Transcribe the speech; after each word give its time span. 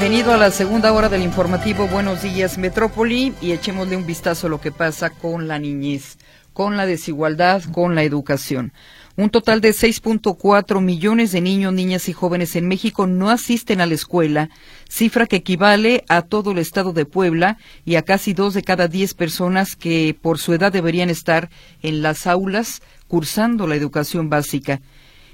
Bienvenido 0.00 0.32
a 0.32 0.36
la 0.36 0.52
segunda 0.52 0.92
hora 0.92 1.08
del 1.08 1.22
informativo 1.22 1.88
Buenos 1.88 2.22
Días 2.22 2.56
Metrópoli 2.56 3.34
y 3.40 3.50
echémosle 3.50 3.96
un 3.96 4.06
vistazo 4.06 4.46
a 4.46 4.50
lo 4.50 4.60
que 4.60 4.70
pasa 4.70 5.10
con 5.10 5.48
la 5.48 5.58
niñez, 5.58 6.18
con 6.52 6.76
la 6.76 6.86
desigualdad, 6.86 7.64
con 7.64 7.96
la 7.96 8.04
educación. 8.04 8.72
Un 9.16 9.30
total 9.30 9.60
de 9.60 9.70
6.4 9.70 10.80
millones 10.80 11.32
de 11.32 11.40
niños, 11.40 11.72
niñas 11.72 12.08
y 12.08 12.12
jóvenes 12.12 12.54
en 12.54 12.68
México 12.68 13.08
no 13.08 13.28
asisten 13.28 13.80
a 13.80 13.86
la 13.86 13.94
escuela, 13.94 14.50
cifra 14.88 15.26
que 15.26 15.34
equivale 15.34 16.04
a 16.08 16.22
todo 16.22 16.52
el 16.52 16.58
estado 16.58 16.92
de 16.92 17.04
Puebla 17.04 17.58
y 17.84 17.96
a 17.96 18.02
casi 18.02 18.34
dos 18.34 18.54
de 18.54 18.62
cada 18.62 18.86
diez 18.86 19.14
personas 19.14 19.74
que 19.74 20.16
por 20.22 20.38
su 20.38 20.52
edad 20.52 20.70
deberían 20.70 21.10
estar 21.10 21.50
en 21.82 22.02
las 22.02 22.28
aulas 22.28 22.82
cursando 23.08 23.66
la 23.66 23.74
educación 23.74 24.30
básica. 24.30 24.80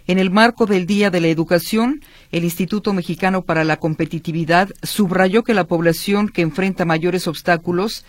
En 0.06 0.18
el 0.18 0.30
marco 0.30 0.66
del 0.66 0.84
Día 0.84 1.10
de 1.10 1.22
la 1.22 1.28
Educación, 1.28 2.02
el 2.30 2.44
Instituto 2.44 2.92
Mexicano 2.92 3.40
para 3.40 3.64
la 3.64 3.78
Competitividad 3.78 4.68
subrayó 4.82 5.44
que 5.44 5.54
la 5.54 5.64
población 5.64 6.28
que 6.28 6.42
enfrenta 6.42 6.84
mayores 6.84 7.26
obstáculos 7.26 8.04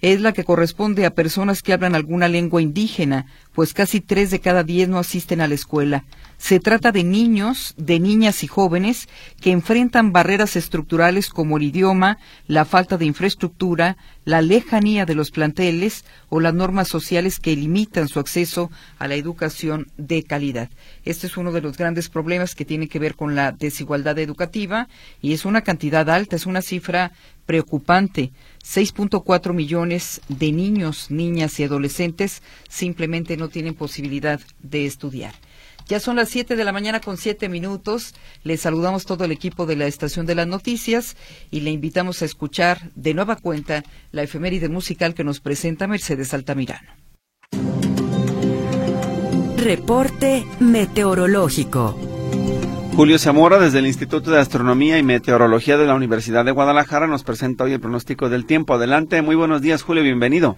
es 0.00 0.20
la 0.20 0.32
que 0.32 0.44
corresponde 0.44 1.04
a 1.04 1.14
personas 1.14 1.62
que 1.62 1.72
hablan 1.72 1.96
alguna 1.96 2.28
lengua 2.28 2.62
indígena, 2.62 3.26
pues 3.54 3.74
casi 3.74 4.00
tres 4.00 4.30
de 4.30 4.38
cada 4.38 4.62
diez 4.62 4.88
no 4.88 4.98
asisten 4.98 5.40
a 5.40 5.48
la 5.48 5.54
escuela. 5.54 6.04
Se 6.42 6.58
trata 6.58 6.90
de 6.90 7.04
niños, 7.04 7.72
de 7.76 8.00
niñas 8.00 8.42
y 8.42 8.48
jóvenes 8.48 9.08
que 9.40 9.52
enfrentan 9.52 10.10
barreras 10.10 10.56
estructurales 10.56 11.28
como 11.28 11.56
el 11.56 11.62
idioma, 11.62 12.18
la 12.48 12.64
falta 12.64 12.98
de 12.98 13.04
infraestructura, 13.04 13.96
la 14.24 14.42
lejanía 14.42 15.06
de 15.06 15.14
los 15.14 15.30
planteles 15.30 16.04
o 16.30 16.40
las 16.40 16.52
normas 16.52 16.88
sociales 16.88 17.38
que 17.38 17.54
limitan 17.54 18.08
su 18.08 18.18
acceso 18.18 18.72
a 18.98 19.06
la 19.06 19.14
educación 19.14 19.86
de 19.96 20.24
calidad. 20.24 20.68
Este 21.04 21.28
es 21.28 21.36
uno 21.36 21.52
de 21.52 21.60
los 21.60 21.78
grandes 21.78 22.08
problemas 22.08 22.56
que 22.56 22.64
tiene 22.64 22.88
que 22.88 22.98
ver 22.98 23.14
con 23.14 23.36
la 23.36 23.52
desigualdad 23.52 24.18
educativa 24.18 24.88
y 25.20 25.34
es 25.34 25.44
una 25.44 25.60
cantidad 25.60 26.10
alta, 26.10 26.34
es 26.34 26.46
una 26.46 26.60
cifra 26.60 27.12
preocupante. 27.46 28.32
6.4 28.64 29.54
millones 29.54 30.20
de 30.28 30.50
niños, 30.50 31.08
niñas 31.08 31.60
y 31.60 31.62
adolescentes 31.62 32.42
simplemente 32.68 33.36
no 33.36 33.48
tienen 33.48 33.74
posibilidad 33.74 34.40
de 34.60 34.86
estudiar. 34.86 35.34
Ya 35.92 36.00
son 36.00 36.16
las 36.16 36.30
7 36.30 36.56
de 36.56 36.64
la 36.64 36.72
mañana 36.72 37.00
con 37.00 37.18
7 37.18 37.50
minutos. 37.50 38.14
Le 38.44 38.56
saludamos 38.56 39.04
todo 39.04 39.24
el 39.24 39.30
equipo 39.30 39.66
de 39.66 39.76
la 39.76 39.84
Estación 39.84 40.24
de 40.24 40.34
las 40.34 40.46
Noticias 40.46 41.18
y 41.50 41.60
le 41.60 41.68
invitamos 41.68 42.22
a 42.22 42.24
escuchar 42.24 42.78
de 42.94 43.12
nueva 43.12 43.36
cuenta 43.36 43.82
la 44.10 44.22
efeméride 44.22 44.70
musical 44.70 45.12
que 45.12 45.22
nos 45.22 45.40
presenta 45.40 45.86
Mercedes 45.86 46.32
Altamirano. 46.32 46.88
Reporte 49.58 50.46
meteorológico. 50.60 51.94
Julio 52.96 53.18
Zamora, 53.18 53.58
desde 53.58 53.80
el 53.80 53.86
Instituto 53.86 54.30
de 54.30 54.40
Astronomía 54.40 54.96
y 54.96 55.02
Meteorología 55.02 55.76
de 55.76 55.84
la 55.84 55.94
Universidad 55.94 56.46
de 56.46 56.52
Guadalajara, 56.52 57.06
nos 57.06 57.22
presenta 57.22 57.64
hoy 57.64 57.74
el 57.74 57.80
pronóstico 57.80 58.30
del 58.30 58.46
tiempo. 58.46 58.72
Adelante, 58.72 59.20
muy 59.20 59.36
buenos 59.36 59.60
días, 59.60 59.82
Julio, 59.82 60.02
bienvenido. 60.02 60.56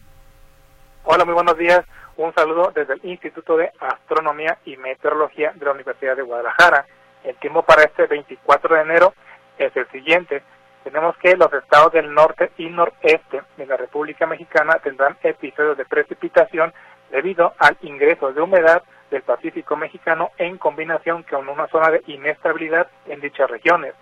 Hola, 1.02 1.24
muy 1.24 1.34
buenos 1.34 1.58
días. 1.58 1.84
Un 2.16 2.32
saludo 2.32 2.70
desde 2.72 2.94
el 2.94 3.00
Instituto 3.02 3.56
de 3.56 3.72
Astronomía 3.80 4.58
y 4.64 4.76
Meteorología 4.76 5.50
de 5.52 5.64
la 5.64 5.72
Universidad 5.72 6.14
de 6.14 6.22
Guadalajara. 6.22 6.86
El 7.24 7.34
tiempo 7.36 7.62
para 7.62 7.82
este 7.82 8.06
24 8.06 8.76
de 8.76 8.82
enero 8.82 9.14
es 9.58 9.76
el 9.76 9.88
siguiente. 9.88 10.42
Tenemos 10.84 11.16
que 11.16 11.36
los 11.36 11.52
estados 11.52 11.92
del 11.92 12.14
norte 12.14 12.52
y 12.56 12.66
noreste 12.66 13.42
de 13.56 13.66
la 13.66 13.76
República 13.76 14.26
Mexicana 14.26 14.78
tendrán 14.78 15.16
episodios 15.24 15.76
de 15.76 15.86
precipitación 15.86 16.72
debido 17.10 17.52
al 17.58 17.76
ingreso 17.82 18.32
de 18.32 18.40
humedad 18.40 18.84
del 19.10 19.22
Pacífico 19.22 19.76
mexicano 19.76 20.30
en 20.38 20.56
combinación 20.56 21.24
con 21.24 21.48
una 21.48 21.66
zona 21.66 21.90
de 21.90 22.02
inestabilidad 22.06 22.86
en 23.06 23.20
dichas 23.20 23.50
regiones, 23.50 23.94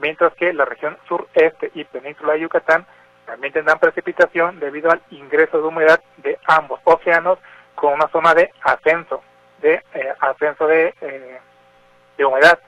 mientras 0.00 0.32
que 0.34 0.54
la 0.54 0.64
región 0.64 0.96
sureste 1.06 1.70
y 1.74 1.84
península 1.84 2.34
de 2.34 2.40
Yucatán 2.40 2.86
también 3.30 3.52
tendrán 3.52 3.78
precipitación 3.78 4.58
debido 4.58 4.90
al 4.90 5.00
ingreso 5.10 5.58
de 5.58 5.68
humedad 5.68 6.00
de 6.16 6.36
ambos 6.48 6.80
océanos 6.82 7.38
con 7.76 7.92
una 7.92 8.08
zona 8.08 8.34
de 8.34 8.52
ascenso, 8.60 9.22
de 9.62 9.74
eh, 9.94 10.14
ascenso 10.18 10.66
de, 10.66 10.92
eh, 11.00 11.38
de 12.18 12.24
humedad. 12.24 12.58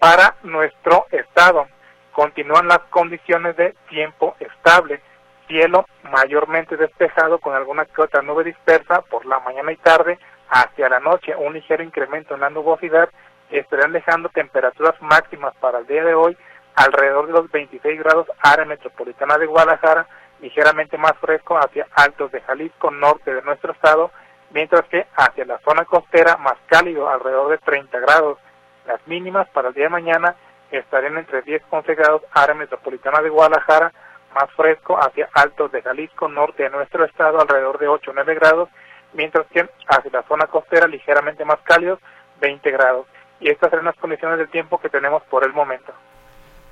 Para 0.00 0.34
nuestro 0.42 1.06
estado 1.12 1.68
continúan 2.10 2.66
las 2.66 2.80
condiciones 2.90 3.56
de 3.56 3.76
tiempo 3.88 4.34
estable, 4.40 5.00
cielo 5.46 5.86
mayormente 6.10 6.76
despejado 6.76 7.38
con 7.38 7.54
alguna 7.54 7.84
que 7.84 8.02
otra 8.02 8.20
nube 8.20 8.42
dispersa 8.42 9.02
por 9.02 9.24
la 9.26 9.38
mañana 9.38 9.70
y 9.70 9.76
tarde, 9.76 10.18
hacia 10.48 10.88
la 10.88 10.98
noche 10.98 11.36
un 11.36 11.52
ligero 11.52 11.84
incremento 11.84 12.34
en 12.34 12.40
la 12.40 12.50
nubosidad, 12.50 13.08
estarán 13.48 13.92
dejando 13.92 14.28
temperaturas 14.30 15.00
máximas 15.00 15.54
para 15.60 15.78
el 15.78 15.86
día 15.86 16.04
de 16.04 16.14
hoy 16.14 16.36
alrededor 16.80 17.26
de 17.26 17.32
los 17.34 17.50
26 17.50 17.98
grados 17.98 18.26
área 18.40 18.64
metropolitana 18.64 19.36
de 19.36 19.44
Guadalajara, 19.44 20.06
ligeramente 20.40 20.96
más 20.96 21.12
fresco 21.20 21.58
hacia 21.58 21.86
altos 21.94 22.32
de 22.32 22.40
Jalisco, 22.40 22.90
norte 22.90 23.34
de 23.34 23.42
nuestro 23.42 23.72
estado, 23.72 24.10
mientras 24.50 24.86
que 24.86 25.06
hacia 25.14 25.44
la 25.44 25.58
zona 25.58 25.84
costera 25.84 26.38
más 26.38 26.56
cálido, 26.66 27.10
alrededor 27.10 27.50
de 27.50 27.58
30 27.58 27.98
grados. 27.98 28.38
Las 28.86 29.06
mínimas 29.06 29.46
para 29.50 29.68
el 29.68 29.74
día 29.74 29.84
de 29.84 29.90
mañana 29.90 30.36
estarían 30.70 31.18
entre 31.18 31.42
10 31.42 31.60
y 31.60 31.64
11 31.68 31.94
grados 31.94 32.22
área 32.32 32.54
metropolitana 32.54 33.20
de 33.20 33.28
Guadalajara, 33.28 33.92
más 34.34 34.50
fresco 34.56 34.96
hacia 34.96 35.28
altos 35.34 35.70
de 35.72 35.82
Jalisco, 35.82 36.28
norte 36.28 36.62
de 36.62 36.70
nuestro 36.70 37.04
estado, 37.04 37.40
alrededor 37.40 37.78
de 37.78 37.88
8 37.88 38.10
o 38.10 38.14
9 38.14 38.34
grados, 38.36 38.70
mientras 39.12 39.46
que 39.48 39.68
hacia 39.86 40.10
la 40.10 40.22
zona 40.22 40.46
costera 40.46 40.86
ligeramente 40.86 41.44
más 41.44 41.58
cálidos, 41.62 41.98
20 42.40 42.70
grados. 42.70 43.06
Y 43.38 43.50
estas 43.50 43.70
son 43.70 43.84
las 43.84 43.96
condiciones 43.96 44.38
del 44.38 44.48
tiempo 44.48 44.80
que 44.80 44.88
tenemos 44.88 45.22
por 45.24 45.44
el 45.44 45.52
momento. 45.52 45.92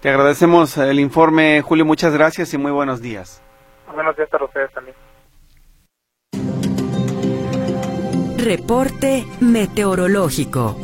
Te 0.01 0.09
agradecemos 0.11 0.77
el 0.79 1.01
informe, 1.01 1.61
Julio. 1.63 1.85
Muchas 1.85 2.13
gracias 2.13 2.55
y 2.55 2.59
muy 2.59 2.71
buenos 2.71 3.03
días. 3.03 3.43
Buenos 3.93 4.17
días 4.17 4.29
para 4.29 4.45
ustedes 4.45 4.71
también. 4.73 4.97
Reporte 8.39 9.27
meteorológico. 9.41 10.77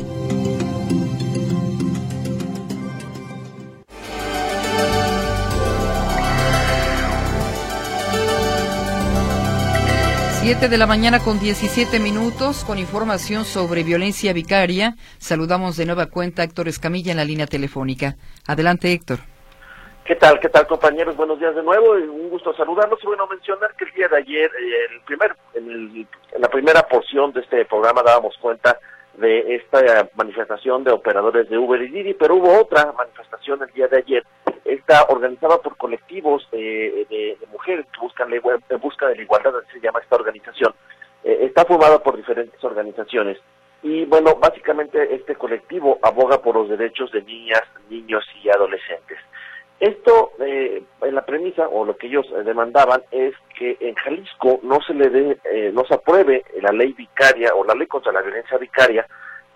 Siete 10.45 10.69
de 10.69 10.77
la 10.77 10.85
mañana 10.85 11.17
con 11.17 11.39
17 11.39 11.99
minutos 11.99 12.63
con 12.65 12.77
información 12.77 13.45
sobre 13.45 13.81
violencia 13.81 14.31
vicaria. 14.31 14.93
Saludamos 15.17 15.75
de 15.75 15.87
nueva 15.87 16.05
cuenta 16.05 16.43
a 16.43 16.45
Héctor 16.45 16.67
Escamilla 16.67 17.09
en 17.09 17.17
la 17.17 17.25
línea 17.25 17.47
telefónica. 17.47 18.13
Adelante, 18.47 18.93
Héctor. 18.93 19.17
¿Qué 20.05 20.15
tal? 20.15 20.39
¿Qué 20.39 20.49
tal, 20.49 20.67
compañeros? 20.67 21.17
Buenos 21.17 21.39
días 21.39 21.55
de 21.55 21.63
nuevo. 21.63 21.93
Un 21.93 22.29
gusto 22.29 22.53
saludarlos. 22.53 22.99
Y 23.01 23.07
bueno, 23.07 23.25
mencionar 23.25 23.73
que 23.75 23.85
el 23.85 23.91
día 23.93 24.07
de 24.07 24.17
ayer, 24.17 24.51
eh, 24.51 24.93
el 24.93 25.01
primer, 25.01 25.35
en, 25.55 26.07
en 26.33 26.41
la 26.41 26.47
primera 26.47 26.83
porción 26.83 27.33
de 27.33 27.41
este 27.41 27.65
programa 27.65 28.03
dábamos 28.03 28.37
cuenta 28.39 28.77
de 29.17 29.55
esta 29.55 30.07
manifestación 30.13 30.83
de 30.83 30.91
operadores 30.91 31.49
de 31.49 31.57
Uber 31.57 31.81
y 31.81 31.87
Didi, 31.87 32.13
pero 32.13 32.35
hubo 32.35 32.59
otra 32.59 32.91
manifestación 32.91 33.63
el 33.63 33.73
día 33.73 33.87
de 33.87 33.97
ayer, 33.97 34.23
esta 34.87 35.05
organizada 35.05 35.57
por 35.57 35.77
colectivos 35.77 36.47
eh, 36.51 37.05
de, 37.09 37.37
mujeres 37.51 37.87
que 37.91 37.99
buscan 37.99 38.29
la, 38.29 38.37
en 38.37 38.79
busca 38.79 39.07
de 39.07 39.15
la 39.15 39.21
igualdad, 39.23 39.53
se 39.71 39.79
llama 39.79 39.99
esta 39.99 40.15
organización. 40.15 40.73
Eh, 41.23 41.39
está 41.41 41.65
formada 41.65 42.03
por 42.03 42.15
diferentes 42.15 42.63
organizaciones 42.63 43.39
y 43.81 44.05
bueno, 44.05 44.35
básicamente 44.35 45.13
este 45.13 45.35
colectivo 45.35 45.97
aboga 46.01 46.41
por 46.41 46.55
los 46.55 46.69
derechos 46.69 47.11
de 47.11 47.23
niñas, 47.23 47.63
niños 47.89 48.23
y 48.43 48.49
adolescentes. 48.49 49.17
Esto, 49.79 50.31
eh, 50.39 50.83
en 51.01 51.15
la 51.15 51.25
premisa, 51.25 51.67
o 51.67 51.83
lo 51.83 51.97
que 51.97 52.07
ellos 52.07 52.25
demandaban, 52.45 53.01
es 53.11 53.33
que 53.57 53.77
en 53.79 53.95
Jalisco 53.95 54.59
no 54.63 54.79
se 54.81 54.93
le 54.93 55.09
dé, 55.09 55.37
eh, 55.51 55.71
no 55.73 55.83
se 55.85 55.95
apruebe 55.95 56.43
la 56.61 56.71
ley 56.71 56.93
vicaria 56.93 57.53
o 57.55 57.63
la 57.63 57.73
ley 57.73 57.87
contra 57.87 58.11
la 58.11 58.21
violencia 58.21 58.57
vicaria 58.57 59.05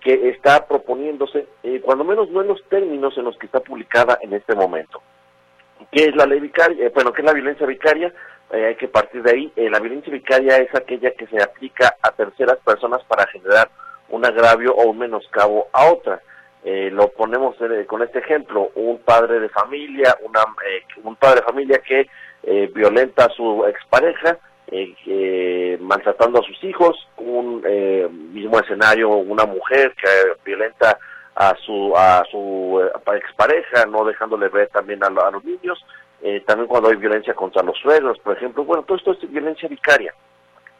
que 0.00 0.30
está 0.30 0.66
proponiéndose, 0.66 1.46
eh, 1.62 1.80
cuando 1.82 2.04
menos 2.04 2.30
no 2.30 2.40
en 2.40 2.48
los 2.48 2.62
términos 2.68 3.16
en 3.18 3.24
los 3.24 3.36
que 3.36 3.46
está 3.46 3.60
publicada 3.60 4.18
en 4.22 4.32
este 4.32 4.54
momento. 4.54 5.02
¿Qué 5.90 6.04
es 6.04 6.16
la 6.16 6.26
ley 6.26 6.40
vicaria? 6.40 6.90
bueno, 6.94 7.12
¿qué 7.12 7.22
es 7.22 7.26
la 7.26 7.32
violencia 7.32 7.66
vicaria? 7.66 8.12
hay 8.52 8.74
que 8.74 8.88
partir 8.88 9.22
de 9.22 9.30
ahí. 9.30 9.52
la 9.56 9.78
violencia 9.78 10.12
vicaria 10.12 10.56
es 10.56 10.74
aquella 10.74 11.12
que 11.12 11.26
se 11.28 11.40
aplica 11.40 11.96
a 12.02 12.10
terceras 12.10 12.58
personas 12.64 13.00
para 13.04 13.26
generar 13.28 13.70
un 14.10 14.24
agravio 14.24 14.74
o 14.74 14.90
un 14.90 14.98
menoscabo 14.98 15.68
a 15.72 15.90
otra. 15.90 16.20
Eh, 16.62 16.90
lo 16.92 17.08
ponemos 17.08 17.56
eh, 17.62 17.86
con 17.86 18.02
este 18.02 18.18
ejemplo, 18.18 18.70
un 18.74 18.98
padre 18.98 19.40
de 19.40 19.48
familia, 19.48 20.16
una, 20.22 20.40
eh, 20.40 20.82
un 21.02 21.16
padre 21.16 21.36
de 21.36 21.46
familia 21.46 21.78
que 21.78 22.06
violenta 22.72 23.26
a 23.26 23.28
su 23.28 23.66
expareja, 23.66 24.38
maltratando 25.78 26.40
a 26.40 26.42
sus 26.42 26.64
hijos, 26.64 27.06
un 27.18 27.62
mismo 28.32 28.58
escenario, 28.58 29.10
una 29.10 29.44
mujer 29.44 29.94
que 29.94 30.08
violenta 30.42 30.98
a 31.40 31.56
su 31.64 31.94
a 31.96 32.22
su 32.30 32.80
expareja, 33.14 33.86
no 33.86 34.04
dejándole 34.04 34.48
ver 34.48 34.68
también 34.68 35.02
a, 35.02 35.08
los 35.08 35.42
niños, 35.42 35.82
también 36.46 36.68
cuando 36.68 36.90
hay 36.90 36.96
violencia 36.96 37.32
contra 37.34 37.62
los 37.62 37.78
suegros, 37.78 38.18
por 38.18 38.36
ejemplo, 38.36 38.64
bueno, 38.64 38.82
todo 38.82 38.98
esto 38.98 39.12
es 39.12 39.30
violencia 39.30 39.68
vicaria. 39.68 40.14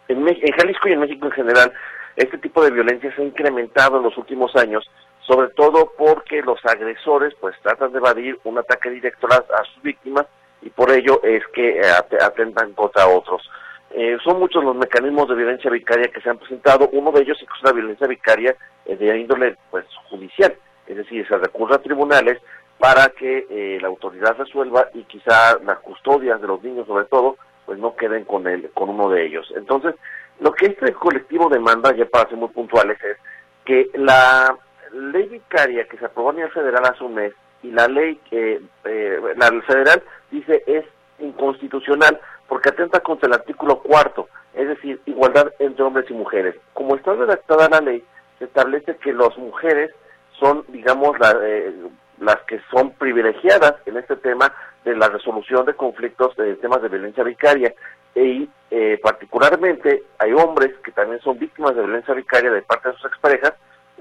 En, 0.09 0.23
Jalisco 0.27 0.89
y 0.89 0.93
en 0.93 1.01
México 1.01 1.27
en 1.27 1.33
general, 1.33 1.73
este 2.17 2.37
tipo 2.39 2.63
de 2.63 2.73
violencia 2.73 3.15
se 3.15 3.23
ha 3.23 3.25
incrementado 3.25 3.97
en 3.97 4.03
los 4.03 4.17
últimos 4.19 4.55
años 4.57 4.85
sobre 5.31 5.49
todo 5.51 5.93
porque 5.97 6.37
que 6.37 6.43
los 6.43 6.59
agresores 6.65 7.35
pues 7.41 7.55
tratan 7.63 7.93
de 7.93 7.99
evadir 7.99 8.39
un 8.45 8.59
ataque 8.59 8.91
directo 8.91 9.29
a, 9.29 9.65
sus 9.65 9.83
víctimas 9.83 10.27
y 10.61 10.71
por 10.71 10.91
ello 10.91 11.21
es 11.23 11.43
que 11.55 11.81
eh, 11.81 11.83
atentan 12.21 12.73
contra 12.73 13.07
otros. 13.07 13.43
Eh, 13.91 14.17
son 14.23 14.39
muchos 14.39 14.63
los 14.63 14.77
mecanismos 14.77 15.29
de 15.29 15.35
violencia 15.35 15.71
vicaria 15.71 16.09
que 16.09 16.21
se 16.21 16.31
han 16.31 16.39
presentado. 16.39 16.89
Uno 16.93 17.11
de 17.13 17.23
ellos 17.23 17.39
es 17.41 17.49
la 17.63 17.73
violencia 17.73 18.07
vicaria 18.07 18.57
de 18.87 19.19
índole 19.19 19.57
pues 19.71 19.85
judicial, 20.09 20.55
es 20.87 20.97
decir, 20.97 21.27
se 21.29 21.37
recurre 21.37 21.77
a 21.77 21.83
tribunales 21.83 22.39
para 22.79 23.09
que 23.09 23.79
la 23.81 23.89
autoridad 23.89 24.37
resuelva 24.37 24.89
y 24.95 25.05
quizá 25.05 25.59
las 25.65 25.79
custodias 25.81 26.41
de 26.41 26.47
los 26.49 26.63
niños 26.63 26.87
sobre 26.87 27.05
todo 27.05 27.37
pues 27.67 27.79
no 27.79 27.95
queden 27.95 28.25
con 28.25 28.49
el, 28.49 28.69
con 28.71 28.89
uno 28.89 29.09
de 29.11 29.27
ellos. 29.27 29.53
Entonces, 29.55 29.95
lo 30.41 30.53
que 30.53 30.67
este 30.67 30.93
colectivo 30.93 31.49
demanda, 31.49 31.95
ya 31.95 32.05
para 32.07 32.29
ser 32.29 32.37
muy 32.37 32.49
puntuales, 32.49 32.99
es 33.05 33.17
que 33.65 33.91
la 33.95 34.57
ley 34.93 35.29
vicaria 35.29 35.85
que 35.85 35.97
se 35.99 36.07
aprobó 36.07 36.31
a 36.31 36.33
nivel 36.33 36.51
federal 36.51 36.83
hace 36.85 37.05
un 37.05 37.15
mes 37.15 37.33
y 37.63 37.71
la 37.71 37.87
ley 37.87 38.19
que 38.29 38.61
eh, 38.85 39.21
la 39.37 39.63
federal 39.63 40.03
dice 40.31 40.65
es 40.67 40.85
inconstitucional 41.21 42.19
porque 42.51 42.71
atenta 42.71 42.99
contra 42.99 43.29
el 43.29 43.35
artículo 43.35 43.79
cuarto, 43.79 44.29
es 44.55 44.67
decir, 44.67 45.01
igualdad 45.07 45.53
entre 45.61 45.85
hombres 45.85 46.11
y 46.11 46.15
mujeres. 46.15 46.57
Como 46.75 46.97
está 46.97 47.15
redactada 47.15 47.69
la 47.69 47.81
ley, 47.81 48.05
se 48.41 48.47
establece 48.47 48.97
que 48.97 49.13
las 49.13 49.39
mujeres 49.39 49.93
son, 50.33 50.65
digamos, 50.67 51.17
la, 51.21 51.39
eh, 51.45 51.73
las 52.19 52.39
que 52.49 52.61
son 52.73 52.91
privilegiadas 52.95 53.77
en 53.87 53.99
este 53.99 54.17
tema 54.17 54.53
de 54.85 54.97
la 54.97 55.07
resolución 55.07 55.65
de 55.65 55.75
conflictos 55.75 56.35
de 56.35 56.57
temas 56.57 56.83
de 56.83 56.89
violencia 56.89 57.23
vicaria 57.23 57.73
y 58.17 58.49
eh, 58.73 58.99
particularmente 59.01 60.03
hay 60.19 60.33
hombres 60.33 60.73
que 60.83 60.91
también 60.91 61.21
son 61.21 61.39
víctimas 61.39 61.77
de 61.77 61.83
violencia 61.83 62.15
vicaria 62.15 62.51
de 62.51 62.63
parte 62.63 62.89
de 62.89 62.97
sus 62.97 63.05
exparejas 63.05 63.53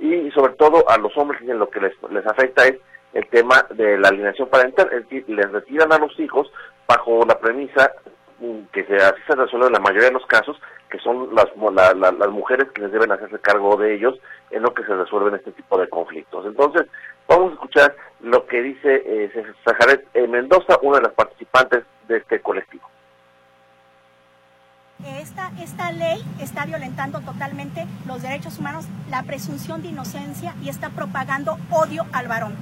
y, 0.02 0.32
sobre 0.32 0.54
todo 0.54 0.90
a 0.90 0.98
los 0.98 1.16
hombres 1.18 1.40
en 1.42 1.60
lo 1.60 1.70
que 1.70 1.82
les, 1.82 1.94
les 2.10 2.26
afecta 2.26 2.66
es 2.66 2.78
el 3.14 3.28
tema 3.28 3.68
de 3.70 4.00
la 4.00 4.08
alineación 4.08 4.50
parental, 4.50 4.90
es 4.92 5.04
decir, 5.04 5.26
les 5.28 5.52
retiran 5.52 5.94
a 5.94 6.00
los 6.00 6.20
hijos 6.20 6.52
bajo 6.88 7.24
la 7.28 7.38
premisa 7.38 7.92
que 8.72 8.86
se, 8.86 8.96
así 8.98 9.22
se 9.28 9.36
resuelve 9.36 9.68
en 9.68 9.74
la 9.74 9.80
mayoría 9.80 10.08
de 10.08 10.14
los 10.14 10.26
casos, 10.26 10.60
que 10.90 11.00
son 11.00 11.30
las, 11.36 11.48
las 11.94 12.30
mujeres 12.30 12.72
que 12.72 12.82
les 12.82 12.92
deben 12.92 13.12
hacerse 13.12 13.40
cargo 13.40 13.78
de 13.78 13.96
ellos 13.96 14.16
en 14.52 14.64
lo 14.64 14.74
que 14.74 14.84
se 14.84 14.96
resuelven 14.96 15.36
este 15.36 15.52
tipo 15.52 15.78
de 15.78 15.90
conflictos. 15.90 16.46
Entonces, 16.46 16.88
vamos 17.28 17.52
a 17.52 17.54
escuchar 17.54 17.96
lo 18.22 18.46
que 18.48 18.62
dice 18.62 19.04
eh, 19.06 19.54
Sajaret 19.64 20.08
Mendoza, 20.28 20.80
una 20.82 20.98
de 20.98 21.04
las 21.04 21.14
participantes 21.14 21.84
de 22.08 22.18
este 22.18 22.42
colectivo. 22.42 22.90
Esta, 25.06 25.52
esta 25.62 25.92
ley 25.94 26.22
está 26.42 26.66
violentando 26.66 27.22
totalmente 27.22 27.86
los 28.06 28.22
derechos 28.22 28.60
humanos, 28.60 28.86
la 29.10 29.24
presunción 29.24 29.82
de 29.82 29.90
inocencia 29.90 30.56
y 30.62 30.68
está 30.68 30.90
propagando 30.90 31.58
odio 31.72 32.06
al 32.12 32.28
varón. 32.28 32.58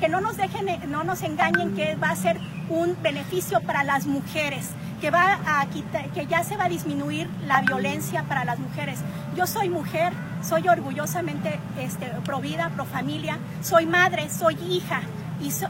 que 0.00 0.08
no 0.08 0.22
nos 0.22 0.38
dejen, 0.38 0.90
no 0.90 1.04
nos 1.04 1.22
engañen 1.22 1.76
que 1.76 1.96
va 1.96 2.10
a 2.10 2.16
ser 2.16 2.38
un 2.70 2.96
beneficio 3.02 3.60
para 3.60 3.84
las 3.84 4.06
mujeres, 4.06 4.70
que 5.00 5.10
va 5.10 5.38
a 5.46 5.66
que 6.14 6.26
ya 6.26 6.44
se 6.44 6.56
va 6.56 6.64
a 6.64 6.68
disminuir 6.68 7.28
la 7.46 7.62
violencia 7.62 8.24
para 8.24 8.44
las 8.44 8.58
mujeres. 8.58 9.00
Yo 9.34 9.46
soy 9.46 9.68
mujer, 9.68 10.12
soy 10.42 10.68
orgullosamente 10.68 11.58
este, 11.78 12.06
pro 12.24 12.40
vida, 12.40 12.70
pro 12.74 12.84
familia, 12.84 13.38
soy 13.62 13.86
madre, 13.86 14.28
soy 14.30 14.54
hija, 14.68 15.02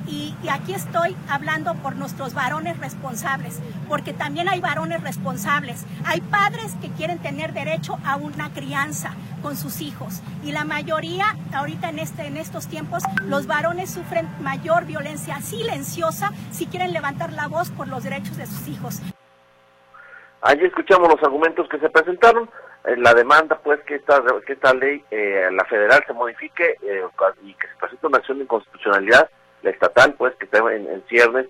y, 0.09 0.35
aquí 0.49 0.75
estoy 0.75 1.17
hablando 1.29 1.75
por 1.77 1.97
nuestros 1.97 2.35
varones 2.35 2.79
responsables, 2.79 3.61
porque 3.89 4.13
también 4.13 4.49
hay 4.49 4.61
varones 4.61 5.03
responsables. 5.03 5.85
Hay 6.05 6.21
padres 6.21 6.75
que 6.81 6.89
quieren 6.91 7.19
tener 7.19 7.53
derecho 7.53 7.99
a 8.05 8.17
una 8.17 8.53
crianza 8.53 9.15
con 9.43 9.57
sus 9.57 9.81
hijos. 9.81 10.21
Y 10.45 10.53
la 10.53 10.65
mayoría, 10.65 11.37
ahorita 11.53 11.91
en, 11.91 11.99
este, 12.01 12.27
en 12.27 12.37
estos 12.37 12.67
tiempos, 12.67 13.05
los 13.23 13.47
varones 13.47 13.91
sufren 13.91 14.29
mayor 14.43 14.87
violencia 14.87 15.41
silenciosa 15.41 16.33
si 16.51 16.67
quieren 16.67 16.93
levantar 16.93 17.33
la 17.33 17.47
voz 17.47 17.71
por 17.71 17.89
los 17.89 18.03
derechos 18.03 18.37
de 18.37 18.47
sus 18.47 18.69
hijos. 18.69 19.01
Allí 20.43 20.65
escuchamos 20.65 21.09
los 21.09 21.23
argumentos 21.23 21.69
que 21.69 21.79
se 21.79 21.91
presentaron. 21.91 22.49
Eh, 22.85 22.97
la 22.97 23.13
demanda, 23.13 23.59
pues, 23.63 23.81
que 23.81 23.97
esta, 23.97 24.23
que 24.47 24.55
esta 24.55 24.73
ley, 24.75 25.05
eh, 25.11 25.49
la 25.53 25.65
federal, 25.67 26.03
se 26.07 26.15
modifique 26.15 26.77
eh, 26.83 27.05
y 27.43 27.55
que 27.55 27.69
se 27.69 27.77
presente 27.79 28.07
una 28.07 28.19
acción 28.19 28.39
de 28.39 28.45
inconstitucionalidad 28.45 29.29
la 29.63 29.71
estatal, 29.71 30.15
pues, 30.17 30.35
que 30.37 30.47
está 30.47 30.59
en, 30.73 30.89
en 30.89 31.03
ciernes, 31.09 31.47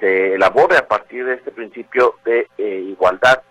se 0.00 0.34
elabore 0.34 0.76
a 0.76 0.86
partir 0.86 1.24
de 1.24 1.34
este 1.34 1.50
principio 1.50 2.14
de 2.24 2.48
eh, 2.58 2.84
igualdad 2.86 3.42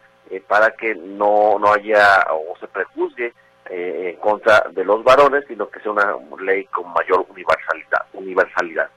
para 0.47 0.71
que 0.71 0.93
no, 0.93 1.57
no 1.57 1.73
haya 1.73 2.25
o 2.31 2.57
se 2.59 2.67
prejuzgue 2.67 3.33
en 3.69 4.15
contra 4.17 4.65
de 4.71 4.83
los 4.83 5.03
varones, 5.03 5.45
sino 5.47 5.69
que 5.69 5.79
sea 5.79 5.91
una 5.91 6.15
ley 6.41 6.65
con 6.65 6.91
mayor 6.91 7.25
universalidad. 7.29 8.05
universalidad. 8.13 8.89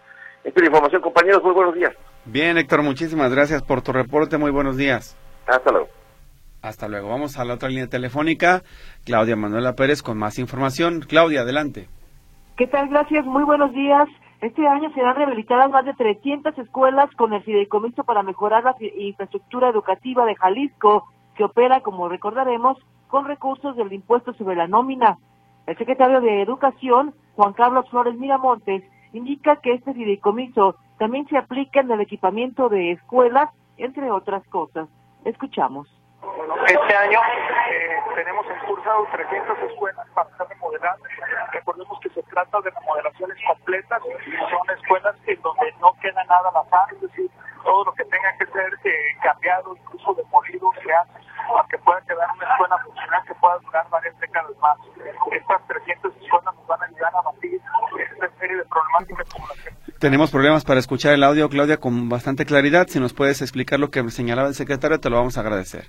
Esta 0.43 0.59
es 0.59 0.63
la 0.63 0.67
información, 0.67 1.03
compañeros. 1.03 1.43
Muy 1.43 1.53
buenos 1.53 1.75
días. 1.75 1.95
Bien, 2.25 2.59
Héctor, 2.59 2.83
muchísimas 2.83 3.33
gracias 3.33 3.63
por 3.63 3.83
tu 3.83 3.93
reporte. 3.93 4.39
Muy 4.39 4.51
buenos 4.51 4.77
días. 4.77 5.17
Hasta 5.47 5.71
luego. 5.71 5.89
Hasta 6.63 6.89
luego. 6.89 7.09
Vamos 7.09 7.39
a 7.39 7.45
la 7.45 7.55
otra 7.55 7.69
línea 7.69 7.87
telefónica. 7.87 8.63
Claudia 9.05 9.37
Manuela 9.37 9.75
Pérez 9.75 10.03
con 10.03 10.19
más 10.19 10.39
información. 10.39 11.01
Claudia, 11.01 11.41
adelante. 11.41 11.89
¿Qué 12.57 12.67
tal? 12.67 12.89
Gracias. 12.89 13.25
Muy 13.25 13.45
buenos 13.45 13.73
días. 13.73 14.09
Este 14.41 14.67
año 14.67 14.91
serán 14.95 15.17
rehabilitadas 15.17 15.71
más 15.71 15.85
de 15.85 15.95
300 15.95 16.57
escuelas 16.59 17.11
con 17.17 17.33
el 17.33 17.43
fideicomiso 17.43 18.05
para 18.05 18.23
mejorar 18.23 18.65
la 18.65 18.75
infraestructura 18.99 19.69
educativa 19.69 20.25
de 20.25 20.35
Jalisco, 20.35 21.09
que 21.35 21.45
opera, 21.45 21.81
como 21.81 22.09
recordaremos, 22.09 22.79
con 23.09 23.27
recursos 23.27 23.77
del 23.77 23.93
impuesto 23.93 24.33
sobre 24.35 24.57
la 24.57 24.67
nómina. 24.67 25.19
El 25.67 25.77
secretario 25.77 26.23
de 26.23 26.41
Educación, 26.43 27.15
Juan 27.35 27.53
Carlos 27.53 27.89
Flores 27.91 28.17
Miramontes, 28.17 28.83
indica 29.13 29.57
que 29.57 29.75
este 29.75 29.93
fideicomiso 29.93 30.77
también 30.99 31.27
se 31.29 31.37
aplica 31.37 31.81
en 31.81 31.91
el 31.91 32.01
equipamiento 32.01 32.69
de 32.69 32.93
escuelas, 32.93 33.51
entre 33.77 34.11
otras 34.11 34.47
cosas. 34.49 34.89
Escuchamos. 35.25 35.89
Este 36.67 36.97
año 36.97 37.19
eh, 37.71 37.97
tenemos 38.15 38.47
encursado 38.47 39.07
300 39.13 39.59
escuelas 39.71 40.07
para 40.15 40.29
ser 40.37 40.49
remodeladas. 40.49 41.01
Recordemos 41.53 41.99
que 42.01 42.11
se 42.11 42.23
trata 42.25 42.61
de 42.61 42.71
remodelaciones 42.71 43.37
completas, 43.47 44.03
son 44.03 44.77
escuelas 44.77 45.17
en 45.27 45.41
donde 45.43 45.73
no 45.81 45.93
queda 46.01 46.23
nada 46.25 46.51
al 46.51 46.57
azar, 46.57 46.87
es 46.93 47.01
decir, 47.01 47.31
todo 47.65 47.85
lo 47.85 47.93
que 47.95 48.05
tenga 48.05 48.37
que 48.39 48.47
ser 48.47 48.73
eh, 48.85 49.17
cambiado, 49.23 49.75
incluso 49.77 50.15
demolido, 50.15 50.71
se 50.83 50.93
hace 50.93 51.31
para 51.49 51.69
que 51.69 51.79
pueda 51.79 52.01
quedar 52.03 52.29
una 52.37 52.53
escuela 52.53 52.79
funcional 52.79 53.25
que 53.27 53.35
pueda 53.35 53.59
durar 53.59 53.89
varias 53.91 54.19
décadas 54.21 54.57
más. 54.61 54.79
Estas 55.33 55.67
300 55.67 56.17
escuelas 56.17 56.55
nos 56.55 56.67
van 56.67 56.83
a 56.83 56.87
ayudar 56.87 57.13
a 57.17 57.23
batir 57.23 57.61
esta 57.99 58.29
serie 58.39 58.57
de 58.57 58.65
problemáticas 58.65 59.29
como 59.33 59.47
las 59.49 59.61
que 59.61 59.71
tenemos 60.01 60.31
problemas 60.31 60.65
para 60.65 60.81
escuchar 60.81 61.15
el 61.15 61.23
audio, 61.23 61.49
Claudia, 61.49 61.77
con 61.77 62.09
bastante 62.09 62.45
claridad. 62.45 62.89
Si 62.89 62.99
nos 62.99 63.13
puedes 63.13 63.43
explicar 63.43 63.79
lo 63.79 63.91
que 63.91 64.09
señalaba 64.11 64.49
el 64.49 64.55
secretario, 64.55 64.99
te 64.99 65.11
lo 65.11 65.17
vamos 65.17 65.39
a 65.39 65.43
agradecer 65.43 65.87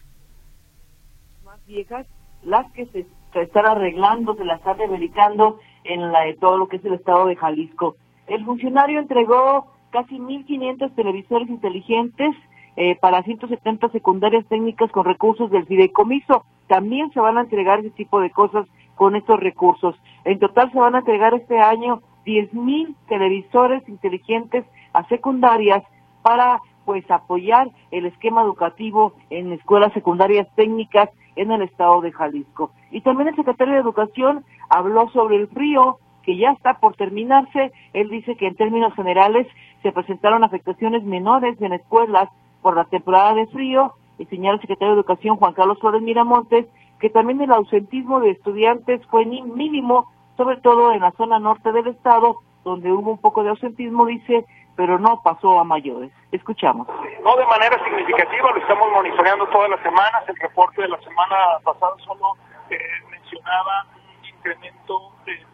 viejas, 1.72 2.06
las 2.44 2.70
que 2.74 2.86
se, 2.88 3.06
están 3.34 3.66
arreglando, 3.66 4.36
se 4.36 4.44
las 4.44 4.60
están 4.60 4.78
rehabilitando 4.78 5.60
en 5.86 6.12
la, 6.12 6.20
todo 6.40 6.58
lo 6.58 6.68
que 6.68 6.78
es 6.78 6.86
el 6.86 6.94
estado 6.94 7.26
de 7.28 7.36
Jalisco. 7.36 7.96
El 8.28 8.46
funcionario 8.46 9.00
entregó 9.00 9.68
casi 9.92 10.18
1.500 10.18 10.96
televisores 10.96 11.50
inteligentes 11.50 12.36
eh, 12.76 12.98
para 13.00 13.24
170 13.24 13.90
secundarias 13.90 14.46
técnicas 14.48 14.92
con 14.92 15.06
recursos 15.06 15.50
del 15.52 15.66
fideicomiso. 15.66 16.44
También 16.68 17.12
se 17.12 17.20
van 17.20 17.38
a 17.38 17.42
entregar 17.42 17.80
ese 17.80 17.92
tipo 17.92 18.20
de 18.20 18.32
cosas 18.32 18.68
con 18.96 19.16
estos 19.16 19.40
recursos. 19.40 19.96
En 20.26 20.40
total 20.40 20.72
se 20.72 20.80
van 20.80 20.96
a 20.96 21.00
entregar 21.00 21.34
este 21.34 21.60
año 21.60 22.02
10.000 22.26 22.96
televisores 23.08 23.88
inteligentes 23.88 24.66
a 24.94 25.08
secundarias 25.08 25.84
para 26.22 26.60
pues 26.86 27.10
apoyar 27.10 27.70
el 27.92 28.06
esquema 28.06 28.42
educativo 28.42 29.14
en 29.30 29.54
escuelas 29.54 29.94
secundarias 29.94 30.48
técnicas 30.56 31.10
en 31.36 31.52
el 31.52 31.62
estado 31.62 32.02
de 32.02 32.12
Jalisco. 32.12 32.72
Y 32.92 33.02
también 33.02 33.30
el 33.30 33.36
secretario 33.36 33.76
de 33.76 33.80
Educación 33.80 34.44
habló 34.70 35.10
sobre 35.10 35.38
el 35.38 35.48
frío 35.48 35.98
que 36.24 36.38
ya 36.38 36.52
está 36.52 36.76
por 36.76 36.96
terminarse. 36.96 37.72
Él 37.94 38.10
dice 38.10 38.36
que 38.36 38.48
en 38.48 38.56
términos 38.56 38.94
generales 38.94 39.48
se 39.82 39.92
presentaron 39.92 40.44
afectaciones 40.44 41.04
menores 41.04 41.60
en 41.62 41.74
escuelas 41.74 42.30
por 42.62 42.76
la 42.76 42.86
temporada 42.86 43.34
de 43.34 43.48
frío 43.48 43.94
y 44.20 44.26
señala 44.26 44.56
el 44.56 44.62
secretario 44.62 44.94
de 44.94 45.00
Educación 45.00 45.38
Juan 45.38 45.54
Carlos 45.54 45.80
Flores 45.80 46.02
Miramontes 46.02 46.68
que 47.00 47.10
también 47.10 47.42
el 47.42 47.52
ausentismo 47.52 48.20
de 48.20 48.30
estudiantes 48.30 49.02
fue 49.08 49.26
mínimo, 49.26 50.06
sobre 50.42 50.58
todo 50.58 50.92
en 50.92 51.02
la 51.02 51.12
zona 51.12 51.38
norte 51.38 51.72
del 51.72 51.86
estado, 51.86 52.38
donde 52.64 52.92
hubo 52.92 53.12
un 53.12 53.22
poco 53.22 53.44
de 53.44 53.50
ausentismo, 53.50 54.08
dice, 54.08 54.44
pero 54.76 54.98
no 54.98 55.22
pasó 55.22 55.60
a 55.60 55.64
mayores. 55.64 56.12
Escuchamos. 56.32 56.88
No 57.24 57.36
de 57.38 57.46
manera 57.46 57.78
significativa, 57.84 58.50
lo 58.50 58.58
estamos 58.58 58.90
monitoreando 58.92 59.46
todas 59.50 59.70
las 59.70 59.80
semanas. 59.82 60.24
El 60.28 60.36
reporte 60.38 60.82
de 60.82 60.88
la 60.88 61.00
semana 61.02 61.36
pasada 61.64 61.94
solo 62.04 62.34
eh, 62.72 62.80
mencionaba 63.12 63.86
un 63.94 64.30
incremento 64.30 65.12
en, 65.28 65.46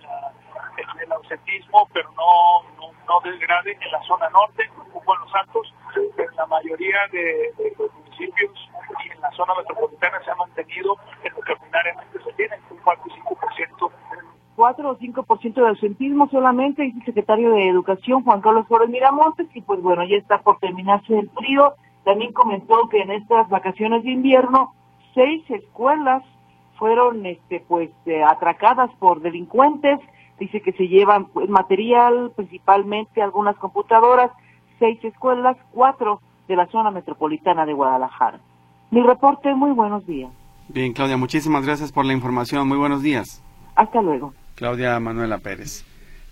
el 1.04 1.12
ausentismo, 1.12 1.86
pero 1.92 2.10
no, 2.12 2.64
no, 2.80 2.94
no 3.08 3.30
desgrade 3.30 3.74
en 3.74 3.92
la 3.92 4.02
zona 4.04 4.30
norte, 4.30 4.70
hubo 4.94 5.16
en 5.16 5.20
los 5.20 5.36
Altos, 5.36 5.74
pero 6.16 6.30
en 6.30 6.36
la 6.38 6.46
mayoría 6.46 7.00
de, 7.12 7.52
los 7.78 7.94
municipios 7.94 8.70
y 9.04 9.12
en 9.12 9.20
la 9.20 9.32
zona 9.32 9.54
metropolitana 9.56 10.24
se 10.24 10.32
ha 10.32 10.36
mantenido 10.36 10.96
en 11.24 11.34
lo 11.34 11.42
que 11.42 11.52
ordinariamente 11.52 12.24
se 12.24 12.32
tiene, 12.34 12.58
un 12.70 12.78
4 12.78 13.04
y 13.06 13.20
5%. 13.20 13.92
4 14.58 14.90
o 14.90 14.98
5% 14.98 15.54
de 15.54 15.68
ausentismo 15.68 16.28
solamente, 16.30 16.82
dice 16.82 16.98
el 16.98 17.06
secretario 17.06 17.52
de 17.52 17.70
Educación, 17.70 18.24
Juan 18.24 18.42
Carlos 18.42 18.68
Flores 18.68 18.90
Miramontes, 18.90 19.48
y 19.54 19.62
pues 19.62 19.80
bueno, 19.84 20.04
ya 20.04 20.18
está 20.18 20.42
por 20.42 20.58
terminarse 20.58 21.16
el 21.16 21.30
frío. 21.30 21.76
También 22.04 22.34
comentó 22.34 22.90
que 22.90 22.98
en 23.02 23.12
estas 23.12 23.48
vacaciones 23.50 24.04
de 24.04 24.10
invierno, 24.10 24.74
seis 25.14 25.44
escuelas 25.52 26.24
fueron 26.80 27.24
este 27.28 27.64
pues 27.68 27.92
eh, 28.08 28.24
atracadas 28.24 28.90
por 28.98 29.22
delincuentes, 29.22 30.00
dice 30.40 30.60
que 30.62 30.72
se 30.74 30.88
llevan 30.88 31.26
pues, 31.26 31.48
material, 31.50 32.32
principalmente 32.36 33.22
algunas 33.22 33.58
computadoras, 33.58 34.32
seis 34.80 34.98
escuelas, 35.04 35.56
cuatro 35.72 36.20
de 36.48 36.56
la 36.56 36.66
zona 36.68 36.90
metropolitana 36.90 37.68
de 37.68 37.74
Guadalajara. 37.74 38.40
Mi 38.90 39.04
reporte, 39.04 39.54
muy 39.54 39.70
buenos 39.70 40.04
días. 40.08 40.32
Bien, 40.68 40.94
Claudia, 40.94 41.18
muchísimas 41.18 41.64
gracias 41.64 41.92
por 41.92 42.06
la 42.06 42.14
información. 42.14 42.68
Muy 42.68 42.80
buenos 42.80 43.04
días. 43.04 43.44
Hasta 43.76 44.02
luego. 44.02 44.34
Claudia 44.58 45.00
Manuela 45.00 45.38
Pérez. 45.38 45.84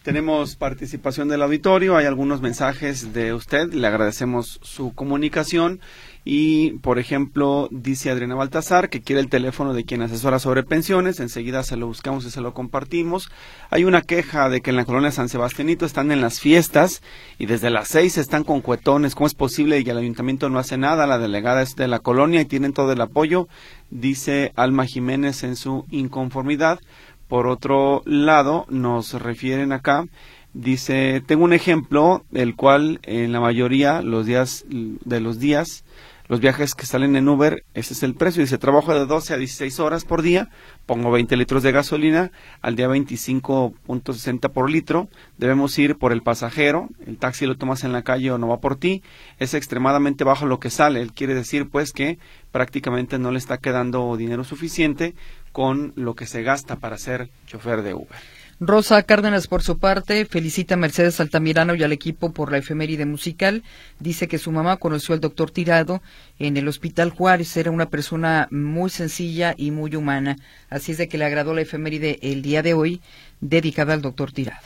Tenemos 0.01 0.55
participación 0.55 1.29
del 1.29 1.41
auditorio, 1.41 1.96
hay 1.96 2.05
algunos 2.05 2.41
mensajes 2.41 3.13
de 3.13 3.34
usted, 3.34 3.74
le 3.74 3.88
agradecemos 3.88 4.60
su 4.62 4.94
comunicación 4.94 5.79
y, 6.24 6.74
por 6.79 7.00
ejemplo, 7.00 7.67
dice 7.72 8.12
Adriana 8.12 8.36
Baltasar 8.36 8.89
que 8.89 9.01
quiere 9.01 9.20
el 9.20 9.29
teléfono 9.29 9.74
de 9.74 9.84
quien 9.84 10.03
asesora 10.03 10.38
sobre 10.38 10.62
pensiones, 10.62 11.20
enseguida 11.20 11.63
se 11.63 11.75
lo 11.75 11.88
buscamos 11.88 12.24
y 12.25 12.29
se 12.29 12.41
lo 12.41 12.53
compartimos. 12.53 13.32
Hay 13.72 13.84
una 13.84 14.03
queja 14.03 14.48
de 14.50 14.62
que 14.62 14.70
en 14.70 14.75
la 14.75 14.86
colonia 14.86 15.12
San 15.12 15.29
Sebastianito 15.29 15.88
están 15.88 16.12
en 16.12 16.22
las 16.22 16.39
fiestas 16.39 17.01
y 17.39 17.48
desde 17.48 17.72
las 17.72 17.88
seis 17.88 18.20
están 18.20 18.44
con 18.44 18.62
cuetones, 18.62 19.15
¿cómo 19.15 19.25
es 19.25 19.34
posible 19.34 19.79
y 19.79 19.89
el 19.89 19.98
ayuntamiento 19.98 20.50
no 20.50 20.60
hace 20.60 20.77
nada? 20.77 21.08
La 21.08 21.17
delegada 21.17 21.63
es 21.63 21.75
de 21.75 21.88
la 21.88 21.98
colonia 21.98 22.41
y 22.41 22.46
tienen 22.46 22.74
todo 22.74 22.91
el 22.91 23.01
apoyo, 23.01 23.48
dice 23.89 24.51
Alma 24.55 24.86
Jiménez 24.86 25.44
en 25.44 25.55
su 25.55 25.86
inconformidad. 25.89 26.79
Por 27.27 27.48
otro 27.48 28.03
lado, 28.05 28.65
nos 28.70 29.13
refieren 29.13 29.72
acá, 29.72 30.05
dice, 30.53 31.22
tengo 31.25 31.44
un 31.44 31.53
ejemplo, 31.53 32.24
el 32.34 32.55
cual 32.55 33.00
en 33.03 33.32
la 33.32 33.39
mayoría 33.39 34.01
los 34.01 34.25
días 34.25 34.65
de 34.70 35.20
los 35.20 35.39
días, 35.39 35.84
los 36.27 36.39
viajes 36.39 36.74
que 36.74 36.86
salen 36.86 37.15
en 37.15 37.29
Uber, 37.29 37.63
ese 37.74 37.94
es 37.94 38.03
el 38.03 38.15
precio. 38.15 38.41
Dice, 38.41 38.58
trabajo 38.58 38.94
de 38.94 39.05
12 39.05 39.34
a 39.34 39.38
16 39.38 39.79
horas 39.79 40.05
por 40.05 40.22
día, 40.22 40.50
pongo 40.86 41.12
20 41.12 41.36
litros 41.38 41.63
de 41.63 41.72
gasolina, 41.72 42.32
al 42.62 42.75
día 42.75 42.88
25.60 42.88 44.51
por 44.51 44.70
litro, 44.70 45.08
debemos 45.38 45.77
ir 45.77 45.98
por 45.98 46.12
el 46.12 46.24
pasajero, 46.24 46.89
el 47.05 47.17
taxi 47.17 47.46
lo 47.46 47.58
tomas 47.58 47.84
en 47.84 47.91
la 47.91 48.03
calle 48.03 48.32
o 48.32 48.38
no 48.38 48.48
va 48.48 48.60
por 48.60 48.75
ti, 48.75 49.03
es 49.39 49.53
extremadamente 49.53 50.24
bajo 50.24 50.46
lo 50.46 50.60
que 50.60 50.70
sale. 50.70 51.01
Él 51.01 51.13
quiere 51.13 51.36
decir 51.36 51.70
pues 51.70 51.91
que 51.91 52.17
prácticamente 52.51 53.20
no 53.20 53.32
le 53.32 53.38
está 53.38 53.58
quedando 53.58 54.15
dinero 54.17 54.44
suficiente 54.44 55.13
con 55.51 55.94
lo 55.96 56.15
que 56.15 56.25
se 56.25 56.44
gasta 56.44 56.77
para 56.77 56.98
ser 56.98 57.29
chofer 57.46 57.82
de 57.82 57.94
Uber. 57.94 58.35
Rosa 58.62 59.04
Cárdenas, 59.04 59.48
por 59.48 59.64
su 59.64 59.80
parte, 59.80 60.24
felicita 60.24 60.76
a 60.76 60.78
Mercedes 60.78 61.20
Altamirano 61.20 61.76
y 61.76 61.84
al 61.84 61.92
equipo 61.92 62.32
por 62.32 62.54
la 62.54 62.58
efeméride 62.58 63.06
musical. 63.06 63.64
Dice 64.00 64.30
que 64.30 64.38
su 64.38 64.50
mamá 64.50 64.78
conoció 64.78 65.14
al 65.14 65.20
doctor 65.20 65.52
Tirado 65.52 66.02
en 66.40 66.56
el 66.56 66.70
Hospital 66.70 67.10
Juárez. 67.10 67.58
Era 67.58 67.72
una 67.72 67.90
persona 67.90 68.48
muy 68.52 68.90
sencilla 68.90 69.56
y 69.58 69.72
muy 69.72 69.94
humana. 69.98 70.38
Así 70.70 70.94
es 70.94 70.98
de 70.98 71.10
que 71.10 71.18
le 71.18 71.26
agradó 71.26 71.54
la 71.54 71.64
efeméride 71.64 72.18
el 72.22 72.42
día 72.42 72.64
de 72.64 72.74
hoy, 72.74 73.02
dedicada 73.42 73.94
al 73.94 74.02
doctor 74.02 74.32
Tirado. 74.32 74.66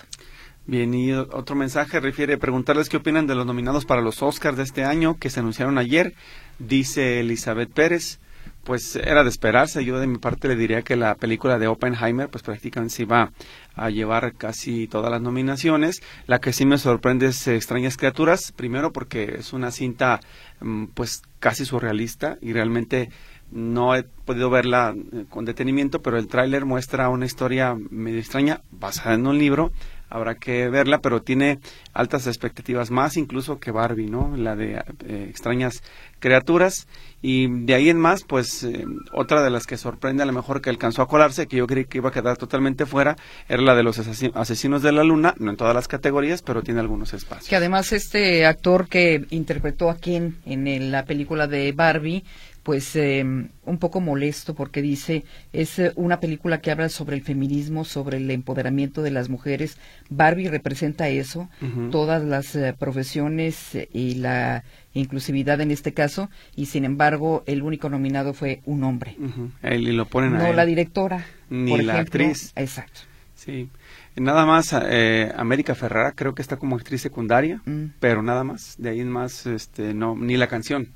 Bien, 0.67 0.93
y 0.93 1.12
otro 1.12 1.55
mensaje 1.55 2.00
refiere 2.00 2.38
preguntarles 2.38 2.89
qué 2.89 2.98
opinan 2.98 3.25
de 3.25 3.34
los 3.34 3.48
nominados 3.48 3.86
para 3.86 4.01
los 4.01 4.22
Oscars 4.22 4.55
de 4.55 4.63
este 4.63 4.84
año 4.84 5.17
que 5.17 5.31
se 5.31 5.39
anunciaron 5.39 5.79
ayer. 5.79 6.13
Dice 6.60 7.22
Elizabeth 7.22 7.72
Pérez 7.72 8.19
pues 8.63 8.95
era 8.95 9.23
de 9.23 9.29
esperarse. 9.29 9.83
Yo 9.83 9.99
de 9.99 10.07
mi 10.07 10.17
parte 10.17 10.47
le 10.47 10.55
diría 10.55 10.81
que 10.81 10.95
la 10.95 11.15
película 11.15 11.59
de 11.59 11.67
Oppenheimer, 11.67 12.29
pues 12.29 12.43
prácticamente 12.43 12.95
se 12.95 13.03
iba 13.03 13.31
a 13.75 13.89
llevar 13.89 14.33
casi 14.35 14.87
todas 14.87 15.11
las 15.11 15.21
nominaciones. 15.21 16.01
La 16.27 16.39
que 16.39 16.53
sí 16.53 16.65
me 16.65 16.77
sorprende 16.77 17.27
es 17.27 17.47
Extrañas 17.47 17.97
Criaturas, 17.97 18.51
primero 18.51 18.91
porque 18.91 19.35
es 19.39 19.53
una 19.53 19.71
cinta 19.71 20.19
mm, 20.59 20.85
pues 20.93 21.21
casi 21.39 21.65
surrealista 21.65 22.37
y 22.41 22.53
realmente 22.53 23.09
no 23.51 23.95
he 23.95 24.03
podido 24.03 24.49
verla 24.49 24.93
eh, 24.95 25.25
con 25.29 25.45
detenimiento, 25.45 26.01
pero 26.01 26.17
el 26.17 26.27
tráiler 26.27 26.65
muestra 26.65 27.09
una 27.09 27.25
historia 27.25 27.75
medio 27.89 28.19
extraña 28.19 28.61
basada 28.71 29.15
en 29.15 29.25
un 29.25 29.37
libro 29.37 29.71
habrá 30.09 30.35
que 30.35 30.69
verla, 30.69 30.99
pero 30.99 31.21
tiene 31.21 31.59
altas 31.93 32.27
expectativas, 32.27 32.91
más 32.91 33.17
incluso 33.17 33.59
que 33.59 33.71
Barbie, 33.71 34.09
¿no? 34.09 34.35
La 34.35 34.55
de 34.55 34.81
eh, 35.05 35.27
extrañas 35.29 35.83
criaturas. 36.19 36.87
Y 37.21 37.47
de 37.65 37.73
ahí 37.73 37.89
en 37.89 37.99
más, 37.99 38.23
pues 38.23 38.63
eh, 38.63 38.85
otra 39.11 39.43
de 39.43 39.49
las 39.49 39.65
que 39.65 39.77
sorprende 39.77 40.23
a 40.23 40.25
lo 40.25 40.33
mejor 40.33 40.61
que 40.61 40.69
alcanzó 40.69 41.01
a 41.01 41.07
colarse, 41.07 41.47
que 41.47 41.57
yo 41.57 41.67
creí 41.67 41.85
que 41.85 41.97
iba 41.97 42.09
a 42.09 42.13
quedar 42.13 42.37
totalmente 42.37 42.85
fuera, 42.85 43.17
era 43.47 43.61
la 43.61 43.75
de 43.75 43.83
los 43.83 43.99
asesinos 43.99 44.81
de 44.81 44.91
la 44.91 45.03
luna, 45.03 45.35
no 45.37 45.51
en 45.51 45.57
todas 45.57 45.75
las 45.75 45.87
categorías, 45.87 46.41
pero 46.41 46.63
tiene 46.63 46.79
algunos 46.79 47.13
espacios. 47.13 47.49
Que 47.49 47.55
además 47.55 47.91
este 47.91 48.45
actor 48.45 48.87
que 48.87 49.25
interpretó 49.31 49.89
a 49.89 49.97
Ken 49.97 50.37
en 50.45 50.91
la 50.91 51.05
película 51.05 51.47
de 51.47 51.71
Barbie, 51.73 52.23
pues 52.69 52.95
eh, 52.95 53.23
un 53.23 53.77
poco 53.79 53.99
molesto 53.99 54.53
porque 54.53 54.83
dice 54.83 55.23
es 55.53 55.79
eh, 55.79 55.91
una 55.95 56.19
película 56.19 56.61
que 56.61 56.69
habla 56.69 56.88
sobre 56.89 57.15
el 57.15 57.23
feminismo, 57.23 57.83
sobre 57.83 58.17
el 58.17 58.29
empoderamiento 58.29 59.01
de 59.01 59.09
las 59.09 59.27
mujeres. 59.27 59.79
Barbie 60.11 60.49
representa 60.49 61.07
eso, 61.09 61.49
todas 61.89 62.23
las 62.23 62.55
eh, 62.55 62.75
profesiones 62.77 63.75
y 63.91 64.13
la 64.13 64.63
inclusividad 64.93 65.61
en 65.61 65.71
este 65.71 65.95
caso, 65.95 66.29
y 66.55 66.67
sin 66.67 66.85
embargo 66.85 67.43
el 67.47 67.63
único 67.63 67.89
nominado 67.89 68.35
fue 68.35 68.61
un 68.67 68.83
hombre. 68.83 69.17
y 69.63 69.77
lo 69.91 70.05
ponen 70.05 70.33
no 70.33 70.53
la 70.53 70.67
directora, 70.67 71.25
ni 71.49 71.75
la 71.81 71.97
actriz. 71.97 72.53
Exacto. 72.55 72.99
Sí. 73.33 73.67
Nada 74.15 74.45
más, 74.45 74.73
América 74.73 75.73
Ferrara 75.73 76.11
creo 76.11 76.35
que 76.35 76.43
está 76.43 76.57
como 76.57 76.75
actriz 76.75 77.01
secundaria, 77.01 77.63
mm. 77.65 77.93
pero 77.99 78.21
nada 78.21 78.43
más. 78.43 78.75
De 78.77 78.89
ahí 78.89 78.99
en 78.99 79.09
más, 79.09 79.47
este, 79.47 79.95
no, 79.95 80.15
ni 80.15 80.38
la 80.38 80.45
canción 80.45 80.89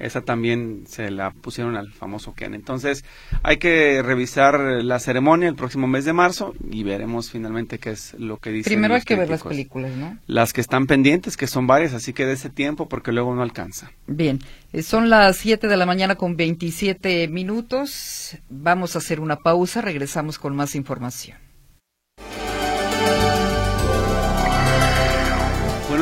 esa 0.00 0.22
también 0.22 0.84
se 0.86 1.10
la 1.10 1.30
pusieron 1.30 1.76
al 1.76 1.92
famoso 1.92 2.34
Ken. 2.34 2.54
Entonces, 2.54 3.04
hay 3.42 3.58
que 3.58 4.02
revisar 4.02 4.58
la 4.60 4.98
ceremonia 4.98 5.48
el 5.48 5.54
próximo 5.54 5.86
mes 5.86 6.04
de 6.04 6.12
marzo 6.12 6.54
y 6.70 6.82
veremos 6.82 7.30
finalmente 7.30 7.78
qué 7.78 7.90
es 7.90 8.14
lo 8.14 8.38
que 8.38 8.50
dice. 8.50 8.70
Primero 8.70 8.94
hay 8.94 9.02
que 9.02 9.16
ver 9.16 9.28
las 9.28 9.42
películas, 9.42 9.92
¿no? 9.92 10.18
Las 10.26 10.52
que 10.52 10.60
están 10.60 10.86
pendientes, 10.86 11.36
que 11.36 11.46
son 11.46 11.66
varias, 11.66 11.94
así 11.94 12.12
que 12.12 12.26
de 12.26 12.32
ese 12.32 12.50
tiempo 12.50 12.88
porque 12.88 13.12
luego 13.12 13.34
no 13.34 13.42
alcanza. 13.42 13.92
Bien, 14.06 14.40
eh, 14.72 14.82
son 14.82 15.10
las 15.10 15.36
7 15.36 15.68
de 15.68 15.76
la 15.76 15.86
mañana 15.86 16.14
con 16.16 16.36
27 16.36 17.28
minutos. 17.28 18.36
Vamos 18.48 18.94
a 18.94 18.98
hacer 18.98 19.20
una 19.20 19.36
pausa, 19.36 19.80
regresamos 19.80 20.38
con 20.38 20.56
más 20.56 20.74
información. 20.74 21.49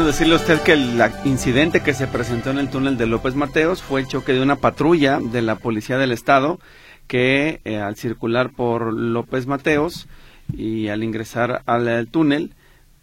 Decirle 0.04 0.34
a 0.34 0.36
usted 0.36 0.60
que 0.62 0.72
el 0.72 1.00
incidente 1.24 1.82
que 1.82 1.94
se 1.94 2.06
presentó 2.06 2.50
en 2.50 2.58
el 2.58 2.68
túnel 2.68 2.96
de 2.96 3.06
López 3.06 3.34
Mateos 3.34 3.82
fue 3.82 4.00
el 4.00 4.06
choque 4.06 4.32
de 4.32 4.42
una 4.42 4.56
patrulla 4.56 5.18
de 5.20 5.42
la 5.42 5.56
Policía 5.56 5.98
del 5.98 6.12
Estado 6.12 6.58
que 7.06 7.60
eh, 7.64 7.78
al 7.78 7.96
circular 7.96 8.50
por 8.50 8.92
López 8.92 9.46
Mateos 9.46 10.06
y 10.52 10.88
al 10.88 11.02
ingresar 11.02 11.62
al 11.66 12.08
túnel 12.08 12.54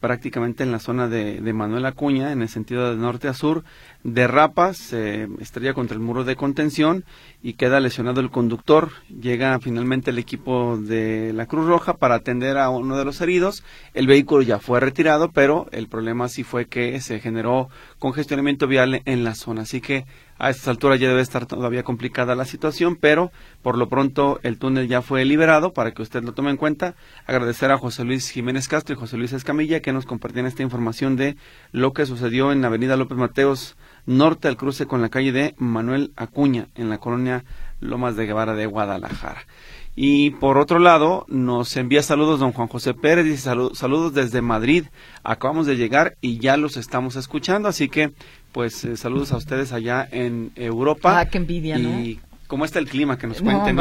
prácticamente 0.05 0.61
en 0.61 0.71
la 0.71 0.77
zona 0.77 1.07
de, 1.07 1.41
de, 1.41 1.51
Manuel 1.51 1.83
Acuña, 1.87 2.31
en 2.31 2.43
el 2.43 2.47
sentido 2.47 2.91
de 2.91 2.95
norte 2.95 3.27
a 3.27 3.33
sur, 3.33 3.63
derrapa, 4.03 4.75
se 4.75 5.27
estrella 5.39 5.73
contra 5.73 5.95
el 5.95 5.99
muro 5.99 6.23
de 6.23 6.35
contención 6.35 7.05
y 7.41 7.53
queda 7.53 7.79
lesionado 7.79 8.21
el 8.21 8.29
conductor. 8.29 8.91
Llega 9.09 9.59
finalmente 9.59 10.11
el 10.11 10.19
equipo 10.19 10.77
de 10.77 11.33
la 11.33 11.47
Cruz 11.47 11.65
Roja 11.65 11.95
para 11.95 12.13
atender 12.13 12.59
a 12.59 12.69
uno 12.69 12.99
de 12.99 13.05
los 13.05 13.19
heridos. 13.19 13.63
El 13.95 14.05
vehículo 14.05 14.43
ya 14.43 14.59
fue 14.59 14.79
retirado, 14.79 15.31
pero 15.31 15.65
el 15.71 15.87
problema 15.87 16.29
sí 16.29 16.43
fue 16.43 16.67
que 16.67 17.01
se 17.01 17.19
generó 17.19 17.69
congestionamiento 18.05 18.67
vial 18.67 19.01
en 19.05 19.23
la 19.23 19.33
zona. 19.33 19.63
Así 19.63 19.81
que 19.81 20.05
a 20.37 20.51
estas 20.51 20.67
alturas 20.67 20.99
ya 20.99 21.07
debe 21.07 21.21
estar 21.21 21.47
todavía 21.47 21.81
complicada 21.81 22.35
la 22.35 22.45
situación, 22.45 22.97
pero 22.97 23.31
por 23.63 23.79
lo 23.79 23.89
pronto 23.89 24.39
el 24.43 24.59
túnel 24.59 24.87
ya 24.87 25.01
fue 25.01 25.25
liberado 25.25 25.73
para 25.73 25.91
que 25.91 26.03
usted 26.03 26.23
lo 26.23 26.33
tome 26.33 26.51
en 26.51 26.57
cuenta. 26.57 26.93
Agradecer 27.25 27.71
a 27.71 27.79
José 27.79 28.03
Luis 28.03 28.29
Jiménez 28.29 28.67
Castro 28.67 28.93
y 28.93 28.99
José 28.99 29.17
Luis 29.17 29.33
Escamilla 29.33 29.79
que 29.79 29.91
nos 29.91 30.05
compartían 30.05 30.45
esta 30.45 30.61
información 30.61 31.15
de 31.15 31.35
lo 31.71 31.93
que 31.93 32.05
sucedió 32.05 32.51
en 32.51 32.61
la 32.61 32.67
avenida 32.67 32.95
López 32.95 33.17
Mateos 33.17 33.75
norte 34.05 34.47
al 34.49 34.57
cruce 34.57 34.85
con 34.85 35.01
la 35.01 35.09
calle 35.09 35.31
de 35.31 35.55
Manuel 35.57 36.13
Acuña 36.15 36.67
en 36.75 36.91
la 36.91 36.99
colonia 36.99 37.43
Lomas 37.79 38.15
de 38.15 38.27
Guevara 38.27 38.53
de 38.53 38.67
Guadalajara. 38.67 39.47
Y 39.95 40.31
por 40.31 40.57
otro 40.57 40.79
lado, 40.79 41.25
nos 41.29 41.75
envía 41.77 42.03
saludos 42.03 42.39
don 42.39 42.51
Juan 42.51 42.67
José 42.67 42.93
Pérez, 42.93 43.25
dice 43.25 43.49
saludos 43.73 44.13
desde 44.13 44.41
Madrid. 44.41 44.85
Acabamos 45.23 45.67
de 45.67 45.77
llegar 45.77 46.17
y 46.19 46.37
ya 46.39 46.57
los 46.57 46.75
estamos 46.75 47.15
escuchando, 47.15 47.69
así 47.69 47.87
que 47.87 48.11
pues 48.51 48.83
eh, 48.83 48.97
saludos 48.97 49.31
a 49.31 49.37
ustedes 49.37 49.71
allá 49.71 50.07
en 50.11 50.51
Europa. 50.55 51.19
Ah, 51.19 51.29
qué 51.29 51.37
envidia, 51.37 51.77
y 51.77 52.19
¿Cómo 52.47 52.63
está 52.63 52.77
el 52.77 52.87
clima? 52.87 53.17
Que 53.17 53.25
nos 53.25 53.41
cuenten. 53.41 53.77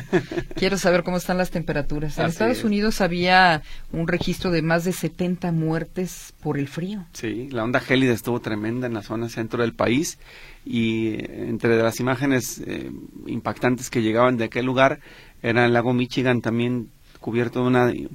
Quiero 0.54 0.78
saber 0.78 1.02
cómo 1.02 1.16
están 1.16 1.36
las 1.36 1.50
temperaturas. 1.50 2.16
En 2.18 2.26
Estados 2.26 2.62
Unidos 2.62 3.00
había 3.00 3.62
un 3.92 4.06
registro 4.06 4.52
de 4.52 4.62
más 4.62 4.84
de 4.84 4.92
70 4.92 5.50
muertes 5.50 6.32
por 6.40 6.56
el 6.56 6.68
frío. 6.68 7.04
Sí, 7.12 7.48
la 7.50 7.64
onda 7.64 7.80
gélida 7.80 8.12
estuvo 8.12 8.40
tremenda 8.40 8.86
en 8.86 8.94
la 8.94 9.02
zona 9.02 9.28
centro 9.28 9.62
del 9.62 9.74
país 9.74 10.18
y 10.64 11.08
eh, 11.08 11.46
entre 11.48 11.76
las 11.82 11.98
imágenes 11.98 12.62
eh, 12.64 12.92
impactantes 13.26 13.90
que 13.90 14.00
llegaban 14.00 14.36
de 14.36 14.44
aquel 14.44 14.64
lugar 14.64 15.00
era 15.44 15.66
el 15.66 15.74
lago 15.74 15.92
Michigan 15.92 16.40
también 16.40 16.88
cubierto 17.20 17.60
de 17.60 17.66
una 17.66 17.90
eh, 17.90 18.08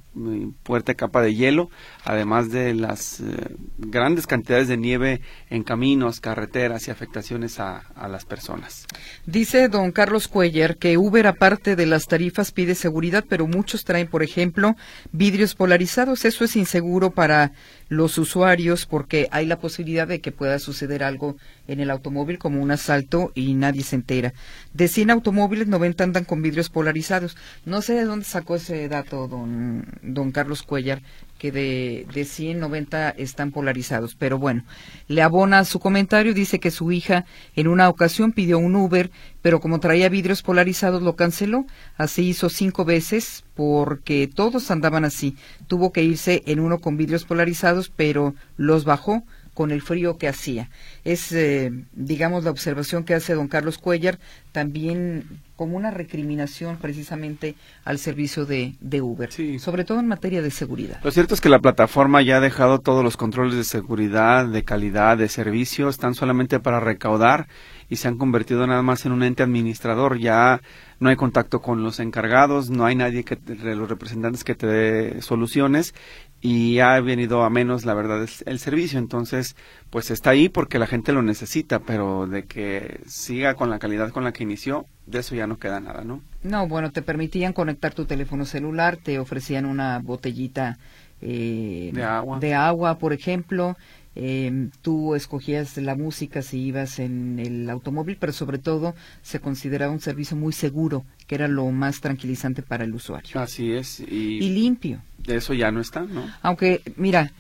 fuerte 0.64 0.96
capa 0.96 1.24
de 1.24 1.34
hielo, 1.34 1.72
además 2.06 2.52
de 2.52 2.76
las 2.76 3.20
eh, 3.22 3.56
grandes 3.80 4.28
cantidades 4.28 4.68
de 4.68 4.78
nieve 4.78 5.22
en 5.50 5.64
caminos, 5.64 6.20
carreteras 6.20 6.88
y 6.88 6.92
afectaciones 6.92 7.60
a, 7.60 7.82
las 8.08 8.26
personas. 8.26 8.86
Dice 9.26 9.68
don 9.68 9.92
Carlos 9.92 10.28
Cuellar 10.28 10.78
que 10.78 10.98
Uber, 10.98 11.26
aparte 11.26 11.76
de 11.76 11.88
las 11.88 12.06
tarifas, 12.06 12.52
pide 12.52 12.76
seguridad, 12.76 13.26
pero 13.28 13.48
muchos 13.48 13.84
traen, 13.84 14.08
por 14.08 14.22
ejemplo, 14.22 14.76
vidrios 15.12 15.56
polarizados. 15.56 16.24
Eso 16.26 16.46
es 16.46 16.56
inseguro 16.56 17.10
para 17.10 17.54
los 17.90 18.18
usuarios 18.18 18.86
porque 18.86 19.28
hay 19.32 19.46
la 19.46 19.60
posibilidad 19.60 20.08
de 20.08 20.22
que 20.22 20.32
pueda 20.32 20.60
suceder 20.60 21.04
algo 21.04 21.36
en 21.68 21.80
el 21.80 21.90
automóvil 21.90 22.38
como 22.38 22.62
un 22.62 22.72
asalto 22.72 23.32
y 23.36 23.54
nadie 23.56 23.84
se 23.84 23.96
entera. 23.96 24.34
De 24.74 24.88
100 24.88 25.10
automóviles, 25.10 25.68
90 25.68 26.04
andan 26.04 26.24
con 26.24 26.42
vidrios 26.42 26.70
polarizados. 26.70 27.36
No 27.66 27.82
sé 27.82 27.94
de 27.94 28.06
dónde 28.06 28.26
sacó 28.26 28.56
ese 28.56 28.88
dato 28.88 29.28
don, 29.28 29.86
don 30.02 30.32
Carlos 30.32 30.64
Cuellar, 30.64 31.02
que 31.40 31.52
de, 31.52 32.06
de 32.14 32.26
100, 32.26 32.60
90 32.60 33.10
están 33.12 33.52
polarizados. 33.52 34.14
Pero 34.14 34.38
bueno, 34.38 34.64
le 35.08 35.24
abona 35.24 35.66
su 35.66 35.80
comentario, 35.80 36.36
dice 36.36 36.60
que 36.60 36.70
su 36.70 36.92
hija 36.92 37.26
en 37.56 37.68
una 37.68 37.90
ocasión 37.90 38.34
pidió 38.34 38.60
un 38.60 38.76
Uber, 38.76 39.10
pero 39.42 39.60
como 39.60 39.80
traía 39.80 40.10
vidrios 40.10 40.44
polarizados 40.44 41.02
lo 41.02 41.16
canceló. 41.16 41.66
Así 41.98 42.28
hizo 42.28 42.50
cinco 42.50 42.86
veces 42.86 43.46
porque 43.56 44.30
todos 44.32 44.70
andaban 44.70 45.06
así. 45.06 45.36
Tuvo 45.68 45.92
que 45.92 46.04
irse 46.04 46.44
en 46.46 46.60
uno 46.60 46.80
con 46.80 46.98
vidrios 46.98 47.26
polarizados, 47.26 47.90
pero 47.96 48.36
los 48.58 48.84
bajó 48.84 49.24
con 49.60 49.72
el 49.72 49.82
frío 49.82 50.18
que 50.18 50.30
hacía. 50.30 50.70
Es, 51.04 51.34
eh, 51.34 51.70
digamos, 51.92 52.46
la 52.46 52.50
observación 52.50 53.04
que 53.04 53.14
hace 53.14 53.34
don 53.34 53.50
Carlos 53.50 53.78
Cuellar, 53.78 54.18
también 54.54 55.42
como 55.58 55.76
una 55.76 55.92
recriminación 55.92 56.78
precisamente 56.78 57.56
al 57.84 58.00
servicio 58.00 58.46
de, 58.46 58.76
de 58.80 59.02
Uber, 59.02 59.30
sobre 59.60 59.84
todo 59.84 60.00
en 60.00 60.08
materia 60.08 60.42
de 60.42 60.52
seguridad. 60.52 61.02
Lo 61.04 61.12
cierto 61.12 61.34
es 61.34 61.42
que 61.42 61.50
la 61.50 61.60
plataforma 61.60 62.22
ya 62.22 62.38
ha 62.38 62.40
dejado 62.40 62.80
todos 62.80 63.04
los 63.04 63.18
controles 63.18 63.54
de 63.56 63.66
seguridad, 63.66 64.48
de 64.48 64.64
calidad, 64.64 65.18
de 65.18 65.28
servicio, 65.28 65.90
están 65.90 66.16
solamente 66.16 66.62
para 66.62 66.80
recaudar 66.80 67.50
y 67.90 67.98
se 67.98 68.08
han 68.08 68.18
convertido 68.18 68.66
nada 68.66 68.82
más 68.82 69.06
en 69.06 69.12
un 69.12 69.24
ente 69.24 69.44
administrador. 69.44 70.20
Ya 70.20 70.62
no 71.02 71.10
hay 71.10 71.18
contacto 71.18 71.60
con 71.60 71.84
los 71.84 72.00
encargados, 72.00 72.70
no 72.70 72.86
hay 72.86 72.96
nadie 72.96 73.26
que 73.26 73.36
de 73.36 73.76
los 73.76 73.90
representantes 73.90 74.46
que 74.46 74.56
te 74.56 74.68
dé 74.68 75.22
soluciones 75.22 75.94
y 76.42 76.80
ha 76.80 77.00
venido 77.02 77.44
a 77.44 77.50
menos 77.50 77.86
la 77.86 77.94
verdad 77.94 78.24
es 78.24 78.44
el 78.46 78.60
servicio 78.60 78.98
entonces 78.98 79.56
pues 79.90 80.10
está 80.10 80.30
ahí 80.30 80.48
porque 80.48 80.80
la 80.80 80.88
gente 80.88 81.12
lo 81.12 81.22
necesita 81.22 81.80
pero 81.80 82.28
de 82.28 82.44
que 82.46 83.02
siga 83.08 83.56
con 83.56 83.70
la 83.70 83.80
calidad 83.80 84.12
con 84.12 84.24
la 84.24 84.32
que 84.32 84.44
inició 84.44 84.86
de 85.06 85.20
eso 85.20 85.36
ya 85.36 85.48
no 85.48 85.58
queda 85.58 85.80
nada 85.80 86.04
no 86.04 86.22
no 86.44 86.68
bueno 86.68 86.92
te 86.92 87.02
permitían 87.02 87.52
conectar 87.52 87.94
tu 87.94 88.06
teléfono 88.06 88.46
celular 88.46 88.98
te 88.98 89.20
ofrecían 89.20 89.66
una 89.66 90.00
botellita 90.00 90.78
eh, 91.22 91.92
de 91.94 92.04
agua 92.04 92.40
de 92.40 92.54
agua 92.54 92.98
por 92.98 93.12
ejemplo 93.12 93.76
eh, 94.16 94.70
tú 94.82 95.16
escogías 95.16 95.78
la 95.78 95.96
música 95.96 96.42
si 96.42 96.60
ibas 96.60 97.00
en 97.00 97.40
el 97.40 97.70
automóvil, 97.70 98.18
pero 98.20 98.34
sobre 98.34 98.58
todo 98.58 98.96
se 99.22 99.40
consideraba 99.40 99.94
un 99.94 100.02
servicio 100.02 100.36
muy 100.36 100.52
seguro, 100.52 101.06
que 101.26 101.36
era 101.36 101.48
lo 101.48 101.70
más 101.72 102.02
tranquilizante 102.02 102.62
para 102.62 102.84
el 102.84 102.94
usuario. 102.94 103.40
Así 103.40 103.72
es. 103.72 104.02
Y, 104.02 104.40
y 104.44 104.50
limpio. 104.50 105.02
Eso 105.30 105.54
ya 105.54 105.72
no 105.72 105.82
está, 105.82 106.02
¿no? 106.02 106.24
Aunque, 106.42 106.82
mira, 106.96 107.32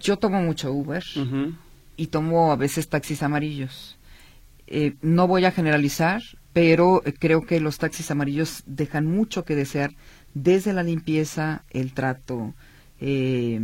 yo 0.00 0.18
tomo 0.18 0.40
mucho 0.40 0.72
Uber 0.72 1.04
y 1.96 2.06
tomo 2.08 2.52
a 2.52 2.56
veces 2.56 2.88
taxis 2.88 3.22
amarillos. 3.22 3.96
Eh, 4.66 4.94
no 5.02 5.28
voy 5.28 5.44
a 5.44 5.52
generalizar, 5.52 6.22
pero 6.52 7.02
creo 7.18 7.46
que 7.46 7.60
los 7.60 7.78
taxis 7.78 8.10
amarillos 8.10 8.62
dejan 8.66 9.06
mucho 9.06 9.44
que 9.44 9.54
desear 9.54 9.92
desde 10.34 10.72
la 10.72 10.82
limpieza, 10.82 11.62
el 11.70 11.92
trato, 11.92 12.54
eh, 13.00 13.60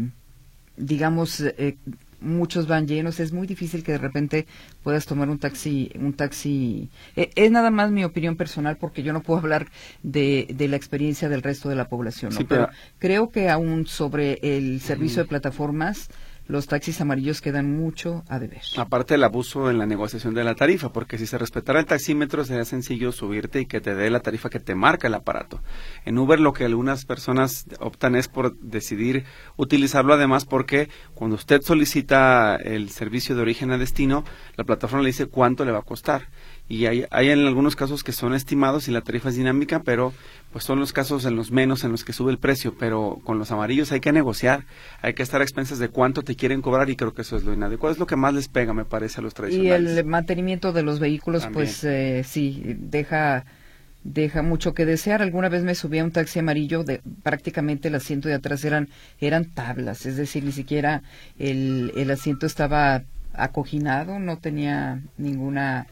digamos, 0.77 1.41
eh, 1.41 1.77
muchos 2.23 2.67
van 2.67 2.87
llenos, 2.87 3.21
es 3.21 3.33
muy 3.33 3.47
difícil 3.47 3.83
que 3.83 3.93
de 3.93 3.99
repente 3.99 4.47
puedas 4.83 5.07
tomar 5.07 5.29
un 5.29 5.39
taxi, 5.39 5.91
un 5.99 6.13
taxi. 6.13 6.89
Eh, 7.17 7.31
es 7.35 7.51
nada 7.51 7.71
más 7.71 7.91
mi 7.91 8.05
opinión 8.05 8.37
personal 8.37 8.77
porque 8.77 9.03
yo 9.03 9.13
no 9.13 9.23
puedo 9.23 9.41
hablar 9.41 9.67
de, 10.03 10.47
de 10.55 10.69
la 10.69 10.77
experiencia 10.77 11.29
del 11.29 11.43
resto 11.43 11.69
de 11.69 11.77
la 11.77 11.89
población, 11.89 12.33
pero, 12.49 12.69
creo 12.99 13.31
que 13.31 13.51
aún 13.51 13.87
sobre 13.87 14.39
el 14.43 14.81
servicio 14.81 15.23
de 15.23 15.29
plataformas 15.29 16.09
los 16.53 16.67
taxis 16.67 17.01
amarillos 17.01 17.41
quedan 17.41 17.75
mucho 17.75 18.25
a 18.29 18.39
deber. 18.39 18.61
Aparte 18.77 19.15
del 19.15 19.25
abuso 19.25 19.71
en 19.71 19.79
la 19.79 19.87
negociación 19.87 20.35
de 20.35 20.45
la 20.45 20.55
tarifa, 20.55 20.93
porque 20.93 21.17
si 21.17 21.27
se 21.27 21.39
respetara 21.39 21.81
el 21.81 21.87
taxímetro 21.87 22.45
sería 22.45 22.67
sencillo 22.67 23.11
subirte 23.11 23.63
y 23.63 23.67
que 23.67 23.81
te 23.81 23.95
dé 23.95 24.11
la 24.11 24.21
tarifa 24.21 24.51
que 24.51 24.61
te 24.61 24.75
marca 24.75 25.09
el 25.09 25.15
aparato. 25.15 25.63
En 26.05 26.19
Uber 26.19 26.39
lo 26.39 26.53
que 26.53 26.67
algunas 26.67 27.07
personas 27.07 27.65
optan 27.81 28.17
es 28.17 28.29
por 28.29 28.55
decidir 28.59 29.25
utilizarlo 29.57 30.13
además 30.13 30.45
porque 30.45 30.91
cuando 31.15 31.37
usted 31.37 31.63
solicita 31.63 32.57
el 32.57 32.91
servicio 32.91 33.35
de 33.35 33.41
origen 33.41 33.71
a 33.71 33.79
destino, 33.79 34.23
la 34.57 34.65
plataforma 34.65 35.03
le 35.03 35.09
dice 35.09 35.27
cuánto 35.27 35.65
le 35.65 35.73
va 35.73 35.79
a 35.79 35.83
costar 35.83 36.29
y 36.73 36.87
hay, 36.87 37.05
hay 37.11 37.29
en 37.29 37.47
algunos 37.47 37.77
casos 37.77 38.03
que 38.03 38.13
son 38.13 38.33
estimados 38.33 38.89
y 38.89 38.93
la 38.93 39.03
tarifa 39.03 39.29
es 39.29 39.37
dinámica, 39.37 39.83
pero 39.83 40.15
pues 40.53 40.65
son 40.65 40.81
los 40.81 40.95
casos 40.95 41.27
en 41.27 41.37
los 41.37 41.51
menos 41.51 41.85
en 41.85 41.91
los 41.91 42.03
que 42.03 42.15
sube 42.15 42.33
el 42.33 42.39
precio, 42.39 42.75
pero 42.79 43.21
con 43.25 43.39
los 43.39 43.51
amarillos 43.51 43.93
hay 43.93 44.01
que 44.01 44.11
negociar, 44.11 44.65
hay 45.03 45.13
que 45.13 45.23
estar 45.23 45.43
a 45.43 45.45
expensas 45.45 45.79
de 45.79 45.91
cuánto 45.91 46.23
te 46.23 46.35
quieren 46.35 46.63
cobrar 46.63 46.89
y 46.89 46.97
creo 46.97 47.13
que 47.13 47.21
eso 47.21 47.37
es 47.37 47.45
lo 47.45 47.53
inadecuado, 47.53 47.93
es 47.93 47.99
lo 47.99 48.07
que 48.07 48.17
más 48.17 48.33
les 48.33 48.49
pega, 48.49 48.73
me 48.73 48.87
parece, 48.87 49.21
a 49.21 49.23
los 49.23 49.35
tradicionales. 49.35 49.97
Y 49.97 49.99
el 49.99 50.05
mantenimiento 50.07 50.73
de 50.73 50.83
los 50.83 50.99
vehículos, 50.99 51.47
pues 51.53 51.85
eh, 51.85 52.25
sí, 52.27 52.63
deja 52.65 53.45
deja 54.03 54.41
mucho 54.41 54.73
que 54.73 54.87
desear. 54.87 55.21
Alguna 55.21 55.51
vez 55.51 55.65
me 55.65 55.75
subí 55.75 55.99
a 55.99 56.05
un 56.05 56.11
taxi 56.11 56.39
amarillo, 56.39 56.85
de, 56.85 57.03
prácticamente 57.23 57.89
el 57.89 57.97
asiento 57.97 58.31
de 58.31 58.35
atrás 58.35 58.65
eran, 58.65 58.89
eran 59.21 59.45
tablas, 59.45 60.07
es 60.07 60.17
decir, 60.17 60.43
ni 60.43 60.53
siquiera 60.53 61.03
el, 61.39 61.93
el 61.97 62.11
asiento 62.11 62.47
estaba 62.47 63.03
acoginado, 63.35 64.19
no 64.19 64.39
tenía 64.39 65.03
ninguna 65.19 65.87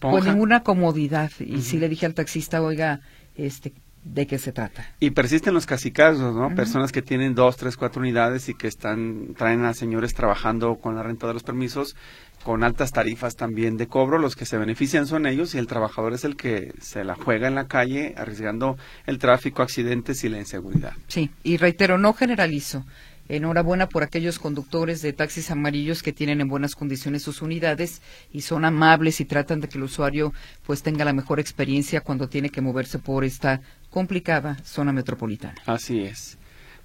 pues 0.00 0.24
ninguna 0.24 0.62
comodidad. 0.62 1.30
Y 1.40 1.62
si 1.62 1.78
le 1.78 1.88
dije 1.88 2.06
al 2.06 2.14
taxista, 2.14 2.62
oiga, 2.62 3.00
este, 3.36 3.72
¿de 4.04 4.26
qué 4.26 4.38
se 4.38 4.52
trata? 4.52 4.86
Y 5.00 5.10
persisten 5.10 5.54
los 5.54 5.66
casicazos, 5.66 6.34
¿no? 6.34 6.54
Personas 6.54 6.92
que 6.92 7.02
tienen 7.02 7.34
dos, 7.34 7.56
tres, 7.56 7.76
cuatro 7.76 8.00
unidades 8.00 8.48
y 8.48 8.54
que 8.54 8.68
están, 8.68 9.34
traen 9.36 9.64
a 9.64 9.74
señores 9.74 10.14
trabajando 10.14 10.76
con 10.76 10.94
la 10.94 11.02
renta 11.02 11.26
de 11.26 11.34
los 11.34 11.42
permisos 11.42 11.96
con 12.42 12.64
altas 12.64 12.90
tarifas 12.90 13.36
también 13.36 13.76
de 13.76 13.86
cobro, 13.86 14.18
los 14.18 14.36
que 14.36 14.46
se 14.46 14.58
benefician 14.58 15.06
son 15.06 15.26
ellos 15.26 15.54
y 15.54 15.58
el 15.58 15.66
trabajador 15.66 16.12
es 16.12 16.24
el 16.24 16.36
que 16.36 16.72
se 16.80 17.04
la 17.04 17.14
juega 17.14 17.48
en 17.48 17.54
la 17.54 17.66
calle 17.66 18.14
arriesgando 18.16 18.76
el 19.06 19.18
tráfico, 19.18 19.62
accidentes 19.62 20.24
y 20.24 20.28
la 20.28 20.38
inseguridad. 20.38 20.92
Sí, 21.08 21.30
y 21.42 21.56
reitero, 21.56 21.98
no 21.98 22.12
generalizo. 22.12 22.84
Enhorabuena 23.28 23.88
por 23.88 24.02
aquellos 24.02 24.38
conductores 24.38 25.02
de 25.02 25.12
taxis 25.12 25.50
amarillos 25.50 26.02
que 26.02 26.12
tienen 26.12 26.40
en 26.40 26.48
buenas 26.48 26.74
condiciones 26.74 27.22
sus 27.22 27.42
unidades 27.42 28.02
y 28.32 28.42
son 28.42 28.64
amables 28.64 29.20
y 29.20 29.24
tratan 29.24 29.60
de 29.60 29.68
que 29.68 29.78
el 29.78 29.84
usuario 29.84 30.32
pues 30.66 30.82
tenga 30.82 31.04
la 31.04 31.12
mejor 31.12 31.40
experiencia 31.40 32.00
cuando 32.00 32.28
tiene 32.28 32.50
que 32.50 32.60
moverse 32.60 32.98
por 32.98 33.24
esta 33.24 33.60
complicada 33.90 34.56
zona 34.64 34.92
metropolitana. 34.92 35.54
Así 35.66 36.00
es. 36.00 36.38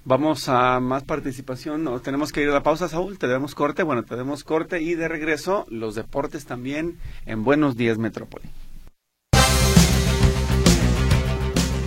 Vamos 0.04 0.48
a 0.48 0.80
más 0.80 1.04
participación. 1.04 2.00
Tenemos 2.02 2.32
que 2.32 2.42
ir 2.42 2.48
a 2.48 2.52
la 2.52 2.62
pausa, 2.62 2.88
Saúl. 2.88 3.18
Te 3.18 3.26
damos 3.26 3.54
corte. 3.54 3.82
Bueno, 3.82 4.04
te 4.04 4.16
damos 4.16 4.42
corte 4.42 4.80
y 4.80 4.94
de 4.94 5.06
regreso 5.06 5.66
los 5.68 5.94
deportes 5.94 6.46
también 6.46 6.96
en 7.26 7.44
Buenos 7.44 7.76
Días 7.76 7.98
Metrópoli. 7.98 8.48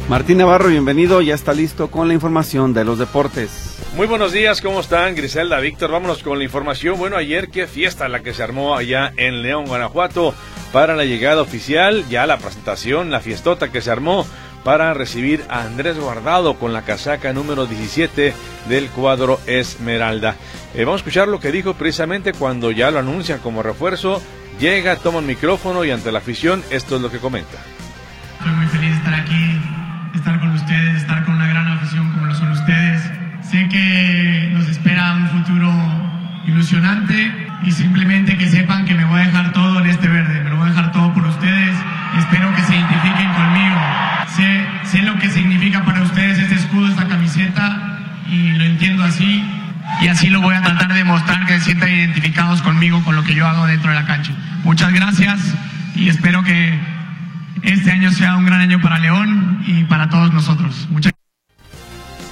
Martín 0.07 0.39
Navarro, 0.39 0.67
bienvenido. 0.67 1.21
Ya 1.21 1.33
está 1.33 1.53
listo 1.53 1.89
con 1.89 2.09
la 2.09 2.13
información 2.13 2.73
de 2.73 2.83
los 2.83 2.99
deportes. 2.99 3.70
Muy 3.95 4.07
buenos 4.07 4.31
días, 4.31 4.61
¿cómo 4.61 4.79
están? 4.79 5.15
Griselda, 5.15 5.59
Víctor, 5.59 5.91
vámonos 5.91 6.23
con 6.23 6.37
la 6.37 6.45
información. 6.45 6.97
Bueno, 6.97 7.17
ayer 7.17 7.49
qué 7.49 7.67
fiesta 7.67 8.07
la 8.07 8.21
que 8.21 8.33
se 8.33 8.41
armó 8.41 8.77
allá 8.77 9.11
en 9.17 9.41
León, 9.41 9.65
Guanajuato, 9.65 10.33
para 10.71 10.95
la 10.95 11.03
llegada 11.03 11.41
oficial, 11.41 12.05
ya 12.09 12.25
la 12.25 12.37
presentación, 12.37 13.11
la 13.11 13.19
fiestota 13.19 13.69
que 13.69 13.81
se 13.81 13.91
armó 13.91 14.25
para 14.63 14.93
recibir 14.93 15.43
a 15.49 15.63
Andrés 15.63 15.99
Guardado 15.99 16.55
con 16.55 16.71
la 16.71 16.83
casaca 16.83 17.33
número 17.33 17.65
17 17.65 18.33
del 18.69 18.87
cuadro 18.89 19.41
Esmeralda. 19.45 20.35
Eh, 20.73 20.85
vamos 20.85 20.99
a 20.99 21.03
escuchar 21.03 21.27
lo 21.27 21.41
que 21.41 21.51
dijo 21.51 21.73
precisamente 21.73 22.31
cuando 22.31 22.71
ya 22.71 22.91
lo 22.91 22.99
anuncian 22.99 23.39
como 23.39 23.61
refuerzo. 23.61 24.21
Llega, 24.57 24.95
toma 24.95 25.19
el 25.19 25.25
micrófono 25.25 25.83
y 25.83 25.91
ante 25.91 26.13
la 26.13 26.19
afición, 26.19 26.63
esto 26.69 26.95
es 26.95 27.01
lo 27.01 27.11
que 27.11 27.17
comenta. 27.17 27.57
Estoy 28.39 28.53
muy 28.53 28.67
feliz 28.67 28.91
de 28.91 28.97
estar 28.97 29.13
aquí, 29.15 29.50
que 33.71 34.51
nos 34.53 34.67
espera 34.67 35.13
un 35.13 35.29
futuro 35.29 35.71
ilusionante 36.45 37.31
y 37.63 37.71
simplemente 37.71 38.37
que 38.37 38.49
sepan 38.49 38.85
que 38.85 38.93
me 38.95 39.05
voy 39.05 39.21
a 39.21 39.25
dejar 39.25 39.53
todo 39.53 39.79
en 39.79 39.89
este 39.89 40.09
verde, 40.09 40.43
me 40.43 40.49
lo 40.49 40.57
voy 40.57 40.67
a 40.67 40.71
dejar 40.71 40.91
todo 40.91 41.13
por 41.13 41.25
ustedes. 41.25 41.77
Espero 42.17 42.53
que 42.53 42.63
se 42.63 42.75
identifiquen 42.75 43.31
conmigo. 43.33 43.77
Sé, 44.27 44.65
sé 44.83 45.01
lo 45.03 45.17
que 45.17 45.29
significa 45.29 45.83
para 45.85 46.01
ustedes 46.01 46.39
este 46.39 46.55
escudo, 46.55 46.89
esta 46.89 47.07
camiseta 47.07 47.99
y 48.29 48.51
lo 48.53 48.65
entiendo 48.65 49.03
así 49.03 49.43
y 50.01 50.07
así 50.07 50.27
lo 50.27 50.41
voy 50.41 50.55
a 50.55 50.61
tratar 50.61 50.89
de 50.89 50.95
demostrar 50.95 51.45
que 51.45 51.53
se 51.59 51.65
sientan 51.65 51.89
identificados 51.89 52.61
conmigo 52.61 53.03
con 53.03 53.15
lo 53.15 53.23
que 53.23 53.35
yo 53.35 53.47
hago 53.47 53.67
dentro 53.67 53.89
de 53.89 53.95
la 53.95 54.05
cancha. 54.05 54.33
Muchas 54.63 54.91
gracias 54.93 55.39
y 55.95 56.09
espero 56.09 56.43
que 56.43 56.77
este 57.63 57.91
año 57.91 58.11
sea 58.11 58.35
un 58.35 58.45
gran 58.45 58.59
año 58.59 58.81
para 58.81 58.99
León 58.99 59.63
y 59.65 59.83
para 59.85 60.09
todos 60.09 60.33
nosotros. 60.33 60.87
Muchas 60.91 61.13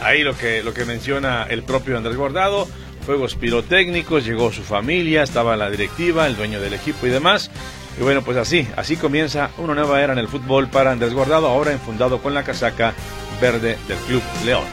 ahí 0.03 0.23
lo 0.23 0.37
que, 0.37 0.63
lo 0.63 0.73
que 0.73 0.85
menciona 0.85 1.43
el 1.43 1.63
propio 1.63 1.97
Andrés 1.97 2.17
Guardado, 2.17 2.67
fuegos 3.05 3.35
pirotécnicos, 3.35 4.25
llegó 4.25 4.51
su 4.51 4.63
familia, 4.63 5.23
estaba 5.23 5.57
la 5.57 5.69
directiva, 5.69 6.27
el 6.27 6.35
dueño 6.35 6.59
del 6.59 6.73
equipo 6.73 7.07
y 7.07 7.09
demás. 7.09 7.49
Y 7.99 8.03
bueno, 8.03 8.21
pues 8.21 8.37
así, 8.37 8.67
así 8.75 8.95
comienza 8.95 9.51
una 9.57 9.73
nueva 9.73 10.01
era 10.01 10.13
en 10.13 10.19
el 10.19 10.27
fútbol 10.27 10.69
para 10.69 10.91
Andrés 10.91 11.13
Guardado, 11.13 11.47
ahora 11.47 11.71
enfundado 11.71 12.21
con 12.21 12.33
la 12.33 12.43
casaca 12.43 12.93
verde 13.41 13.77
del 13.87 13.97
Club 14.07 14.21
León. 14.45 14.63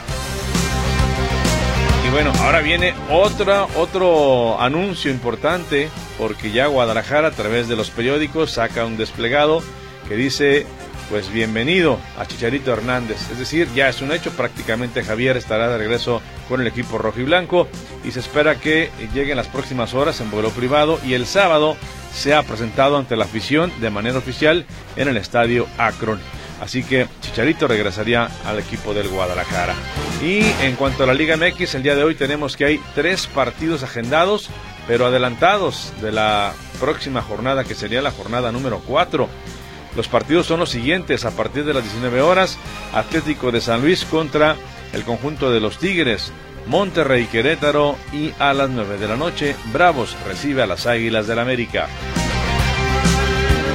Y 2.07 2.09
bueno, 2.09 2.31
ahora 2.39 2.61
viene 2.61 2.93
otra, 3.11 3.65
otro 3.75 4.61
anuncio 4.61 5.11
importante, 5.11 5.89
porque 6.17 6.51
ya 6.51 6.67
Guadalajara 6.67 7.27
a 7.27 7.31
través 7.31 7.67
de 7.67 7.75
los 7.75 7.89
periódicos 7.89 8.51
saca 8.51 8.85
un 8.85 8.95
desplegado 8.95 9.61
que 10.07 10.15
dice, 10.15 10.65
pues 11.09 11.31
bienvenido 11.31 11.99
a 12.17 12.25
Chicharito 12.25 12.73
Hernández. 12.73 13.17
Es 13.31 13.39
decir, 13.39 13.67
ya 13.73 13.89
es 13.89 14.01
un 14.01 14.11
hecho, 14.11 14.31
prácticamente 14.31 15.03
Javier 15.03 15.37
estará 15.37 15.69
de 15.69 15.77
regreso 15.77 16.21
con 16.49 16.61
el 16.61 16.67
equipo 16.67 16.97
rojo 16.97 17.19
y 17.19 17.23
blanco 17.23 17.67
y 18.03 18.11
se 18.11 18.19
espera 18.19 18.59
que 18.59 18.89
llegue 19.13 19.31
en 19.31 19.37
las 19.37 19.47
próximas 19.47 19.93
horas 19.93 20.19
en 20.21 20.31
vuelo 20.31 20.49
privado 20.49 20.99
y 21.05 21.13
el 21.13 21.25
sábado 21.25 21.77
sea 22.13 22.43
presentado 22.43 22.97
ante 22.97 23.15
la 23.15 23.25
afición 23.25 23.71
de 23.79 23.89
manera 23.89 24.17
oficial 24.17 24.65
en 24.95 25.07
el 25.07 25.17
estadio 25.17 25.67
Akron. 25.77 26.19
Así 26.61 26.83
que 26.83 27.07
Chicharito 27.21 27.67
regresaría 27.67 28.29
al 28.45 28.59
equipo 28.59 28.93
del 28.93 29.07
Guadalajara. 29.09 29.75
Y 30.23 30.39
en 30.63 30.75
cuanto 30.75 31.03
a 31.03 31.07
la 31.07 31.13
Liga 31.13 31.37
MX, 31.37 31.75
el 31.75 31.83
día 31.83 31.95
de 31.95 32.03
hoy 32.03 32.15
tenemos 32.15 32.57
que 32.57 32.65
hay 32.65 32.81
tres 32.95 33.27
partidos 33.27 33.83
agendados, 33.83 34.49
pero 34.87 35.05
adelantados 35.05 35.93
de 36.01 36.11
la 36.11 36.53
próxima 36.79 37.21
jornada, 37.21 37.63
que 37.63 37.75
sería 37.75 38.01
la 38.01 38.11
jornada 38.11 38.51
número 38.51 38.81
4. 38.87 39.29
Los 39.95 40.07
partidos 40.07 40.45
son 40.45 40.59
los 40.59 40.69
siguientes, 40.69 41.25
a 41.25 41.31
partir 41.31 41.65
de 41.65 41.73
las 41.73 41.83
19 41.83 42.21
horas, 42.21 42.57
Atlético 42.93 43.51
de 43.51 43.61
San 43.61 43.81
Luis 43.81 44.05
contra 44.05 44.55
el 44.93 45.03
conjunto 45.03 45.51
de 45.51 45.59
los 45.59 45.79
Tigres, 45.79 46.31
Monterrey 46.67 47.25
Querétaro 47.25 47.95
y 48.13 48.31
a 48.39 48.53
las 48.53 48.69
9 48.69 48.97
de 48.97 49.07
la 49.07 49.15
noche, 49.15 49.55
Bravos 49.71 50.15
recibe 50.27 50.61
a 50.61 50.67
las 50.67 50.85
Águilas 50.85 51.27
del 51.27 51.39
América. 51.39 51.87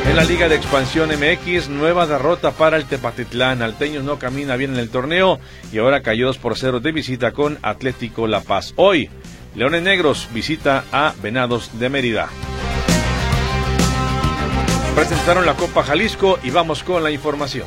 En 0.06 0.16
la 0.16 0.24
Liga 0.24 0.48
de 0.48 0.56
Expansión 0.56 1.08
MX, 1.08 1.68
nueva 1.68 2.06
derrota 2.06 2.50
para 2.50 2.76
el 2.76 2.84
Tepatitlán. 2.84 3.62
Alteños 3.62 4.04
no 4.04 4.18
camina 4.18 4.56
bien 4.56 4.74
en 4.74 4.80
el 4.80 4.90
torneo 4.90 5.38
y 5.72 5.78
ahora 5.78 6.02
cayó 6.02 6.26
2 6.26 6.38
por 6.38 6.58
0 6.58 6.80
de 6.80 6.92
visita 6.92 7.32
con 7.32 7.58
Atlético 7.62 8.26
La 8.26 8.40
Paz. 8.40 8.74
Hoy, 8.76 9.08
Leones 9.54 9.82
Negros 9.82 10.28
visita 10.34 10.84
a 10.92 11.14
Venados 11.22 11.78
de 11.78 11.88
Mérida. 11.88 12.28
Presentaron 14.94 15.46
la 15.46 15.54
Copa 15.54 15.82
Jalisco 15.82 16.38
y 16.42 16.50
vamos 16.50 16.84
con 16.84 17.02
la 17.02 17.10
información. 17.10 17.66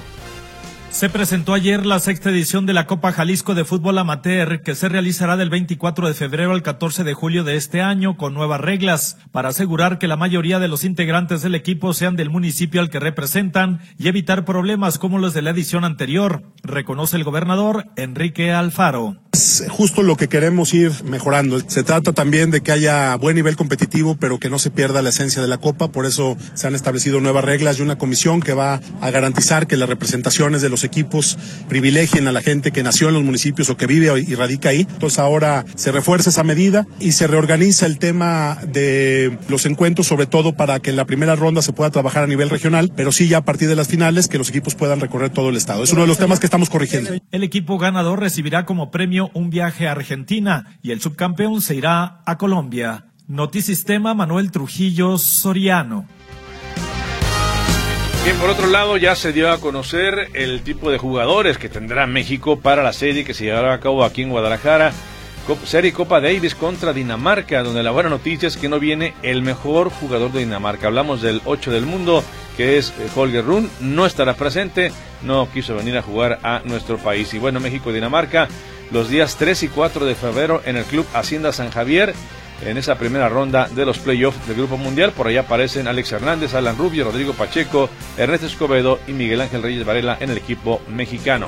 Se 0.95 1.09
presentó 1.09 1.53
ayer 1.53 1.85
la 1.85 1.99
sexta 1.99 2.29
edición 2.29 2.65
de 2.65 2.71
la 2.71 2.87
Copa 2.87 3.11
Jalisco 3.11 3.53
de 3.53 3.65
Fútbol 3.65 3.97
Amateur, 3.97 4.61
que 4.61 4.75
se 4.75 4.87
realizará 4.87 5.35
del 5.35 5.49
24 5.49 6.07
de 6.07 6.13
febrero 6.13 6.53
al 6.53 6.63
14 6.63 7.03
de 7.03 7.13
julio 7.13 7.43
de 7.43 7.57
este 7.57 7.81
año 7.81 8.15
con 8.15 8.33
nuevas 8.33 8.61
reglas 8.61 9.17
para 9.33 9.49
asegurar 9.49 9.99
que 9.99 10.07
la 10.07 10.15
mayoría 10.15 10.57
de 10.57 10.69
los 10.69 10.85
integrantes 10.85 11.41
del 11.41 11.53
equipo 11.53 11.93
sean 11.93 12.15
del 12.15 12.29
municipio 12.29 12.79
al 12.79 12.89
que 12.89 13.01
representan 13.01 13.81
y 13.99 14.07
evitar 14.07 14.45
problemas 14.45 14.97
como 14.97 15.19
los 15.19 15.33
de 15.33 15.41
la 15.41 15.49
edición 15.49 15.83
anterior, 15.83 16.43
reconoce 16.63 17.17
el 17.17 17.25
gobernador 17.25 17.87
Enrique 17.97 18.53
Alfaro. 18.53 19.17
Es 19.33 19.65
justo 19.69 20.01
lo 20.01 20.15
que 20.15 20.29
queremos 20.29 20.73
ir 20.73 20.93
mejorando. 21.03 21.59
Se 21.67 21.83
trata 21.83 22.13
también 22.13 22.51
de 22.51 22.61
que 22.61 22.71
haya 22.71 23.13
buen 23.17 23.35
nivel 23.35 23.57
competitivo, 23.57 24.15
pero 24.15 24.39
que 24.39 24.49
no 24.49 24.59
se 24.59 24.71
pierda 24.71 25.01
la 25.01 25.09
esencia 25.09 25.41
de 25.41 25.49
la 25.49 25.57
Copa. 25.57 25.89
Por 25.91 26.05
eso 26.05 26.37
se 26.53 26.67
han 26.67 26.73
establecido 26.73 27.19
nuevas 27.19 27.43
reglas 27.43 27.77
y 27.77 27.81
una 27.81 27.97
comisión 27.97 28.39
que 28.39 28.53
va 28.53 28.79
a 29.01 29.11
garantizar 29.11 29.67
que 29.67 29.75
las 29.75 29.89
representaciones 29.89 30.61
de 30.61 30.69
los 30.69 30.84
equipos 30.85 31.37
privilegien 31.67 32.27
a 32.27 32.31
la 32.31 32.41
gente 32.41 32.71
que 32.71 32.83
nació 32.83 33.09
en 33.09 33.15
los 33.15 33.23
municipios 33.23 33.69
o 33.69 33.77
que 33.77 33.87
vive 33.87 34.11
y 34.25 34.35
radica 34.35 34.69
ahí. 34.69 34.87
Entonces 34.89 35.19
ahora 35.19 35.65
se 35.75 35.91
refuerza 35.91 36.29
esa 36.29 36.43
medida 36.43 36.87
y 36.99 37.13
se 37.13 37.27
reorganiza 37.27 37.85
el 37.85 37.99
tema 37.99 38.57
de 38.67 39.37
los 39.49 39.65
encuentros, 39.65 40.07
sobre 40.07 40.25
todo 40.25 40.55
para 40.55 40.79
que 40.79 40.89
en 40.89 40.95
la 40.95 41.05
primera 41.05 41.35
ronda 41.35 41.61
se 41.61 41.73
pueda 41.73 41.89
trabajar 41.89 42.23
a 42.23 42.27
nivel 42.27 42.49
regional, 42.49 42.91
pero 42.95 43.11
sí 43.11 43.27
ya 43.27 43.39
a 43.39 43.45
partir 43.45 43.67
de 43.67 43.75
las 43.75 43.87
finales 43.87 44.27
que 44.27 44.37
los 44.37 44.49
equipos 44.49 44.75
puedan 44.75 44.99
recorrer 44.99 45.29
todo 45.29 45.49
el 45.49 45.55
estado. 45.55 45.83
Es 45.83 45.91
uno 45.91 46.01
de 46.01 46.07
los 46.07 46.17
temas 46.17 46.39
que 46.39 46.47
estamos 46.47 46.69
corrigiendo. 46.69 47.11
El 47.31 47.43
equipo 47.43 47.77
ganador 47.77 48.19
recibirá 48.19 48.65
como 48.65 48.91
premio 48.91 49.31
un 49.33 49.49
viaje 49.49 49.87
a 49.87 49.91
Argentina 49.91 50.77
y 50.81 50.91
el 50.91 51.01
subcampeón 51.01 51.61
se 51.61 51.75
irá 51.75 52.21
a 52.25 52.37
Colombia. 52.37 53.05
Notisistema 53.27 54.13
Manuel 54.13 54.51
Trujillo 54.51 55.17
Soriano. 55.17 56.07
Bien, 58.25 58.37
por 58.39 58.49
otro 58.49 58.65
lado, 58.65 58.97
ya 58.97 59.15
se 59.15 59.33
dio 59.33 59.51
a 59.51 59.59
conocer 59.59 60.31
el 60.33 60.63
tipo 60.63 60.89
de 60.89 60.97
jugadores 60.97 61.59
que 61.59 61.69
tendrá 61.69 62.07
México 62.07 62.59
para 62.59 62.81
la 62.81 62.91
serie 62.91 63.23
que 63.23 63.35
se 63.35 63.43
llevará 63.43 63.71
a 63.71 63.79
cabo 63.79 64.03
aquí 64.03 64.23
en 64.23 64.31
Guadalajara. 64.31 64.93
Serie 65.63 65.93
Copa 65.93 66.19
Davis 66.19 66.55
contra 66.55 66.91
Dinamarca, 66.91 67.61
donde 67.61 67.83
la 67.83 67.91
buena 67.91 68.09
noticia 68.09 68.47
es 68.47 68.57
que 68.57 68.67
no 68.67 68.79
viene 68.79 69.13
el 69.21 69.43
mejor 69.43 69.91
jugador 69.91 70.31
de 70.31 70.39
Dinamarca. 70.39 70.87
Hablamos 70.87 71.21
del 71.21 71.39
8 71.45 71.69
del 71.69 71.85
mundo, 71.85 72.23
que 72.57 72.79
es 72.79 72.95
eh, 72.99 73.07
Holger 73.15 73.45
Run. 73.45 73.69
No 73.79 74.07
estará 74.07 74.33
presente, 74.33 74.91
no 75.21 75.47
quiso 75.53 75.75
venir 75.75 75.95
a 75.95 76.01
jugar 76.01 76.39
a 76.41 76.63
nuestro 76.65 76.97
país. 76.97 77.31
Y 77.35 77.37
bueno, 77.37 77.59
México 77.59 77.91
y 77.91 77.93
Dinamarca, 77.93 78.47
los 78.89 79.07
días 79.07 79.35
3 79.37 79.61
y 79.61 79.67
4 79.67 80.03
de 80.03 80.15
febrero 80.15 80.63
en 80.65 80.77
el 80.77 80.85
Club 80.85 81.05
Hacienda 81.13 81.53
San 81.53 81.69
Javier 81.69 82.15
en 82.61 82.77
esa 82.77 82.95
primera 82.95 83.29
ronda 83.29 83.67
de 83.67 83.85
los 83.85 83.99
playoffs 83.99 84.47
del 84.47 84.57
Grupo 84.57 84.77
Mundial. 84.77 85.11
Por 85.11 85.27
allá 85.27 85.41
aparecen 85.41 85.87
Alex 85.87 86.11
Hernández, 86.11 86.53
Alan 86.53 86.77
Rubio, 86.77 87.05
Rodrigo 87.05 87.33
Pacheco, 87.33 87.89
Ernesto 88.17 88.47
Escobedo 88.47 88.99
y 89.07 89.11
Miguel 89.11 89.41
Ángel 89.41 89.63
Reyes 89.63 89.85
Varela 89.85 90.17
en 90.19 90.29
el 90.29 90.37
equipo 90.37 90.81
mexicano. 90.87 91.47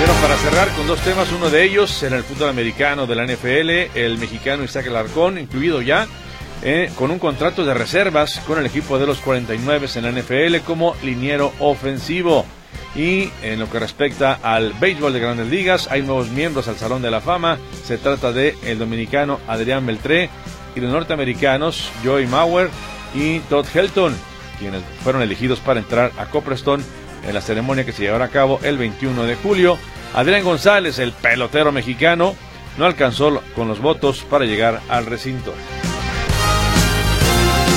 Pero 0.00 0.12
para 0.22 0.36
cerrar 0.36 0.68
con 0.76 0.86
dos 0.86 1.00
temas, 1.00 1.32
uno 1.32 1.50
de 1.50 1.64
ellos 1.64 2.02
en 2.04 2.12
el 2.12 2.22
fútbol 2.22 2.50
americano 2.50 3.06
de 3.06 3.16
la 3.16 3.26
NFL, 3.26 3.98
el 3.98 4.18
mexicano 4.18 4.62
Isaac 4.62 4.86
Alarcón, 4.86 5.38
incluido 5.38 5.82
ya 5.82 6.06
eh, 6.62 6.90
con 6.96 7.10
un 7.10 7.18
contrato 7.18 7.64
de 7.64 7.74
reservas 7.74 8.40
con 8.46 8.58
el 8.58 8.66
equipo 8.66 8.98
de 8.98 9.06
los 9.06 9.18
49 9.18 9.88
en 9.94 10.02
la 10.02 10.12
NFL 10.12 10.64
como 10.64 10.94
liniero 11.02 11.52
ofensivo. 11.58 12.44
Y 12.94 13.30
en 13.42 13.60
lo 13.60 13.70
que 13.70 13.78
respecta 13.78 14.38
al 14.42 14.72
béisbol 14.72 15.12
de 15.12 15.20
grandes 15.20 15.48
ligas, 15.48 15.88
hay 15.90 16.02
nuevos 16.02 16.30
miembros 16.30 16.68
al 16.68 16.76
Salón 16.76 17.02
de 17.02 17.10
la 17.10 17.20
Fama. 17.20 17.58
Se 17.84 17.98
trata 17.98 18.32
de 18.32 18.56
el 18.64 18.78
dominicano 18.78 19.40
Adrián 19.46 19.86
Beltré 19.86 20.30
y 20.74 20.80
los 20.80 20.92
norteamericanos 20.92 21.90
Joey 22.04 22.26
Mauer 22.26 22.70
y 23.14 23.40
Todd 23.40 23.66
Helton, 23.72 24.16
quienes 24.58 24.82
fueron 25.02 25.22
elegidos 25.22 25.60
para 25.60 25.80
entrar 25.80 26.12
a 26.18 26.26
Copperstone 26.26 26.82
en 27.26 27.34
la 27.34 27.40
ceremonia 27.40 27.84
que 27.84 27.92
se 27.92 28.02
llevará 28.02 28.26
a 28.26 28.30
cabo 28.30 28.60
el 28.62 28.78
21 28.78 29.24
de 29.24 29.36
julio. 29.36 29.78
Adrián 30.14 30.44
González, 30.44 30.98
el 30.98 31.12
pelotero 31.12 31.72
mexicano, 31.72 32.34
no 32.78 32.86
alcanzó 32.86 33.42
con 33.54 33.68
los 33.68 33.80
votos 33.80 34.24
para 34.28 34.44
llegar 34.44 34.80
al 34.88 35.06
recinto. 35.06 35.52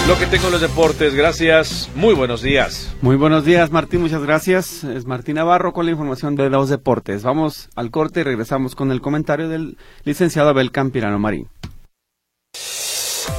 Lo 0.08 0.18
que 0.18 0.26
tengo 0.26 0.48
en 0.48 0.52
los 0.52 0.62
deportes, 0.62 1.14
gracias. 1.14 1.90
Muy 1.96 2.16
buenos 2.16 2.42
días. 2.42 2.94
Muy 3.02 3.16
buenos 3.16 3.46
días, 3.46 3.72
Martín, 3.72 4.02
muchas 4.02 4.24
gracias. 4.24 4.84
Es 4.84 5.06
Martín 5.06 5.36
Navarro 5.36 5.74
con 5.74 5.86
la 5.86 5.92
información 5.92 6.36
de 6.36 6.50
los 6.50 6.70
deportes. 6.70 7.22
Vamos 7.22 7.70
al 7.76 7.92
corte 7.92 8.22
y 8.22 8.24
regresamos 8.24 8.74
con 8.74 8.92
el 8.92 9.00
comentario 9.00 9.48
del 9.48 9.78
licenciado 10.04 10.50
Abel 10.50 10.72
Campirano 10.72 11.20
Marín. 11.20 11.48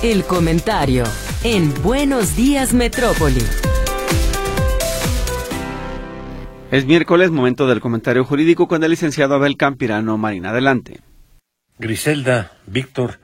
El 0.04 0.22
comentario 0.22 1.04
en 1.42 1.74
Buenos 1.82 2.36
Días 2.36 2.72
Metrópoli. 2.72 3.42
Es 6.70 6.86
miércoles, 6.86 7.30
momento 7.32 7.66
del 7.66 7.80
comentario 7.80 8.24
jurídico 8.24 8.68
con 8.68 8.84
el 8.84 8.90
licenciado 8.90 9.34
Abel 9.34 9.56
Campirano 9.56 10.16
Marín. 10.16 10.46
Adelante. 10.46 11.00
Griselda, 11.78 12.52
Víctor, 12.66 13.18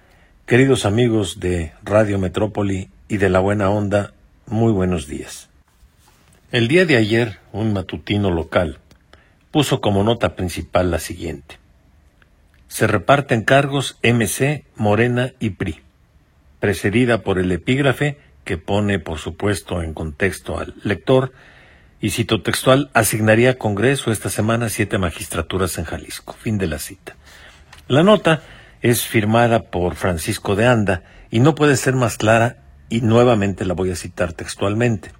queridos 0.44 0.85
amigos 0.85 1.38
de 1.38 1.72
Radio 1.85 2.18
Metrópoli 2.18 2.90
y 3.09 3.16
de 3.16 3.31
la 3.31 3.40
buena 3.40 3.71
onda, 3.71 4.12
muy 4.47 4.73
buenos 4.73 5.07
días. 5.07 5.49
El 6.53 6.68
día 6.68 6.85
de 6.85 6.97
ayer, 6.97 7.38
un 7.53 7.73
matutino 7.73 8.31
local 8.31 8.79
puso 9.51 9.81
como 9.81 10.05
nota 10.05 10.37
principal 10.37 10.90
la 10.90 10.99
siguiente. 10.99 11.59
Se 12.68 12.87
reparten 12.87 13.42
cargos 13.42 13.99
MC, 14.03 14.64
Morena 14.77 15.33
y 15.40 15.51
PRI, 15.51 15.81
precedida 16.61 17.23
por 17.23 17.38
el 17.38 17.51
epígrafe 17.51 18.18
que 18.44 18.59
pone, 18.59 18.99
por 18.99 19.18
supuesto, 19.18 19.83
en 19.83 19.94
contexto 19.94 20.59
al 20.59 20.75
lector, 20.85 21.33
y 22.01 22.11
cito 22.11 22.42
textual, 22.42 22.90
asignaría 22.94 23.59
Congreso 23.59 24.12
esta 24.12 24.31
semana 24.31 24.68
siete 24.68 24.99
magistraturas 24.99 25.79
en 25.79 25.85
Jalisco. 25.85 26.35
Fin 26.35 26.57
de 26.57 26.68
la 26.68 26.79
cita. 26.79 27.16
La 27.88 28.03
nota 28.03 28.42
es 28.83 29.03
firmada 29.03 29.64
por 29.64 29.97
Francisco 29.97 30.55
de 30.55 30.66
Anda 30.66 31.03
y 31.31 31.40
no 31.40 31.55
puede 31.55 31.77
ser 31.77 31.94
más 31.94 32.16
clara 32.16 32.68
y 32.88 33.01
nuevamente 33.01 33.64
la 33.64 33.74
voy 33.74 33.90
a 33.90 33.96
citar 33.96 34.33
textualmente. 34.33 35.12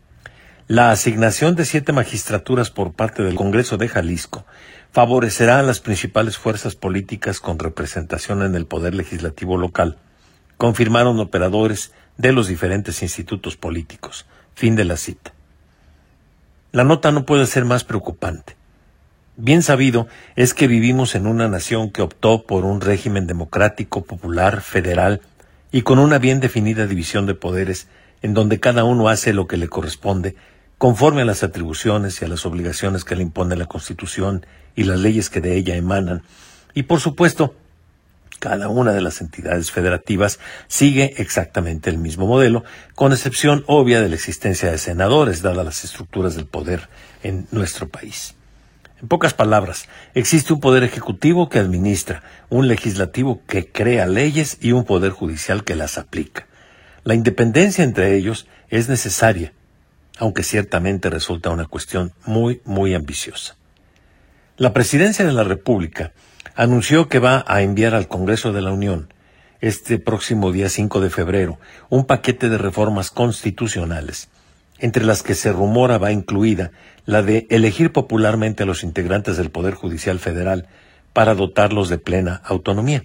La 0.66 0.90
asignación 0.90 1.54
de 1.54 1.64
siete 1.64 1.92
magistraturas 1.92 2.70
por 2.70 2.92
parte 2.92 3.22
del 3.22 3.37
Congreso 3.37 3.78
de 3.78 3.88
Jalisco 3.88 4.44
favorecerá 4.92 5.59
a 5.59 5.62
las 5.62 5.81
principales 5.81 6.37
fuerzas 6.37 6.74
políticas 6.76 7.40
con 7.40 7.59
representación 7.59 8.42
en 8.42 8.54
el 8.54 8.66
Poder 8.66 8.94
Legislativo 8.94 9.57
local, 9.57 9.98
confirmaron 10.57 11.20
operadores 11.20 11.92
de 12.16 12.33
los 12.33 12.48
diferentes 12.48 13.02
institutos 13.02 13.57
políticos. 13.57 14.26
Fin 14.54 14.74
de 14.76 14.85
la 14.85 14.96
cita. 14.96 15.33
La 16.72 16.85
nota 16.85 17.12
no 17.12 17.24
puede 17.24 17.46
ser 17.46 17.64
más 17.64 17.85
preocupante. 17.85 18.57
Bien 19.37 19.62
sabido 19.62 20.09
es 20.35 20.52
que 20.52 20.66
vivimos 20.66 21.14
en 21.14 21.26
una 21.26 21.48
nación 21.48 21.90
que 21.90 22.02
optó 22.02 22.42
por 22.44 22.64
un 22.64 22.81
régimen 22.81 23.26
democrático, 23.26 24.04
popular, 24.04 24.61
federal 24.62 25.22
y 25.70 25.83
con 25.83 25.98
una 25.98 26.18
bien 26.18 26.40
definida 26.40 26.87
división 26.87 27.26
de 27.26 27.35
poderes 27.35 27.88
en 28.22 28.35
donde 28.35 28.61
cada 28.61 28.85
uno 28.85 29.09
hace 29.09 29.33
lo 29.33 29.46
que 29.46 29.57
le 29.57 29.68
corresponde 29.68 30.37
conforme 30.78 31.22
a 31.22 31.24
las 31.24 31.42
atribuciones 31.42 32.22
y 32.22 32.24
a 32.24 32.28
las 32.28 32.46
obligaciones 32.46 33.04
que 33.04 33.16
le 33.16 33.22
impone 33.22 33.57
la 33.57 33.66
Constitución 33.66 34.46
y 34.76 34.85
las 34.85 35.00
leyes 35.00 35.28
que 35.28 35.40
de 35.40 35.57
ella 35.57 35.74
emanan. 35.74 36.22
Y 36.72 36.85
por 36.85 37.00
supuesto, 37.00 37.54
cada 38.38 38.68
una 38.68 38.92
de 38.92 39.00
las 39.00 39.20
entidades 39.20 39.72
federativas 39.72 40.38
sigue 40.68 41.14
exactamente 41.16 41.90
el 41.90 41.98
mismo 41.98 42.26
modelo, 42.26 42.62
con 42.94 43.12
excepción 43.12 43.64
obvia 43.66 44.00
de 44.00 44.09
la 44.09 44.14
existencia 44.14 44.70
de 44.70 44.78
senadores, 44.78 45.42
dadas 45.42 45.64
las 45.64 45.85
estructuras 45.85 46.37
del 46.37 46.46
poder 46.46 46.88
en 47.24 47.48
nuestro 47.50 47.88
país. 47.88 48.38
En 49.01 49.07
pocas 49.07 49.33
palabras, 49.33 49.89
existe 50.15 50.53
un 50.53 50.61
poder 50.61 50.83
ejecutivo 50.83 51.49
que 51.49 51.61
administra, 51.61 52.23
un 52.49 52.67
legislativo 52.67 53.43
que 53.47 53.71
crea 53.71 54.07
leyes 54.07 54.59
y 54.61 54.73
un 54.73 54.85
poder 54.85 55.13
judicial 55.13 55.63
que 55.63 55.77
las 55.77 55.99
aplica. 55.99 56.49
La 57.05 57.15
independencia 57.15 57.85
entre 57.85 58.17
ellos 58.17 58.49
es 58.69 58.89
necesaria, 58.89 59.53
aunque 60.19 60.43
ciertamente 60.43 61.11
resulta 61.11 61.51
una 61.51 61.67
cuestión 61.67 62.13
muy, 62.27 62.61
muy 62.65 62.95
ambiciosa. 62.95 63.57
La 64.57 64.73
Presidencia 64.73 65.25
de 65.25 65.33
la 65.33 65.45
República 65.45 66.13
anunció 66.57 67.09
que 67.09 67.21
va 67.21 67.45
a 67.47 67.63
enviar 67.63 67.95
al 67.95 68.09
Congreso 68.09 68.53
de 68.53 68.63
la 68.63 68.73
Unión 68.73 69.13
este 69.61 70.01
próximo 70.01 70.51
día 70.51 70.69
5 70.69 71.01
de 71.01 71.11
febrero 71.11 71.61
un 71.89 72.05
paquete 72.05 72.49
de 72.49 72.59
reformas 72.59 73.13
constitucionales, 73.13 74.29
entre 74.79 75.05
las 75.05 75.23
que 75.23 75.35
se 75.35 75.53
rumora 75.53 75.99
va 75.99 76.12
incluida 76.12 76.71
la 77.05 77.23
de 77.23 77.47
elegir 77.51 77.93
popularmente 77.93 78.62
a 78.62 78.67
los 78.67 78.85
integrantes 78.85 79.37
del 79.37 79.51
Poder 79.51 79.75
Judicial 79.75 80.19
Federal 80.19 80.67
para 81.12 81.35
dotarlos 81.35 81.88
de 81.88 81.99
plena 81.99 82.41
autonomía. 82.45 83.05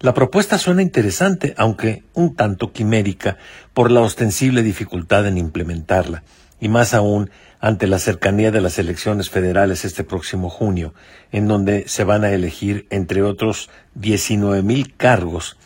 La 0.00 0.14
propuesta 0.14 0.58
suena 0.58 0.82
interesante, 0.82 1.54
aunque 1.56 2.04
un 2.14 2.36
tanto 2.36 2.72
quimérica 2.72 3.36
por 3.74 3.90
la 3.90 4.00
ostensible 4.00 4.62
dificultad 4.62 5.26
en 5.26 5.36
implementarla, 5.36 6.22
y 6.60 6.68
más 6.68 6.94
aún 6.94 7.30
ante 7.60 7.86
la 7.86 7.98
cercanía 7.98 8.50
de 8.50 8.60
las 8.60 8.78
elecciones 8.78 9.28
federales 9.28 9.84
este 9.84 10.04
próximo 10.04 10.48
junio, 10.48 10.94
en 11.32 11.48
donde 11.48 11.88
se 11.88 12.04
van 12.04 12.24
a 12.24 12.30
elegir, 12.30 12.86
entre 12.90 13.22
otros, 13.22 13.68
19.000 14.00 14.94
cargos. 14.96 15.57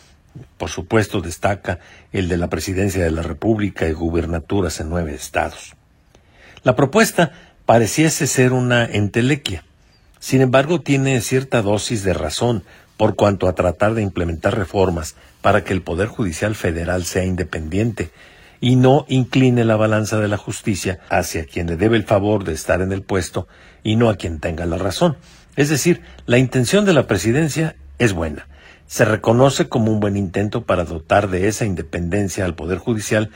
Por 0.56 0.70
supuesto, 0.70 1.20
destaca 1.20 1.78
el 2.12 2.28
de 2.28 2.36
la 2.36 2.48
presidencia 2.48 3.02
de 3.02 3.10
la 3.10 3.22
República 3.22 3.88
y 3.88 3.92
gubernaturas 3.92 4.80
en 4.80 4.90
nueve 4.90 5.14
estados. 5.14 5.74
La 6.62 6.76
propuesta 6.76 7.32
pareciese 7.66 8.26
ser 8.26 8.52
una 8.52 8.84
entelequia. 8.84 9.64
Sin 10.20 10.40
embargo, 10.40 10.80
tiene 10.80 11.20
cierta 11.20 11.62
dosis 11.62 12.04
de 12.04 12.14
razón 12.14 12.64
por 12.96 13.16
cuanto 13.16 13.48
a 13.48 13.54
tratar 13.54 13.94
de 13.94 14.02
implementar 14.02 14.56
reformas 14.56 15.16
para 15.40 15.64
que 15.64 15.72
el 15.72 15.82
Poder 15.82 16.06
Judicial 16.06 16.54
Federal 16.54 17.04
sea 17.04 17.24
independiente 17.24 18.10
y 18.60 18.76
no 18.76 19.04
incline 19.08 19.64
la 19.64 19.74
balanza 19.74 20.20
de 20.20 20.28
la 20.28 20.36
justicia 20.36 21.00
hacia 21.10 21.44
quien 21.46 21.66
le 21.66 21.76
debe 21.76 21.96
el 21.96 22.04
favor 22.04 22.44
de 22.44 22.52
estar 22.52 22.80
en 22.80 22.92
el 22.92 23.02
puesto 23.02 23.48
y 23.82 23.96
no 23.96 24.08
a 24.08 24.16
quien 24.16 24.38
tenga 24.38 24.66
la 24.66 24.78
razón. 24.78 25.16
Es 25.56 25.68
decir, 25.68 26.02
la 26.26 26.38
intención 26.38 26.84
de 26.84 26.92
la 26.92 27.08
presidencia 27.08 27.74
es 27.98 28.12
buena. 28.12 28.46
Se 28.92 29.06
reconoce 29.06 29.70
como 29.70 29.90
un 29.90 30.00
buen 30.00 30.18
intento 30.18 30.66
para 30.66 30.84
dotar 30.84 31.30
de 31.30 31.48
esa 31.48 31.64
independencia 31.64 32.44
al 32.44 32.54
Poder 32.54 32.76
Judicial, 32.76 33.30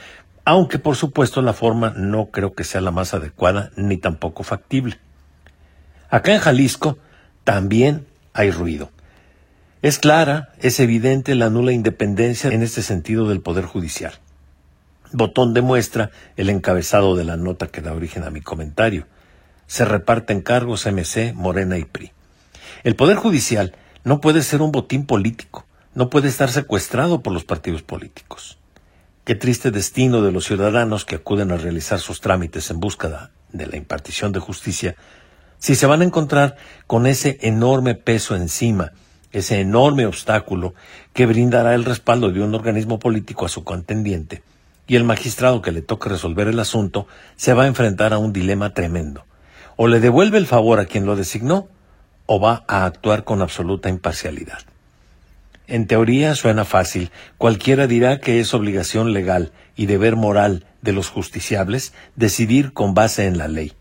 aunque 0.45 0.79
por 0.79 0.97
supuesto 0.97 1.40
la 1.40 1.55
forma 1.55 1.95
no 1.97 2.27
creo 2.27 2.53
que 2.53 2.62
sea 2.62 2.83
la 2.83 2.90
más 2.90 3.14
adecuada 3.14 3.71
ni 3.75 3.97
tampoco 3.97 4.42
factible. 4.42 4.99
Acá 6.11 6.35
en 6.35 6.40
Jalisco 6.40 6.99
también 7.42 8.07
hay 8.35 8.51
ruido. 8.51 8.90
Es 9.81 9.99
clara, 9.99 10.53
es 10.61 10.79
evidente 10.79 11.35
la 11.35 11.49
nula 11.49 11.73
independencia 11.73 12.51
en 12.51 12.62
este 12.62 12.83
sentido 12.83 13.27
del 13.27 13.40
Poder 13.40 13.64
Judicial. 13.64 14.12
Botón 15.12 15.55
demuestra 15.55 16.11
el 16.37 16.51
encabezado 16.51 17.16
de 17.16 17.25
la 17.25 17.38
nota 17.38 17.69
que 17.69 17.81
da 17.81 17.95
origen 17.95 18.25
a 18.25 18.31
mi 18.31 18.42
comentario. 18.42 19.07
Se 19.66 19.87
reparten 19.87 20.42
cargos 20.42 20.85
MC, 20.85 21.33
Morena 21.33 21.79
y 21.79 21.87
PRI. 21.87 22.12
El 22.85 22.95
Poder 22.95 23.16
Judicial 23.16 23.73
no 24.07 24.21
puede 24.21 24.45
ser 24.45 24.62
un 24.62 24.71
botín 24.71 25.05
político, 25.05 25.66
no 25.97 26.11
puede 26.11 26.29
estar 26.29 26.49
secuestrado 26.49 27.23
por 27.23 27.33
los 27.33 27.42
partidos 27.42 27.83
políticos. 27.83 28.57
Qué 29.25 29.35
triste 29.35 29.73
destino 29.73 30.23
de 30.23 30.31
los 30.31 30.45
ciudadanos 30.45 31.05
que 31.05 31.16
acuden 31.16 31.51
a 31.51 31.57
realizar 31.57 31.99
sus 31.99 32.21
trámites 32.21 32.71
en 32.71 32.79
búsqueda 32.79 33.33
de 33.53 33.66
la 33.66 33.77
impartición 33.77 34.31
de 34.31 34.38
justicia 34.38 34.95
si 35.59 35.75
se 35.75 35.87
van 35.87 36.03
a 36.03 36.05
encontrar 36.05 36.55
con 36.87 37.09
ese 37.09 37.38
enorme 37.40 37.97
peso 37.97 38.37
encima, 38.37 38.92
ese 39.33 39.59
enorme 39.59 40.07
obstáculo 40.07 40.75
que 41.12 41.27
brindará 41.27 41.75
el 41.75 41.85
respaldo 41.85 42.31
de 42.31 42.42
un 42.42 42.55
organismo 42.55 43.01
político 43.01 43.45
a 43.45 43.49
su 43.49 43.64
contendiente 43.64 44.45
y 44.87 44.95
el 44.95 45.03
magistrado 45.03 45.62
que 45.62 45.73
le 45.73 45.83
toque 45.83 46.11
resolver 46.11 46.47
el 46.47 46.61
asunto 46.61 47.09
se 47.35 47.55
va 47.55 47.64
a 47.64 47.66
enfrentar 47.66 48.12
a 48.12 48.19
un 48.19 48.33
dilema 48.33 48.73
tremendo. 48.73 49.25
O 49.75 49.88
le 49.88 49.99
devuelve 49.99 50.38
el 50.38 50.47
favor 50.47 50.79
a 50.79 50.87
quien 50.87 51.07
lo 51.07 51.16
designó, 51.16 51.66
o 52.26 52.40
va 52.40 52.64
a 52.68 52.84
actuar 52.84 53.24
con 53.24 53.42
absoluta 53.42 53.88
imparcialidad. 53.88 54.58
En 55.68 55.86
teoría 55.86 56.34
suena 56.34 56.64
fácil, 56.64 57.10
cualquiera 57.38 57.86
dirá 57.86 58.20
que 58.20 58.38
es 58.38 58.54
obligación 58.54 59.12
legal 59.12 59.52
y 59.74 59.86
deber 59.86 60.14
moral 60.14 60.64
de 60.82 60.92
los 60.92 61.08
justiciables 61.08 61.92
decidir 62.14 62.72
con 62.72 62.94
base 62.94 63.26
en 63.26 63.36
la 63.36 63.48
ley, 63.48 63.72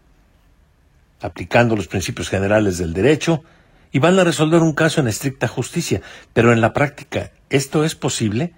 aplicando 1.21 1.75
los 1.75 1.88
principios 1.88 2.29
generales 2.29 2.79
del 2.79 2.93
derecho, 2.93 3.43
y 3.91 3.99
van 3.99 4.19
a 4.19 4.23
resolver 4.23 4.62
un 4.62 4.73
caso 4.73 4.99
en 4.99 5.08
estricta 5.08 5.47
justicia, 5.47 6.01
pero 6.34 6.51
en 6.51 6.60
la 6.60 6.73
práctica, 6.73 7.31
¿esto 7.49 7.86
es 7.86 7.95
posible? 7.95 8.53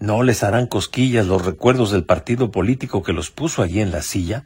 ¿No 0.00 0.22
les 0.22 0.42
harán 0.42 0.66
cosquillas 0.66 1.26
los 1.26 1.44
recuerdos 1.44 1.92
del 1.92 2.04
partido 2.04 2.50
político 2.50 3.02
que 3.02 3.12
los 3.12 3.30
puso 3.30 3.62
allí 3.62 3.80
en 3.80 3.92
la 3.92 4.02
silla? 4.02 4.44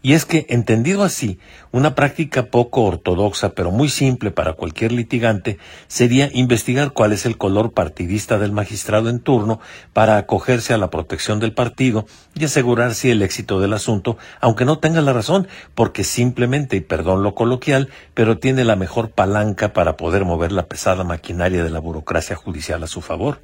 Y 0.00 0.12
es 0.12 0.24
que, 0.24 0.46
entendido 0.48 1.02
así, 1.02 1.40
una 1.72 1.96
práctica 1.96 2.46
poco 2.46 2.84
ortodoxa, 2.84 3.50
pero 3.50 3.72
muy 3.72 3.88
simple 3.88 4.30
para 4.30 4.52
cualquier 4.52 4.92
litigante, 4.92 5.58
sería 5.88 6.30
investigar 6.32 6.92
cuál 6.92 7.12
es 7.12 7.26
el 7.26 7.36
color 7.36 7.72
partidista 7.72 8.38
del 8.38 8.52
magistrado 8.52 9.08
en 9.08 9.18
turno 9.18 9.58
para 9.92 10.16
acogerse 10.16 10.72
a 10.72 10.78
la 10.78 10.90
protección 10.90 11.40
del 11.40 11.52
partido 11.52 12.06
y 12.34 12.44
asegurarse 12.44 13.10
el 13.10 13.22
éxito 13.22 13.60
del 13.60 13.72
asunto, 13.72 14.18
aunque 14.40 14.64
no 14.64 14.78
tenga 14.78 15.00
la 15.00 15.12
razón, 15.12 15.48
porque 15.74 16.04
simplemente, 16.04 16.76
y 16.76 16.80
perdón 16.80 17.24
lo 17.24 17.34
coloquial, 17.34 17.88
pero 18.14 18.38
tiene 18.38 18.64
la 18.64 18.76
mejor 18.76 19.10
palanca 19.10 19.72
para 19.72 19.96
poder 19.96 20.24
mover 20.24 20.52
la 20.52 20.66
pesada 20.66 21.02
maquinaria 21.02 21.64
de 21.64 21.70
la 21.70 21.80
burocracia 21.80 22.36
judicial 22.36 22.84
a 22.84 22.86
su 22.86 23.00
favor. 23.00 23.40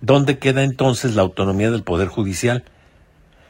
¿Dónde 0.00 0.38
queda 0.38 0.64
entonces 0.64 1.14
la 1.14 1.22
autonomía 1.22 1.70
del 1.70 1.84
Poder 1.84 2.08
Judicial? 2.08 2.64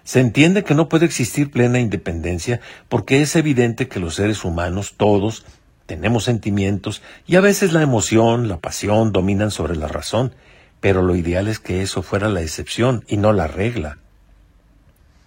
Se 0.05 0.21
entiende 0.21 0.65
que 0.65 0.75
no 0.75 0.89
puede 0.89 1.07
existir 1.07 1.51
plena 1.51 1.81
independencia 1.81 2.61
porque 2.89 3.23
es 3.23 3.35
evidente 3.37 3.89
que 3.89 4.01
los 4.01 4.15
seres 4.15 4.45
humanos, 4.45 4.95
todos, 4.97 5.45
tenemos 5.87 6.25
sentimientos 6.25 7.03
y 7.27 7.37
a 7.37 7.41
veces 7.41 7.73
la 7.73 7.83
emoción, 7.83 8.49
la 8.49 8.59
pasión 8.59 9.13
dominan 9.13 9.51
sobre 9.51 9.77
la 9.77 9.89
razón, 9.89 10.35
pero 10.81 11.03
lo 11.03 11.17
ideal 11.17 11.49
es 11.49 11.59
que 11.59 11.83
eso 11.83 12.03
fuera 12.03 12.29
la 12.29 12.43
excepción 12.43 13.05
y 13.09 13.17
no 13.17 13.33
la 13.33 13.47
regla. 13.47 13.99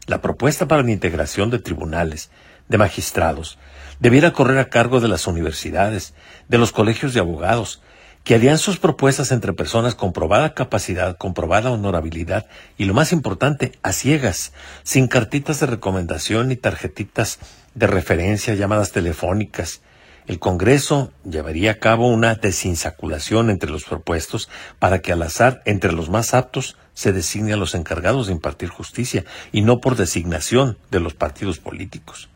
La 0.06 0.22
propuesta 0.22 0.68
para 0.68 0.84
la 0.84 0.92
integración 0.92 1.50
de 1.50 1.60
tribunales, 1.60 2.30
de 2.70 2.78
magistrados, 2.78 3.58
debiera 4.00 4.32
correr 4.32 4.60
a 4.60 4.70
cargo 4.70 5.00
de 5.00 5.08
las 5.08 5.26
universidades, 5.26 6.13
de 6.48 6.58
los 6.60 6.72
colegios 6.72 7.13
de 7.13 7.20
abogados, 7.20 7.82
que 8.28 8.36
harían 8.36 8.58
sus 8.58 8.78
propuestas 8.78 9.32
entre 9.32 9.54
personas 9.54 9.96
con 9.96 10.12
probada 10.12 10.54
capacidad, 10.54 11.16
con 11.16 11.34
probada 11.34 11.72
honorabilidad 11.72 12.46
y 12.78 12.84
lo 12.84 12.94
más 12.94 13.13
importante, 13.13 13.72
a 13.84 13.94
ciegas, 13.94 14.52
sin 14.84 15.08
cartitas 15.08 15.62
de 15.62 15.68
recomendación 15.68 16.50
ni 16.50 16.58
tarjetitas 16.58 17.40
de 17.74 17.88
referencia, 17.88 18.54
llamadas 18.54 18.92
telefónicas. 18.92 19.80
El 20.26 20.40
Congreso 20.40 21.13
llevaría 21.24 21.72
a 21.72 21.80
cabo 21.80 22.10
una 22.10 22.36
desinsaculación 22.36 23.50
entre 23.50 23.70
los 23.70 23.86
propuestos 23.86 24.50
para 24.78 25.00
que 25.00 25.13
al 25.13 25.22
azar, 25.22 25.62
entre 25.63 25.94
los 25.94 26.10
más 26.10 26.34
aptos, 26.34 26.76
se 26.94 27.13
designe 27.13 27.54
a 27.54 27.58
los 27.58 27.76
encargados 27.76 28.28
de 28.28 28.34
impartir 28.34 28.68
justicia 28.68 29.24
y 29.54 29.62
no 29.62 29.80
por 29.80 29.96
designación 29.96 30.78
de 30.92 31.00
los 31.00 31.13
partidos 31.13 31.60
políticos. 31.60 32.28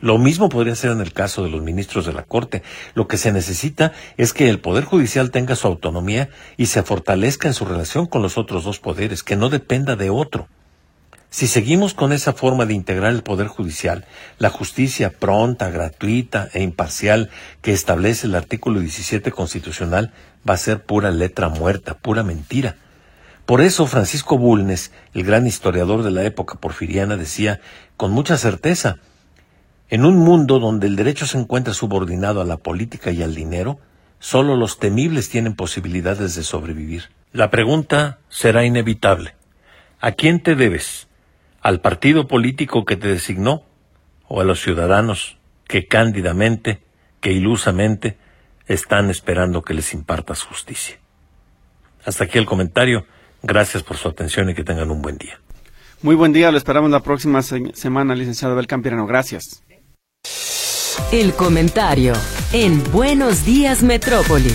Lo 0.00 0.16
mismo 0.16 0.48
podría 0.48 0.74
ser 0.74 0.92
en 0.92 1.00
el 1.00 1.12
caso 1.12 1.42
de 1.42 1.50
los 1.50 1.62
ministros 1.62 2.06
de 2.06 2.14
la 2.14 2.22
Corte. 2.22 2.62
Lo 2.94 3.06
que 3.06 3.18
se 3.18 3.32
necesita 3.32 3.92
es 4.16 4.32
que 4.32 4.48
el 4.48 4.58
Poder 4.58 4.84
Judicial 4.84 5.30
tenga 5.30 5.56
su 5.56 5.66
autonomía 5.66 6.30
y 6.56 6.66
se 6.66 6.82
fortalezca 6.82 7.48
en 7.48 7.54
su 7.54 7.66
relación 7.66 8.06
con 8.06 8.22
los 8.22 8.38
otros 8.38 8.64
dos 8.64 8.78
poderes, 8.78 9.22
que 9.22 9.36
no 9.36 9.50
dependa 9.50 9.96
de 9.96 10.08
otro. 10.08 10.48
Si 11.28 11.46
seguimos 11.46 11.94
con 11.94 12.12
esa 12.12 12.32
forma 12.32 12.66
de 12.66 12.74
integrar 12.74 13.12
el 13.12 13.22
Poder 13.22 13.46
Judicial, 13.46 14.04
la 14.38 14.50
justicia 14.50 15.10
pronta, 15.10 15.70
gratuita 15.70 16.48
e 16.54 16.62
imparcial 16.62 17.30
que 17.60 17.72
establece 17.72 18.26
el 18.26 18.34
artículo 18.34 18.80
17 18.80 19.30
constitucional 19.30 20.12
va 20.48 20.54
a 20.54 20.56
ser 20.58 20.82
pura 20.82 21.10
letra 21.10 21.48
muerta, 21.48 21.94
pura 21.94 22.22
mentira. 22.24 22.76
Por 23.46 23.60
eso 23.60 23.86
Francisco 23.86 24.38
Bulnes, 24.38 24.92
el 25.14 25.24
gran 25.24 25.46
historiador 25.46 26.02
de 26.02 26.10
la 26.10 26.24
época 26.24 26.58
porfiriana, 26.58 27.16
decía 27.16 27.60
con 27.96 28.10
mucha 28.10 28.36
certeza, 28.36 28.98
En 29.90 30.04
un 30.04 30.18
mundo 30.18 30.60
donde 30.60 30.86
el 30.86 30.94
derecho 30.94 31.26
se 31.26 31.36
encuentra 31.36 31.74
subordinado 31.74 32.40
a 32.40 32.44
la 32.44 32.58
política 32.58 33.10
y 33.10 33.24
al 33.24 33.34
dinero, 33.34 33.80
solo 34.20 34.56
los 34.56 34.78
temibles 34.78 35.28
tienen 35.28 35.56
posibilidades 35.56 36.36
de 36.36 36.44
sobrevivir. 36.44 37.10
La 37.32 37.50
pregunta 37.50 38.20
será 38.28 38.64
inevitable. 38.64 39.34
¿A 40.00 40.12
quién 40.12 40.40
te 40.42 40.54
debes? 40.54 41.08
¿Al 41.60 41.80
partido 41.80 42.28
político 42.28 42.84
que 42.84 42.96
te 42.96 43.08
designó? 43.08 43.64
¿O 44.28 44.40
a 44.40 44.44
los 44.44 44.60
ciudadanos 44.60 45.38
que 45.66 45.88
cándidamente, 45.88 46.80
que 47.20 47.32
ilusamente, 47.32 48.16
están 48.68 49.10
esperando 49.10 49.62
que 49.62 49.74
les 49.74 49.92
impartas 49.92 50.44
justicia? 50.44 50.98
Hasta 52.04 52.24
aquí 52.24 52.38
el 52.38 52.46
comentario. 52.46 53.06
Gracias 53.42 53.82
por 53.82 53.96
su 53.96 54.08
atención 54.08 54.50
y 54.50 54.54
que 54.54 54.62
tengan 54.62 54.92
un 54.92 55.02
buen 55.02 55.18
día. 55.18 55.40
Muy 56.02 56.14
buen 56.14 56.32
día, 56.32 56.52
lo 56.52 56.58
esperamos 56.58 56.90
la 56.90 57.02
próxima 57.02 57.42
semana, 57.42 58.14
licenciado 58.14 58.54
Abel 58.54 58.68
Campirano. 58.68 59.06
Gracias. 59.06 59.64
El 61.12 61.34
comentario 61.34 62.14
en 62.52 62.82
Buenos 62.92 63.44
Días 63.44 63.82
Metrópoli. 63.82 64.52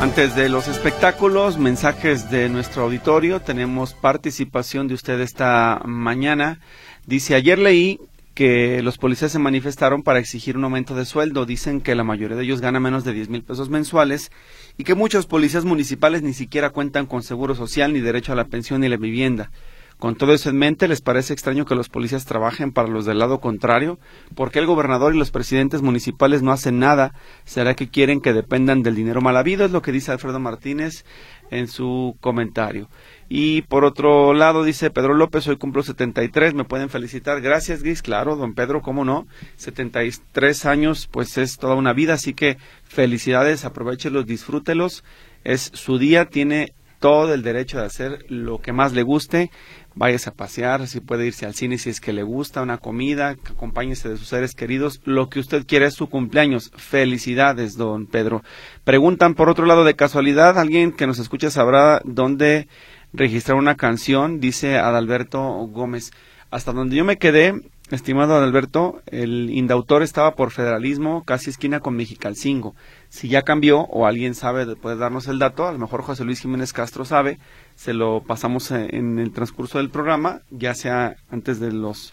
Antes 0.00 0.34
de 0.34 0.48
los 0.48 0.68
espectáculos, 0.68 1.58
mensajes 1.58 2.30
de 2.30 2.48
nuestro 2.48 2.84
auditorio. 2.84 3.40
Tenemos 3.40 3.94
participación 3.94 4.88
de 4.88 4.94
usted 4.94 5.20
esta 5.20 5.80
mañana. 5.84 6.60
Dice, 7.06 7.34
ayer 7.34 7.58
leí 7.58 8.00
que 8.38 8.82
los 8.84 8.98
policías 8.98 9.32
se 9.32 9.40
manifestaron 9.40 10.04
para 10.04 10.20
exigir 10.20 10.56
un 10.56 10.62
aumento 10.62 10.94
de 10.94 11.04
sueldo. 11.04 11.44
Dicen 11.44 11.80
que 11.80 11.96
la 11.96 12.04
mayoría 12.04 12.36
de 12.36 12.44
ellos 12.44 12.60
gana 12.60 12.78
menos 12.78 13.02
de 13.02 13.12
10 13.12 13.30
mil 13.30 13.42
pesos 13.42 13.68
mensuales 13.68 14.30
y 14.76 14.84
que 14.84 14.94
muchos 14.94 15.26
policías 15.26 15.64
municipales 15.64 16.22
ni 16.22 16.32
siquiera 16.32 16.70
cuentan 16.70 17.06
con 17.06 17.24
seguro 17.24 17.56
social, 17.56 17.92
ni 17.92 17.98
derecho 17.98 18.30
a 18.30 18.36
la 18.36 18.44
pensión 18.44 18.80
ni 18.80 18.88
la 18.88 18.96
vivienda. 18.96 19.50
Con 19.98 20.14
todo 20.14 20.32
eso 20.32 20.50
en 20.50 20.56
mente, 20.56 20.86
¿les 20.86 21.00
parece 21.00 21.32
extraño 21.32 21.64
que 21.64 21.74
los 21.74 21.88
policías 21.88 22.26
trabajen 22.26 22.70
para 22.70 22.86
los 22.86 23.04
del 23.04 23.18
lado 23.18 23.40
contrario? 23.40 23.98
¿Por 24.36 24.52
qué 24.52 24.60
el 24.60 24.66
gobernador 24.66 25.12
y 25.12 25.18
los 25.18 25.32
presidentes 25.32 25.82
municipales 25.82 26.40
no 26.40 26.52
hacen 26.52 26.78
nada? 26.78 27.14
¿Será 27.44 27.74
que 27.74 27.88
quieren 27.88 28.20
que 28.20 28.32
dependan 28.32 28.84
del 28.84 28.94
dinero 28.94 29.20
mal 29.20 29.36
habido? 29.36 29.64
Es 29.64 29.72
lo 29.72 29.82
que 29.82 29.90
dice 29.90 30.12
Alfredo 30.12 30.38
Martínez 30.38 31.04
en 31.50 31.68
su 31.68 32.16
comentario. 32.20 32.88
Y 33.28 33.62
por 33.62 33.84
otro 33.84 34.32
lado, 34.32 34.64
dice 34.64 34.90
Pedro 34.90 35.14
López, 35.14 35.46
hoy 35.48 35.56
cumplo 35.56 35.82
73, 35.82 36.54
me 36.54 36.64
pueden 36.64 36.88
felicitar. 36.88 37.40
Gracias, 37.42 37.82
Gris, 37.82 38.00
claro, 38.00 38.36
don 38.36 38.54
Pedro, 38.54 38.80
cómo 38.80 39.04
no. 39.04 39.26
73 39.56 40.64
años, 40.64 41.08
pues 41.10 41.36
es 41.36 41.58
toda 41.58 41.74
una 41.74 41.92
vida, 41.92 42.14
así 42.14 42.32
que 42.32 42.56
felicidades, 42.84 43.64
aprovechelos, 43.64 44.26
disfrútelos. 44.26 45.04
Es 45.44 45.70
su 45.74 45.98
día, 45.98 46.24
tiene 46.26 46.72
todo 46.98 47.34
el 47.34 47.42
derecho 47.42 47.78
de 47.78 47.86
hacer 47.86 48.24
lo 48.28 48.60
que 48.60 48.72
más 48.72 48.92
le 48.92 49.02
guste. 49.02 49.50
Váyase 49.94 50.30
a 50.30 50.34
pasear, 50.34 50.86
si 50.86 51.00
puede 51.00 51.26
irse 51.26 51.44
al 51.44 51.54
cine 51.54 51.78
si 51.78 51.90
es 51.90 52.00
que 52.00 52.12
le 52.12 52.22
gusta, 52.22 52.62
una 52.62 52.78
comida, 52.78 53.30
acompáñese 53.30 54.08
de 54.08 54.16
sus 54.16 54.28
seres 54.28 54.54
queridos. 54.54 55.00
Lo 55.04 55.28
que 55.28 55.40
usted 55.40 55.66
quiere 55.66 55.86
es 55.86 55.94
su 55.94 56.08
cumpleaños. 56.08 56.70
Felicidades, 56.76 57.76
don 57.76 58.06
Pedro. 58.06 58.42
Preguntan 58.84 59.34
por 59.34 59.48
otro 59.48 59.66
lado 59.66 59.84
de 59.84 59.96
casualidad, 59.96 60.58
alguien 60.58 60.92
que 60.92 61.06
nos 61.06 61.18
escucha 61.18 61.50
sabrá 61.50 62.00
dónde 62.04 62.68
registrar 63.12 63.56
una 63.56 63.74
canción, 63.74 64.40
dice 64.40 64.76
Adalberto 64.76 65.40
Gómez. 65.40 66.12
Hasta 66.50 66.72
donde 66.72 66.96
yo 66.96 67.04
me 67.04 67.18
quedé, 67.18 67.54
estimado 67.90 68.34
Adalberto, 68.34 69.02
el 69.06 69.50
indautor 69.50 70.02
estaba 70.02 70.34
por 70.34 70.50
federalismo, 70.50 71.24
casi 71.24 71.50
esquina 71.50 71.80
con 71.80 71.96
Mexicalcingo. 71.96 72.74
Si 73.08 73.28
ya 73.28 73.42
cambió 73.42 73.80
o 73.80 74.06
alguien 74.06 74.34
sabe, 74.34 74.76
puede 74.76 74.96
darnos 74.96 75.28
el 75.28 75.38
dato, 75.38 75.66
a 75.66 75.72
lo 75.72 75.78
mejor 75.78 76.02
José 76.02 76.24
Luis 76.24 76.40
Jiménez 76.40 76.72
Castro 76.72 77.04
sabe, 77.04 77.38
se 77.74 77.94
lo 77.94 78.22
pasamos 78.22 78.70
en 78.70 79.18
el 79.18 79.32
transcurso 79.32 79.78
del 79.78 79.88
programa, 79.88 80.42
ya 80.50 80.74
sea 80.74 81.16
antes 81.30 81.58
de 81.58 81.72
los 81.72 82.12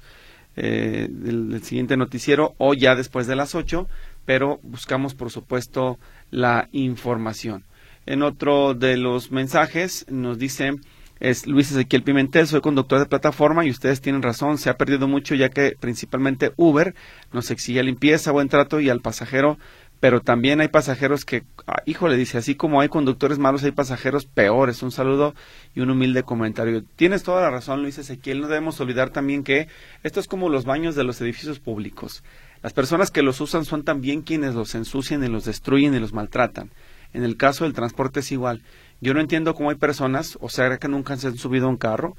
eh, 0.58 1.08
del, 1.10 1.62
siguiente 1.64 1.98
noticiero 1.98 2.56
o 2.58 2.74
ya 2.74 2.96
después 2.96 3.28
de 3.28 3.36
las 3.36 3.56
ocho, 3.56 3.90
pero 4.24 4.62
buscamos 4.64 5.14
por 5.14 5.30
supuesto 5.30 6.00
la 6.32 6.70
información. 6.72 7.66
En 8.06 8.24
otro 8.24 8.74
de 8.74 8.96
los 8.96 9.32
mensajes 9.32 10.06
nos 10.10 10.38
dice 10.38 10.76
es 11.20 11.46
Luis 11.46 11.72
Ezequiel 11.72 12.04
Pimentel, 12.04 12.48
soy 12.48 12.62
conductor 12.62 13.00
de 13.00 13.06
plataforma 13.06 13.66
y 13.66 13.70
ustedes 13.70 14.00
tienen 14.00 14.22
razón, 14.22 14.58
se 14.58 14.70
ha 14.70 14.78
perdido 14.78 15.10
mucho 15.10 15.36
ya 15.36 15.50
que 15.50 15.76
principalmente 15.78 16.54
Uber 16.56 16.96
nos 17.34 17.52
exige 17.52 17.84
limpieza, 17.84 18.32
buen 18.32 18.48
trato 18.48 18.80
y 18.80 18.90
al 18.90 19.02
pasajero, 19.02 19.58
pero 20.00 20.22
también 20.22 20.62
hay 20.62 20.68
pasajeros 20.68 21.26
que, 21.26 21.44
ah, 21.68 21.82
híjole, 21.86 22.18
dice, 22.18 22.38
así 22.38 22.56
como 22.56 22.82
hay 22.82 22.90
conductores 22.90 23.40
malos, 23.40 23.64
hay 23.64 23.72
pasajeros 23.72 24.26
peores. 24.26 24.84
Un 24.84 24.92
saludo 24.92 25.34
y 25.74 25.82
un 25.82 25.90
humilde 25.90 26.24
comentario. 26.24 26.84
Tienes 26.96 27.24
toda 27.24 27.42
la 27.42 27.50
razón, 27.50 27.82
Luis 27.82 27.98
Ezequiel, 27.98 28.42
no 28.42 28.48
debemos 28.48 28.80
olvidar 28.80 29.10
también 29.10 29.44
que 29.44 29.68
esto 30.04 30.20
es 30.20 30.28
como 30.28 30.50
los 30.50 30.66
baños 30.66 30.96
de 30.96 31.04
los 31.04 31.20
edificios 31.22 31.60
públicos. 31.60 32.24
Las 32.62 32.74
personas 32.74 33.12
que 33.12 33.22
los 33.22 33.42
usan 33.42 33.66
son 33.66 33.84
también 33.84 34.22
quienes 34.22 34.56
los 34.56 34.76
ensucian 34.76 35.24
y 35.24 35.28
los 35.28 35.46
destruyen 35.46 35.94
y 35.94 36.00
los 36.00 36.14
maltratan. 36.14 36.72
En 37.14 37.24
el 37.24 37.38
caso 37.38 37.64
del 37.64 37.74
transporte 37.74 38.20
es 38.20 38.32
igual. 38.32 38.62
Yo 39.02 39.14
no 39.14 39.22
entiendo 39.22 39.56
cómo 39.56 39.70
hay 39.70 39.76
personas, 39.76 40.38
o 40.42 40.50
sea, 40.50 40.78
que 40.78 40.88
nunca 40.88 41.16
se 41.18 41.28
han 41.28 41.38
subido 41.38 41.68
a 41.68 41.70
un 41.70 41.78
carro, 41.78 42.16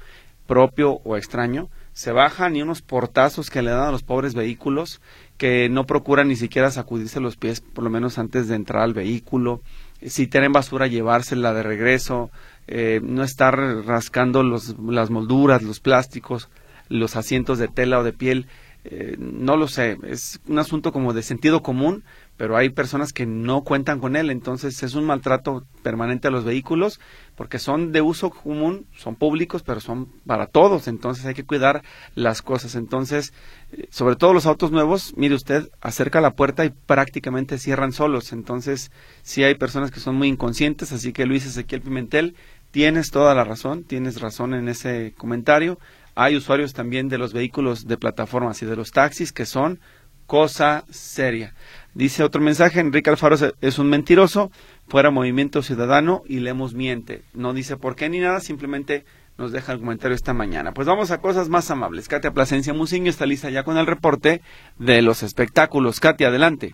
propio 0.47 1.01
o 1.03 1.17
extraño, 1.17 1.69
se 1.97 2.11
bajan 2.11 2.55
y 2.55 2.61
unos 2.61 2.83
portazos 2.83 3.49
que 3.49 3.63
le 3.63 3.71
dan 3.71 3.87
a 3.87 3.91
los 3.91 4.03
pobres 4.03 4.35
vehículos, 4.35 5.01
que 5.35 5.67
no 5.67 5.87
procuran 5.87 6.27
ni 6.27 6.35
siquiera 6.35 6.69
sacudirse 6.69 7.19
los 7.19 7.37
pies, 7.37 7.59
por 7.59 7.83
lo 7.83 7.89
menos 7.89 8.19
antes 8.19 8.47
de 8.47 8.53
entrar 8.53 8.83
al 8.83 8.93
vehículo. 8.93 9.63
Si 10.05 10.27
tienen 10.27 10.51
basura, 10.51 10.85
llevársela 10.85 11.55
de 11.55 11.63
regreso, 11.63 12.29
eh, 12.67 12.99
no 13.01 13.23
estar 13.23 13.57
rascando 13.57 14.43
los, 14.43 14.75
las 14.77 15.09
molduras, 15.09 15.63
los 15.63 15.79
plásticos, 15.79 16.49
los 16.87 17.15
asientos 17.15 17.57
de 17.57 17.67
tela 17.67 17.97
o 17.97 18.03
de 18.03 18.13
piel. 18.13 18.45
Eh, 18.89 19.17
no 19.19 19.57
lo 19.57 19.67
sé, 19.67 19.97
es 20.03 20.39
un 20.47 20.59
asunto 20.59 20.93
como 20.93 21.11
de 21.11 21.21
sentido 21.21 21.61
común, 21.61 22.05
pero 22.37 22.55
hay 22.55 22.69
personas 22.69 23.11
que 23.11 23.25
no 23.25 23.63
cuentan 23.63 23.99
con 23.99 24.15
él, 24.15 24.29
entonces 24.29 24.81
es 24.81 24.95
un 24.95 25.03
maltrato 25.03 25.65
permanente 25.83 26.29
a 26.29 26.31
los 26.31 26.45
vehículos 26.45 27.01
porque 27.35 27.59
son 27.59 27.91
de 27.91 27.99
uso 27.99 28.29
común, 28.29 28.85
son 28.95 29.15
públicos, 29.15 29.61
pero 29.61 29.81
son 29.81 30.05
para 30.25 30.47
todos, 30.47 30.87
entonces 30.87 31.25
hay 31.25 31.33
que 31.33 31.43
cuidar 31.43 31.83
las 32.15 32.41
cosas. 32.41 32.75
Entonces, 32.75 33.33
eh, 33.73 33.89
sobre 33.91 34.15
todo 34.15 34.33
los 34.33 34.45
autos 34.45 34.71
nuevos, 34.71 35.13
mire 35.17 35.35
usted, 35.35 35.69
acerca 35.81 36.21
la 36.21 36.31
puerta 36.31 36.63
y 36.63 36.69
prácticamente 36.69 37.57
cierran 37.57 37.91
solos, 37.91 38.31
entonces 38.31 38.89
sí 39.21 39.43
hay 39.43 39.55
personas 39.55 39.91
que 39.91 39.99
son 39.99 40.15
muy 40.15 40.29
inconscientes, 40.29 40.93
así 40.93 41.11
que 41.11 41.25
Luis 41.25 41.45
Ezequiel 41.45 41.81
Pimentel, 41.81 42.35
tienes 42.71 43.11
toda 43.11 43.35
la 43.35 43.43
razón, 43.43 43.83
tienes 43.83 44.21
razón 44.21 44.53
en 44.53 44.69
ese 44.69 45.13
comentario. 45.17 45.77
Hay 46.19 46.35
usuarios 46.35 46.73
también 46.73 47.09
de 47.09 47.19
los 47.19 47.31
vehículos 47.31 47.87
de 47.87 47.95
plataformas 47.95 48.63
y 48.63 48.65
de 48.65 48.75
los 48.75 48.91
taxis 48.91 49.31
que 49.31 49.45
son 49.45 49.79
cosa 50.25 50.83
seria. 50.89 51.53
Dice 51.93 52.23
otro 52.23 52.41
mensaje, 52.41 52.79
Enrique 52.79 53.11
Alfaro 53.11 53.35
es 53.61 53.77
un 53.77 53.87
mentiroso, 53.87 54.51
fuera 54.87 55.11
Movimiento 55.11 55.61
Ciudadano 55.61 56.23
y 56.25 56.39
Lemos 56.39 56.73
miente. 56.73 57.21
No 57.33 57.53
dice 57.53 57.77
por 57.77 57.95
qué 57.95 58.09
ni 58.09 58.17
nada, 58.19 58.39
simplemente 58.39 59.05
nos 59.37 59.51
deja 59.51 59.73
el 59.73 59.79
comentario 59.79 60.15
esta 60.15 60.33
mañana. 60.33 60.71
Pues 60.71 60.87
vamos 60.87 61.11
a 61.11 61.21
cosas 61.21 61.49
más 61.49 61.69
amables. 61.69 62.07
Katia 62.07 62.31
Plasencia 62.31 62.73
Musiño 62.73 63.11
está 63.11 63.27
lista 63.27 63.51
ya 63.51 63.61
con 63.61 63.77
el 63.77 63.85
reporte 63.85 64.41
de 64.79 65.03
los 65.03 65.21
espectáculos. 65.21 65.99
Katia, 65.99 66.29
adelante. 66.29 66.73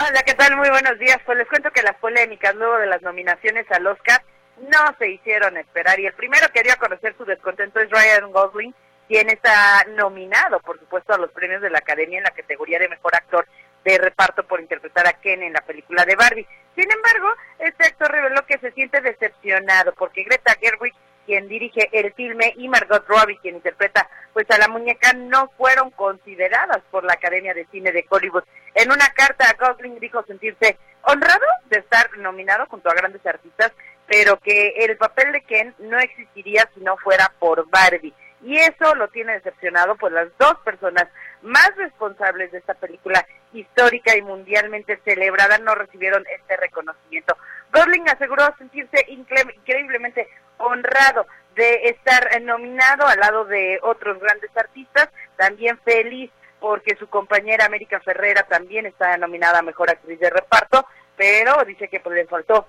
Hola, 0.00 0.20
¿qué 0.26 0.34
tal? 0.34 0.56
Muy 0.56 0.68
buenos 0.68 0.98
días. 0.98 1.18
Pues 1.24 1.38
les 1.38 1.46
cuento 1.46 1.70
que 1.70 1.82
las 1.82 1.94
polémicas 2.00 2.56
luego 2.56 2.76
de 2.78 2.88
las 2.88 3.02
nominaciones 3.02 3.66
al 3.70 3.86
Oscar 3.86 4.20
no 4.60 4.94
se 4.98 5.08
hicieron 5.10 5.56
esperar 5.56 5.98
y 6.00 6.06
el 6.06 6.12
primero 6.14 6.48
que 6.52 6.62
dio 6.62 6.72
a 6.72 6.76
conocer 6.76 7.14
su 7.16 7.24
descontento 7.24 7.80
es 7.80 7.90
Ryan 7.90 8.30
Gosling, 8.32 8.74
quien 9.08 9.28
está 9.28 9.84
nominado, 9.96 10.60
por 10.60 10.78
supuesto, 10.78 11.12
a 11.12 11.18
los 11.18 11.32
premios 11.32 11.62
de 11.62 11.70
la 11.70 11.78
Academia 11.78 12.18
en 12.18 12.24
la 12.24 12.30
categoría 12.30 12.78
de 12.78 12.88
Mejor 12.88 13.14
Actor 13.14 13.46
de 13.84 13.98
reparto 13.98 14.44
por 14.44 14.60
interpretar 14.60 15.06
a 15.06 15.14
Ken 15.14 15.42
en 15.42 15.52
la 15.52 15.62
película 15.62 16.04
de 16.04 16.16
Barbie. 16.16 16.46
Sin 16.76 16.90
embargo, 16.90 17.28
este 17.58 17.86
actor 17.86 18.10
reveló 18.10 18.44
que 18.46 18.58
se 18.58 18.72
siente 18.72 19.00
decepcionado 19.00 19.92
porque 19.94 20.24
Greta 20.24 20.54
Gerwig, 20.60 20.94
quien 21.26 21.48
dirige 21.48 21.88
el 21.92 22.12
filme, 22.14 22.54
y 22.56 22.68
Margot 22.68 23.06
Robbie, 23.06 23.38
quien 23.38 23.56
interpreta 23.56 24.08
pues 24.32 24.48
a 24.50 24.58
la 24.58 24.68
muñeca, 24.68 25.12
no 25.12 25.50
fueron 25.56 25.90
consideradas 25.90 26.80
por 26.90 27.04
la 27.04 27.14
Academia 27.14 27.54
de 27.54 27.66
Cine 27.66 27.92
de 27.92 28.06
Hollywood. 28.08 28.44
En 28.74 28.90
una 28.90 29.08
carta, 29.08 29.56
Gosling 29.58 29.98
dijo 29.98 30.22
sentirse 30.24 30.78
honrado 31.02 31.46
de 31.66 31.78
estar 31.80 32.16
nominado 32.18 32.66
junto 32.66 32.90
a 32.90 32.94
grandes 32.94 33.24
artistas, 33.26 33.72
pero 34.10 34.40
que 34.40 34.70
el 34.78 34.96
papel 34.96 35.30
de 35.30 35.42
Ken 35.42 35.72
no 35.78 35.96
existiría 36.00 36.68
si 36.74 36.80
no 36.80 36.96
fuera 36.96 37.32
por 37.38 37.70
Barbie. 37.70 38.12
Y 38.42 38.56
eso 38.56 38.92
lo 38.96 39.06
tiene 39.06 39.34
decepcionado, 39.34 39.94
pues 39.94 40.12
las 40.12 40.26
dos 40.36 40.54
personas 40.64 41.06
más 41.42 41.70
responsables 41.76 42.50
de 42.50 42.58
esta 42.58 42.74
película 42.74 43.24
histórica 43.52 44.16
y 44.16 44.22
mundialmente 44.22 44.98
celebrada 45.04 45.58
no 45.58 45.76
recibieron 45.76 46.24
este 46.26 46.56
reconocimiento. 46.56 47.36
Gosling 47.72 48.08
aseguró 48.08 48.52
sentirse 48.58 48.96
increíblemente 49.10 50.26
honrado 50.58 51.28
de 51.54 51.90
estar 51.90 52.42
nominado 52.42 53.06
al 53.06 53.20
lado 53.20 53.44
de 53.44 53.78
otros 53.80 54.18
grandes 54.18 54.50
artistas, 54.56 55.08
también 55.36 55.78
feliz 55.84 56.32
porque 56.58 56.96
su 56.96 57.06
compañera 57.08 57.66
América 57.66 58.00
Ferrera 58.00 58.42
también 58.42 58.86
está 58.86 59.16
nominada 59.18 59.60
a 59.60 59.62
Mejor 59.62 59.88
Actriz 59.88 60.18
de 60.18 60.30
Reparto, 60.30 60.84
pero 61.16 61.64
dice 61.64 61.86
que 61.86 62.00
pues, 62.00 62.16
le 62.16 62.26
faltó 62.26 62.66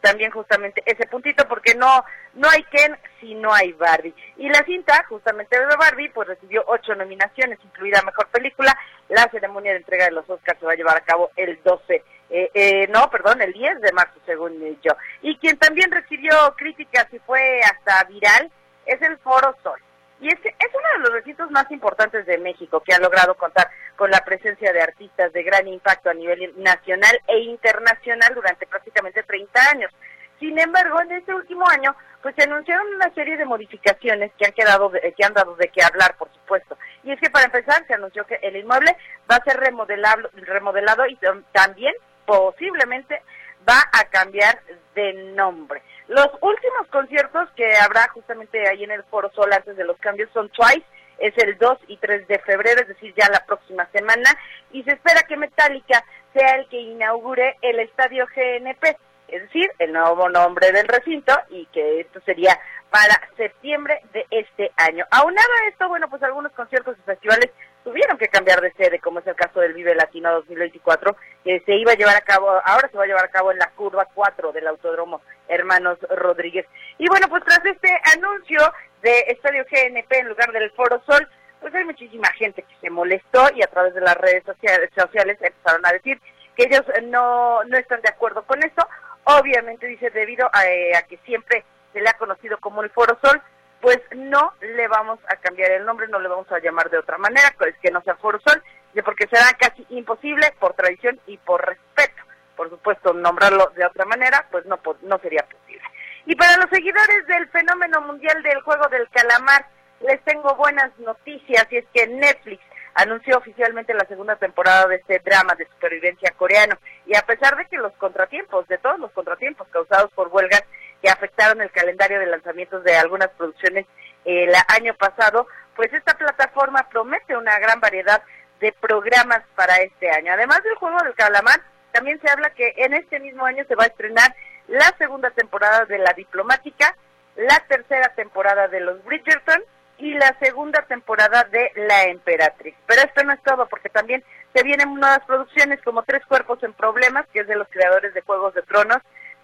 también 0.00 0.30
justamente 0.30 0.82
ese 0.86 1.06
puntito 1.06 1.46
porque 1.48 1.74
no 1.74 2.04
no 2.34 2.48
hay 2.48 2.62
Ken 2.64 2.96
si 3.20 3.34
no 3.34 3.52
hay 3.52 3.72
Barbie. 3.72 4.14
Y 4.36 4.48
la 4.48 4.64
cinta 4.64 5.04
justamente 5.08 5.58
de 5.58 5.76
Barbie 5.76 6.10
pues 6.10 6.28
recibió 6.28 6.64
ocho 6.66 6.94
nominaciones 6.94 7.58
incluida 7.64 8.02
mejor 8.02 8.28
película 8.28 8.76
la 9.08 9.28
ceremonia 9.30 9.72
de 9.72 9.78
entrega 9.78 10.06
de 10.06 10.12
los 10.12 10.28
Oscars 10.28 10.58
se 10.58 10.66
va 10.66 10.72
a 10.72 10.76
llevar 10.76 10.96
a 10.96 11.04
cabo 11.04 11.30
el 11.36 11.58
12 11.62 12.04
eh, 12.30 12.50
eh, 12.52 12.86
no 12.88 13.08
perdón 13.10 13.40
el 13.40 13.52
10 13.52 13.80
de 13.80 13.92
marzo 13.92 14.18
según 14.26 14.58
yo. 14.82 14.92
Y 15.22 15.36
quien 15.38 15.58
también 15.58 15.90
recibió 15.90 16.54
críticas 16.56 17.06
y 17.12 17.18
fue 17.20 17.60
hasta 17.60 18.04
viral 18.04 18.50
es 18.86 19.00
el 19.02 19.16
Foro 19.18 19.56
Sol 19.62 19.80
y 20.20 20.28
es, 20.28 20.38
es 20.44 20.70
uno 20.74 20.88
de 20.94 20.98
los 21.00 21.12
recintos 21.12 21.50
más 21.50 21.70
importantes 21.70 22.26
de 22.26 22.38
México 22.38 22.80
que 22.80 22.94
ha 22.94 22.98
logrado 22.98 23.34
contar 23.34 23.70
con 23.96 24.10
la 24.10 24.20
presencia 24.24 24.72
de 24.72 24.82
artistas 24.82 25.32
de 25.32 25.42
gran 25.42 25.66
impacto 25.68 26.10
a 26.10 26.14
nivel 26.14 26.54
nacional 26.56 27.20
e 27.26 27.38
internacional 27.40 28.34
durante 28.34 28.66
prácticamente 28.66 29.22
30 29.22 29.70
años. 29.70 29.92
Sin 30.38 30.58
embargo, 30.58 31.00
en 31.00 31.12
este 31.12 31.34
último 31.34 31.68
año, 31.68 31.94
pues 32.22 32.34
se 32.36 32.44
anunciaron 32.44 32.94
una 32.94 33.12
serie 33.14 33.36
de 33.36 33.44
modificaciones 33.44 34.30
que 34.38 34.46
han 34.46 34.52
quedado, 34.52 34.90
que 34.90 35.24
han 35.24 35.34
dado 35.34 35.56
de 35.56 35.68
qué 35.68 35.82
hablar, 35.82 36.16
por 36.16 36.32
supuesto. 36.32 36.78
Y 37.02 37.12
es 37.12 37.20
que 37.20 37.30
para 37.30 37.46
empezar, 37.46 37.84
se 37.86 37.94
anunció 37.94 38.24
que 38.24 38.38
el 38.42 38.56
inmueble 38.56 38.96
va 39.30 39.36
a 39.36 39.44
ser 39.44 39.58
remodelado 39.58 41.06
y 41.08 41.18
también 41.52 41.94
posiblemente 42.24 43.22
va 43.68 43.82
a 43.92 44.04
cambiar 44.04 44.60
de 44.94 45.12
nombre. 45.34 45.82
Los 46.08 46.28
últimos 46.40 46.86
conciertos 46.90 47.50
que 47.54 47.76
habrá 47.76 48.08
justamente 48.08 48.66
ahí 48.66 48.82
en 48.82 48.90
el 48.90 49.04
Foro 49.04 49.30
Sol 49.34 49.52
antes 49.52 49.76
de 49.76 49.84
los 49.84 49.98
cambios 49.98 50.30
son 50.32 50.48
Twice, 50.48 50.84
es 51.18 51.36
el 51.36 51.58
2 51.58 51.78
y 51.88 51.98
3 51.98 52.26
de 52.26 52.38
febrero, 52.38 52.80
es 52.80 52.88
decir, 52.88 53.12
ya 53.14 53.28
la 53.30 53.44
próxima 53.44 53.86
semana, 53.92 54.30
y 54.72 54.82
se 54.84 54.92
espera 54.92 55.22
que 55.28 55.36
Metallica 55.36 56.02
sea 56.32 56.56
el 56.56 56.68
que 56.68 56.80
inaugure 56.80 57.56
el 57.60 57.80
estadio 57.80 58.26
GNP, 58.34 58.96
es 59.28 59.42
decir, 59.42 59.70
el 59.78 59.92
nuevo 59.92 60.30
nombre 60.30 60.72
del 60.72 60.88
recinto, 60.88 61.34
y 61.50 61.66
que 61.66 62.00
esto 62.00 62.20
sería 62.20 62.58
para 62.90 63.20
septiembre 63.36 64.00
de 64.14 64.24
este 64.30 64.72
año. 64.76 65.04
Aunado 65.10 65.52
a 65.62 65.68
esto, 65.68 65.88
bueno, 65.88 66.08
pues 66.08 66.22
algunos 66.22 66.52
conciertos 66.52 66.96
y 66.98 67.02
festivales 67.02 67.50
tuvieron 67.88 68.18
que 68.18 68.28
cambiar 68.28 68.60
de 68.60 68.70
sede, 68.74 68.98
como 68.98 69.20
es 69.20 69.26
el 69.26 69.34
caso 69.34 69.60
del 69.60 69.72
Vive 69.72 69.94
Latino 69.94 70.30
2024, 70.30 71.16
que 71.42 71.60
se 71.60 71.74
iba 71.74 71.92
a 71.92 71.94
llevar 71.94 72.16
a 72.16 72.20
cabo, 72.20 72.50
ahora 72.62 72.86
se 72.90 72.98
va 72.98 73.04
a 73.04 73.06
llevar 73.06 73.24
a 73.24 73.30
cabo 73.30 73.50
en 73.50 73.58
la 73.58 73.70
curva 73.70 74.06
4 74.12 74.52
del 74.52 74.66
Autódromo 74.66 75.22
Hermanos 75.48 75.98
Rodríguez. 76.10 76.66
Y 76.98 77.08
bueno, 77.08 77.28
pues 77.30 77.42
tras 77.44 77.64
este 77.64 77.88
anuncio 78.14 78.60
de 79.00 79.20
Estadio 79.28 79.64
GNP 79.70 80.18
en 80.18 80.28
lugar 80.28 80.52
del 80.52 80.70
Foro 80.72 81.02
Sol, 81.06 81.26
pues 81.62 81.74
hay 81.74 81.84
muchísima 81.86 82.28
gente 82.34 82.62
que 82.62 82.76
se 82.78 82.90
molestó 82.90 83.48
y 83.54 83.62
a 83.62 83.68
través 83.68 83.94
de 83.94 84.02
las 84.02 84.16
redes 84.18 84.44
sociales, 84.44 85.38
empezaron 85.40 85.86
a 85.86 85.92
decir 85.92 86.20
que 86.56 86.64
ellos 86.64 86.82
no, 87.04 87.64
no 87.64 87.78
están 87.78 88.02
de 88.02 88.10
acuerdo 88.10 88.42
con 88.42 88.62
esto. 88.62 88.86
Obviamente 89.24 89.86
dice 89.86 90.10
debido 90.10 90.50
a, 90.52 90.66
eh, 90.66 90.94
a 90.94 91.02
que 91.04 91.16
siempre 91.24 91.64
se 91.94 92.02
le 92.02 92.10
ha 92.10 92.18
conocido 92.18 92.58
como 92.58 92.82
el 92.82 92.90
Foro 92.90 93.18
Sol, 93.22 93.40
pues 93.80 93.98
no 94.14 94.52
le 94.60 94.88
vamos 94.88 95.18
a 95.28 95.36
cambiar 95.36 95.70
el 95.72 95.84
nombre, 95.84 96.08
no 96.08 96.18
le 96.18 96.28
vamos 96.28 96.50
a 96.50 96.58
llamar 96.58 96.90
de 96.90 96.98
otra 96.98 97.18
manera, 97.18 97.54
pues 97.58 97.74
que 97.80 97.90
no 97.90 98.02
sea 98.02 98.16
Foro 98.16 98.40
Sol, 98.40 98.62
porque 99.02 99.28
será 99.28 99.52
casi 99.58 99.86
imposible 99.90 100.52
por 100.58 100.74
tradición 100.74 101.20
y 101.26 101.36
por 101.38 101.64
respeto. 101.64 102.22
Por 102.56 102.70
supuesto, 102.70 103.12
nombrarlo 103.12 103.70
de 103.76 103.84
otra 103.84 104.04
manera, 104.04 104.46
pues 104.50 104.66
no, 104.66 104.80
no 105.02 105.18
sería 105.18 105.44
posible. 105.44 105.84
Y 106.26 106.34
para 106.34 106.56
los 106.56 106.66
seguidores 106.70 107.26
del 107.26 107.48
fenómeno 107.48 108.00
mundial 108.00 108.42
del 108.42 108.60
juego 108.62 108.88
del 108.88 109.08
calamar, 109.10 109.66
les 110.00 110.22
tengo 110.24 110.54
buenas 110.56 110.90
noticias 110.98 111.66
y 111.70 111.76
es 111.76 111.84
que 111.92 112.06
Netflix 112.06 112.62
anunció 112.94 113.38
oficialmente 113.38 113.94
la 113.94 114.06
segunda 114.06 114.36
temporada 114.36 114.88
de 114.88 114.96
este 114.96 115.20
drama 115.20 115.54
de 115.54 115.66
supervivencia 115.66 116.32
coreano 116.36 116.76
y 117.06 117.16
a 117.16 117.22
pesar 117.22 117.56
de 117.56 117.66
que 117.66 117.76
los 117.76 117.92
contratiempos, 117.94 118.66
de 118.66 118.78
todos 118.78 118.98
los 118.98 119.12
contratiempos 119.12 119.68
causados 119.68 120.10
por 120.12 120.28
huelgas 120.28 120.64
que 121.02 121.08
afectaron 121.08 121.60
el 121.60 121.70
calendario 121.70 122.18
de 122.18 122.26
lanzamientos 122.26 122.82
de 122.84 122.96
algunas 122.96 123.28
producciones 123.30 123.86
el 124.24 124.52
año 124.68 124.94
pasado, 124.94 125.46
pues 125.76 125.92
esta 125.92 126.16
plataforma 126.16 126.88
promete 126.90 127.36
una 127.36 127.58
gran 127.58 127.80
variedad 127.80 128.22
de 128.60 128.72
programas 128.72 129.42
para 129.54 129.76
este 129.76 130.10
año. 130.10 130.32
Además 130.32 130.62
del 130.62 130.74
juego 130.74 130.98
del 131.02 131.14
calamar, 131.14 131.60
también 131.92 132.20
se 132.20 132.30
habla 132.30 132.50
que 132.50 132.74
en 132.76 132.94
este 132.94 133.20
mismo 133.20 133.46
año 133.46 133.64
se 133.66 133.74
va 133.74 133.84
a 133.84 133.88
estrenar 133.88 134.34
la 134.66 134.92
segunda 134.98 135.30
temporada 135.30 135.84
de 135.86 135.98
La 135.98 136.12
Diplomática, 136.12 136.96
la 137.36 137.58
tercera 137.68 138.08
temporada 138.14 138.68
de 138.68 138.80
Los 138.80 139.02
Bridgerton 139.04 139.62
y 139.98 140.14
la 140.14 140.36
segunda 140.40 140.82
temporada 140.82 141.44
de 141.44 141.72
La 141.74 142.04
Emperatriz. 142.04 142.74
Pero 142.86 143.02
esto 143.02 143.24
no 143.24 143.32
es 143.32 143.42
todo, 143.42 143.66
porque 143.68 143.88
también 143.88 144.22
se 144.54 144.62
vienen 144.62 144.94
nuevas 144.94 145.20
producciones 145.26 145.80
como 145.82 146.02
Tres 146.02 146.24
Cuerpos 146.26 146.62
en 146.62 146.72
Problemas, 146.72 147.26
que 147.32 147.40
es 147.40 147.46
de 147.46 147.56
los 147.56 147.68
creadores 147.68 148.14
de 148.14 148.20
Juegos 148.22 148.54
de 148.54 148.62
Tronos, 148.62 148.98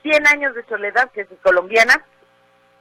Cien 0.05 0.27
Años 0.27 0.55
de 0.55 0.63
Soledad, 0.67 1.11
que 1.13 1.23
es 1.23 1.29
colombiana, 1.43 1.95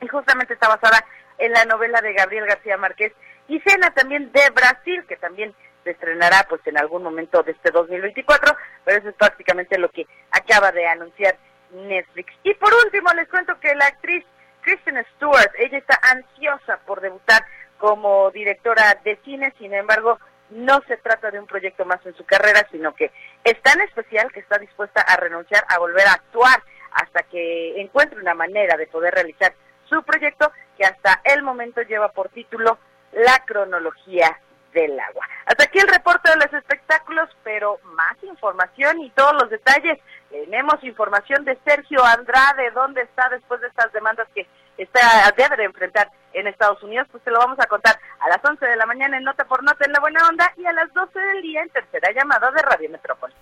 y 0.01 0.07
justamente 0.09 0.53
está 0.53 0.67
basada 0.67 1.05
en 1.37 1.53
la 1.53 1.63
novela 1.63 2.01
de 2.01 2.11
Gabriel 2.11 2.45
García 2.45 2.77
Márquez, 2.77 3.13
y 3.47 3.61
Cena 3.61 3.91
también 3.91 4.29
de 4.33 4.49
Brasil, 4.49 5.05
que 5.07 5.15
también 5.15 5.55
se 5.85 5.91
estrenará 5.91 6.45
pues 6.49 6.61
en 6.65 6.77
algún 6.77 7.01
momento 7.01 7.41
de 7.41 7.53
este 7.53 7.71
2024, 7.71 8.57
pero 8.83 8.97
eso 8.97 9.09
es 9.09 9.15
prácticamente 9.15 9.77
lo 9.77 9.89
que 9.89 10.05
acaba 10.31 10.73
de 10.73 10.85
anunciar 10.85 11.37
Netflix. 11.71 12.33
Y 12.43 12.53
por 12.55 12.73
último 12.85 13.09
les 13.13 13.29
cuento 13.29 13.57
que 13.61 13.73
la 13.73 13.85
actriz 13.85 14.25
Kristen 14.61 15.01
Stewart, 15.15 15.51
ella 15.59 15.77
está 15.77 15.97
ansiosa 16.01 16.77
por 16.85 16.99
debutar 16.99 17.45
como 17.77 18.31
directora 18.31 18.99
de 19.05 19.17
cine, 19.23 19.53
sin 19.57 19.73
embargo, 19.73 20.19
no 20.49 20.81
se 20.87 20.97
trata 20.97 21.31
de 21.31 21.39
un 21.39 21.47
proyecto 21.47 21.85
más 21.85 22.05
en 22.05 22.15
su 22.15 22.25
carrera, 22.25 22.67
sino 22.69 22.93
que 22.93 23.11
es 23.45 23.61
tan 23.61 23.79
especial 23.81 24.31
que 24.31 24.41
está 24.41 24.57
dispuesta 24.57 25.01
a 25.01 25.15
renunciar 25.15 25.63
a 25.69 25.79
volver 25.79 26.05
a 26.07 26.13
actuar 26.13 26.61
hasta 26.93 27.23
que 27.23 27.81
encuentre 27.81 28.19
una 28.19 28.33
manera 28.33 28.77
de 28.77 28.87
poder 28.87 29.13
realizar 29.13 29.53
su 29.85 30.03
proyecto 30.03 30.51
que 30.77 30.85
hasta 30.85 31.21
el 31.23 31.43
momento 31.43 31.81
lleva 31.81 32.09
por 32.09 32.29
título 32.29 32.77
La 33.11 33.43
cronología 33.45 34.39
del 34.73 34.99
agua. 34.99 35.27
Hasta 35.45 35.65
aquí 35.65 35.79
el 35.79 35.87
reporte 35.87 36.31
de 36.31 36.37
los 36.37 36.53
espectáculos, 36.53 37.29
pero 37.43 37.79
más 37.83 38.15
información 38.23 38.99
y 39.01 39.09
todos 39.11 39.33
los 39.33 39.49
detalles. 39.49 39.99
Tenemos 40.29 40.83
información 40.83 41.45
de 41.45 41.57
Sergio 41.63 42.03
Andrade, 42.03 42.71
dónde 42.71 43.01
está 43.01 43.29
después 43.29 43.61
de 43.61 43.67
estas 43.67 43.91
demandas 43.93 44.27
que 44.33 44.47
está 44.77 45.31
debe 45.37 45.57
de 45.57 45.65
enfrentar 45.65 46.09
en 46.33 46.47
Estados 46.47 46.81
Unidos, 46.81 47.07
pues 47.11 47.23
te 47.23 47.29
lo 47.29 47.37
vamos 47.37 47.59
a 47.59 47.67
contar 47.67 47.99
a 48.19 48.29
las 48.29 48.39
11 48.43 48.65
de 48.65 48.75
la 48.75 48.87
mañana 48.87 49.17
en 49.17 49.23
Nota 49.23 49.45
por 49.45 49.63
Nota 49.63 49.85
en 49.85 49.91
La 49.91 49.99
Buena 49.99 50.27
Onda 50.27 50.51
y 50.57 50.65
a 50.65 50.73
las 50.73 50.91
12 50.93 51.19
del 51.19 51.41
día 51.43 51.61
en 51.61 51.69
Tercera 51.69 52.11
Llamada 52.11 52.49
de 52.51 52.61
Radio 52.63 52.89
Metrópoli. 52.89 53.33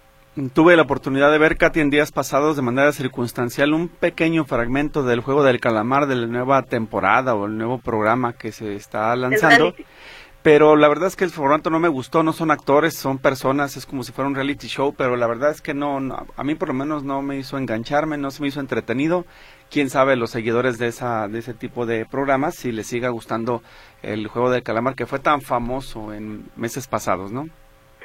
Tuve 0.54 0.78
la 0.78 0.84
oportunidad 0.84 1.30
de 1.30 1.38
ver, 1.38 1.58
Katy, 1.58 1.82
en 1.82 1.90
días 1.90 2.14
pasados 2.14 2.56
de 2.56 2.62
manera 2.62 2.94
circunstancial 2.94 3.74
un 3.74 3.90
pequeño 3.90 4.46
fragmento 4.46 5.04
del 5.04 5.20
juego 5.20 5.44
del 5.44 5.60
calamar 5.60 6.08
de 6.08 6.16
la 6.16 6.26
nueva 6.26 6.62
temporada 6.64 7.36
o 7.36 7.48
el 7.48 7.58
nuevo 7.58 7.80
programa 7.80 8.32
que 8.32 8.54
se 8.54 8.78
está 8.78 9.14
lanzando. 9.18 9.76
Pero 10.42 10.78
la 10.78 10.88
verdad 10.88 11.10
es 11.10 11.18
que 11.18 11.26
el 11.26 11.32
formato 11.32 11.70
no 11.70 11.80
me 11.80 11.90
gustó, 11.90 12.24
no 12.24 12.32
son 12.32 12.50
actores, 12.50 12.96
son 12.96 13.18
personas, 13.18 13.76
es 13.76 13.86
como 13.86 14.06
si 14.06 14.14
fuera 14.14 14.30
un 14.30 14.36
reality 14.36 14.68
show, 14.68 14.96
pero 14.98 15.18
la 15.18 15.28
verdad 15.28 15.52
es 15.52 15.62
que 15.62 15.74
no, 15.74 15.98
a 15.98 16.44
mí 16.46 16.56
por 16.56 16.70
lo 16.70 16.74
menos 16.76 17.04
no 17.04 17.22
me 17.22 17.38
hizo 17.38 17.58
engancharme, 17.58 18.18
no 18.18 18.32
se 18.32 18.42
me 18.42 18.48
hizo 18.48 18.62
entretenido. 18.62 19.26
Quién 19.70 19.90
sabe 19.90 20.16
los 20.16 20.32
seguidores 20.32 20.78
de 20.78 20.88
esa 20.88 21.28
de 21.28 21.40
ese 21.40 21.54
tipo 21.54 21.86
de 21.86 22.06
programas 22.06 22.56
si 22.56 22.72
les 22.72 22.88
siga 22.88 23.10
gustando 23.10 23.62
el 24.02 24.28
juego 24.28 24.50
del 24.50 24.64
calamar 24.64 24.96
que 24.96 25.06
fue 25.06 25.20
tan 25.20 25.42
famoso 25.42 26.14
en 26.14 26.50
meses 26.56 26.88
pasados, 26.88 27.34
¿no? 27.34 27.50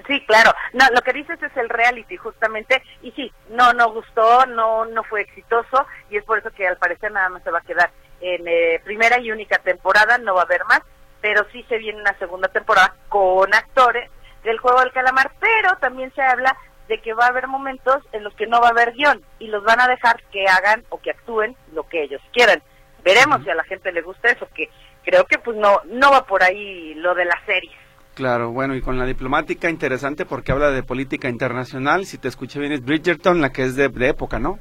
Sí, 0.07 0.24
claro. 0.26 0.53
No, 0.72 0.84
lo 0.94 1.01
que 1.03 1.12
dices 1.12 1.42
es 1.42 1.57
el 1.57 1.68
reality 1.68 2.16
justamente 2.16 2.82
y 3.03 3.12
sí, 3.12 3.32
no 3.51 3.72
no 3.72 3.92
gustó, 3.92 4.47
no 4.47 4.84
no 4.84 5.03
fue 5.05 5.22
exitoso 5.22 5.86
y 6.11 6.16
es 6.16 6.24
por 6.24 6.38
eso 6.38 6.51
que 6.51 6.66
al 6.66 6.76
parecer 6.76 7.12
nada 7.12 7.28
más 7.28 7.42
se 7.42 7.51
va 7.51 7.59
a 7.59 7.62
quedar 7.62 7.90
en 8.20 8.47
eh, 8.47 8.80
primera 8.84 9.18
y 9.18 9.32
única 9.32 9.59
temporada, 9.59 10.18
no 10.18 10.34
va 10.34 10.42
a 10.42 10.44
haber 10.44 10.64
más 10.66 10.82
pero 11.20 11.44
sí 11.51 11.64
se 11.68 11.78
viene 11.78 12.01
una 12.01 12.16
segunda 12.18 12.47
temporada 12.47 12.94
con 13.09 13.53
actores 13.53 14.11
del 14.44 14.59
juego 14.59 14.78
del 14.80 14.92
calamar, 14.92 15.32
pero 15.40 15.76
también 15.80 16.12
se 16.14 16.22
habla 16.22 16.57
de 16.86 17.01
que 17.01 17.14
va 17.14 17.24
a 17.24 17.30
haber 17.30 17.49
momentos 17.49 18.01
en 18.12 18.22
los 18.22 18.32
que 18.34 18.47
no 18.47 18.61
va 18.61 18.68
a 18.68 18.70
haber 18.70 18.92
guion 18.92 19.20
y 19.40 19.49
los 19.49 19.64
van 19.64 19.80
a 19.80 19.88
dejar 19.88 20.22
que 20.30 20.47
hagan 20.47 20.84
o 20.88 21.01
que 21.01 21.11
actúen 21.11 21.57
lo 21.72 21.88
que 21.88 22.05
ellos 22.05 22.22
quieran. 22.32 22.62
Veremos 23.03 23.42
si 23.42 23.51
a 23.51 23.57
la 23.57 23.64
gente 23.64 23.90
le 23.90 24.03
gusta 24.03 24.30
eso, 24.30 24.49
que 24.55 24.70
creo 25.05 25.24
que 25.24 25.38
pues 25.38 25.57
no 25.57 25.80
no 25.86 26.12
va 26.12 26.26
por 26.26 26.44
ahí 26.44 26.94
lo 26.94 27.14
de 27.14 27.24
las 27.24 27.44
series. 27.44 27.76
Claro, 28.16 28.50
bueno, 28.50 28.74
y 28.74 28.80
con 28.80 28.98
la 28.98 29.04
diplomática 29.04 29.68
interesante 29.68 30.24
porque 30.24 30.50
habla 30.50 30.70
de 30.70 30.82
política 30.82 31.28
internacional, 31.28 32.06
si 32.06 32.16
te 32.16 32.28
escuché 32.28 32.58
bien 32.58 32.72
es 32.72 32.82
Bridgerton, 32.82 33.42
la 33.42 33.50
que 33.50 33.62
es 33.62 33.76
de, 33.76 33.90
de 33.90 34.08
época, 34.08 34.38
¿no? 34.38 34.58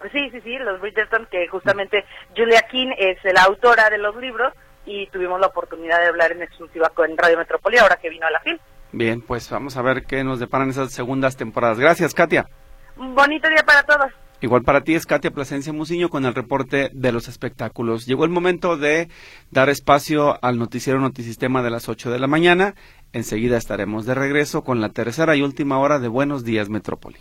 Pues 0.00 0.10
sí, 0.10 0.28
sí, 0.30 0.40
sí, 0.40 0.58
los 0.58 0.80
Bridgerton, 0.80 1.26
que 1.30 1.46
justamente 1.46 2.04
Julia 2.36 2.62
King 2.68 2.88
es 2.98 3.18
la 3.32 3.44
autora 3.44 3.88
de 3.88 3.98
los 3.98 4.16
libros, 4.16 4.52
y 4.84 5.06
tuvimos 5.08 5.38
la 5.38 5.46
oportunidad 5.46 6.00
de 6.00 6.08
hablar 6.08 6.32
en 6.32 6.42
exclusiva 6.42 6.88
con 6.88 7.16
Radio 7.16 7.38
Metrópoli 7.38 7.78
ahora 7.78 7.96
que 7.96 8.08
vino 8.08 8.26
a 8.26 8.30
la 8.30 8.40
FIL. 8.40 8.60
Bien, 8.90 9.20
pues 9.20 9.48
vamos 9.50 9.76
a 9.76 9.82
ver 9.82 10.04
qué 10.04 10.24
nos 10.24 10.40
deparan 10.40 10.70
esas 10.70 10.92
segundas 10.92 11.36
temporadas. 11.36 11.78
Gracias, 11.78 12.14
Katia. 12.14 12.46
Un 12.96 13.14
bonito 13.14 13.48
día 13.48 13.62
para 13.64 13.82
todos. 13.82 14.10
Igual 14.40 14.62
para 14.62 14.84
ti 14.84 14.94
es 14.94 15.04
Katia 15.04 15.32
Plasencia 15.32 15.72
Musiño 15.72 16.10
con 16.10 16.24
el 16.24 16.34
reporte 16.34 16.90
de 16.94 17.10
los 17.10 17.26
espectáculos. 17.26 18.06
Llegó 18.06 18.24
el 18.24 18.30
momento 18.30 18.76
de 18.76 19.08
dar 19.50 19.68
espacio 19.68 20.38
al 20.44 20.58
noticiero 20.58 21.00
Notisistema 21.00 21.60
de 21.62 21.70
las 21.70 21.88
8 21.88 22.12
de 22.12 22.20
la 22.20 22.28
mañana. 22.28 22.76
Enseguida 23.12 23.56
estaremos 23.56 24.06
de 24.06 24.14
regreso 24.14 24.62
con 24.62 24.80
la 24.80 24.90
tercera 24.90 25.34
y 25.34 25.42
última 25.42 25.78
hora 25.78 25.98
de 25.98 26.06
Buenos 26.06 26.44
Días 26.44 26.68
Metrópoli. 26.68 27.16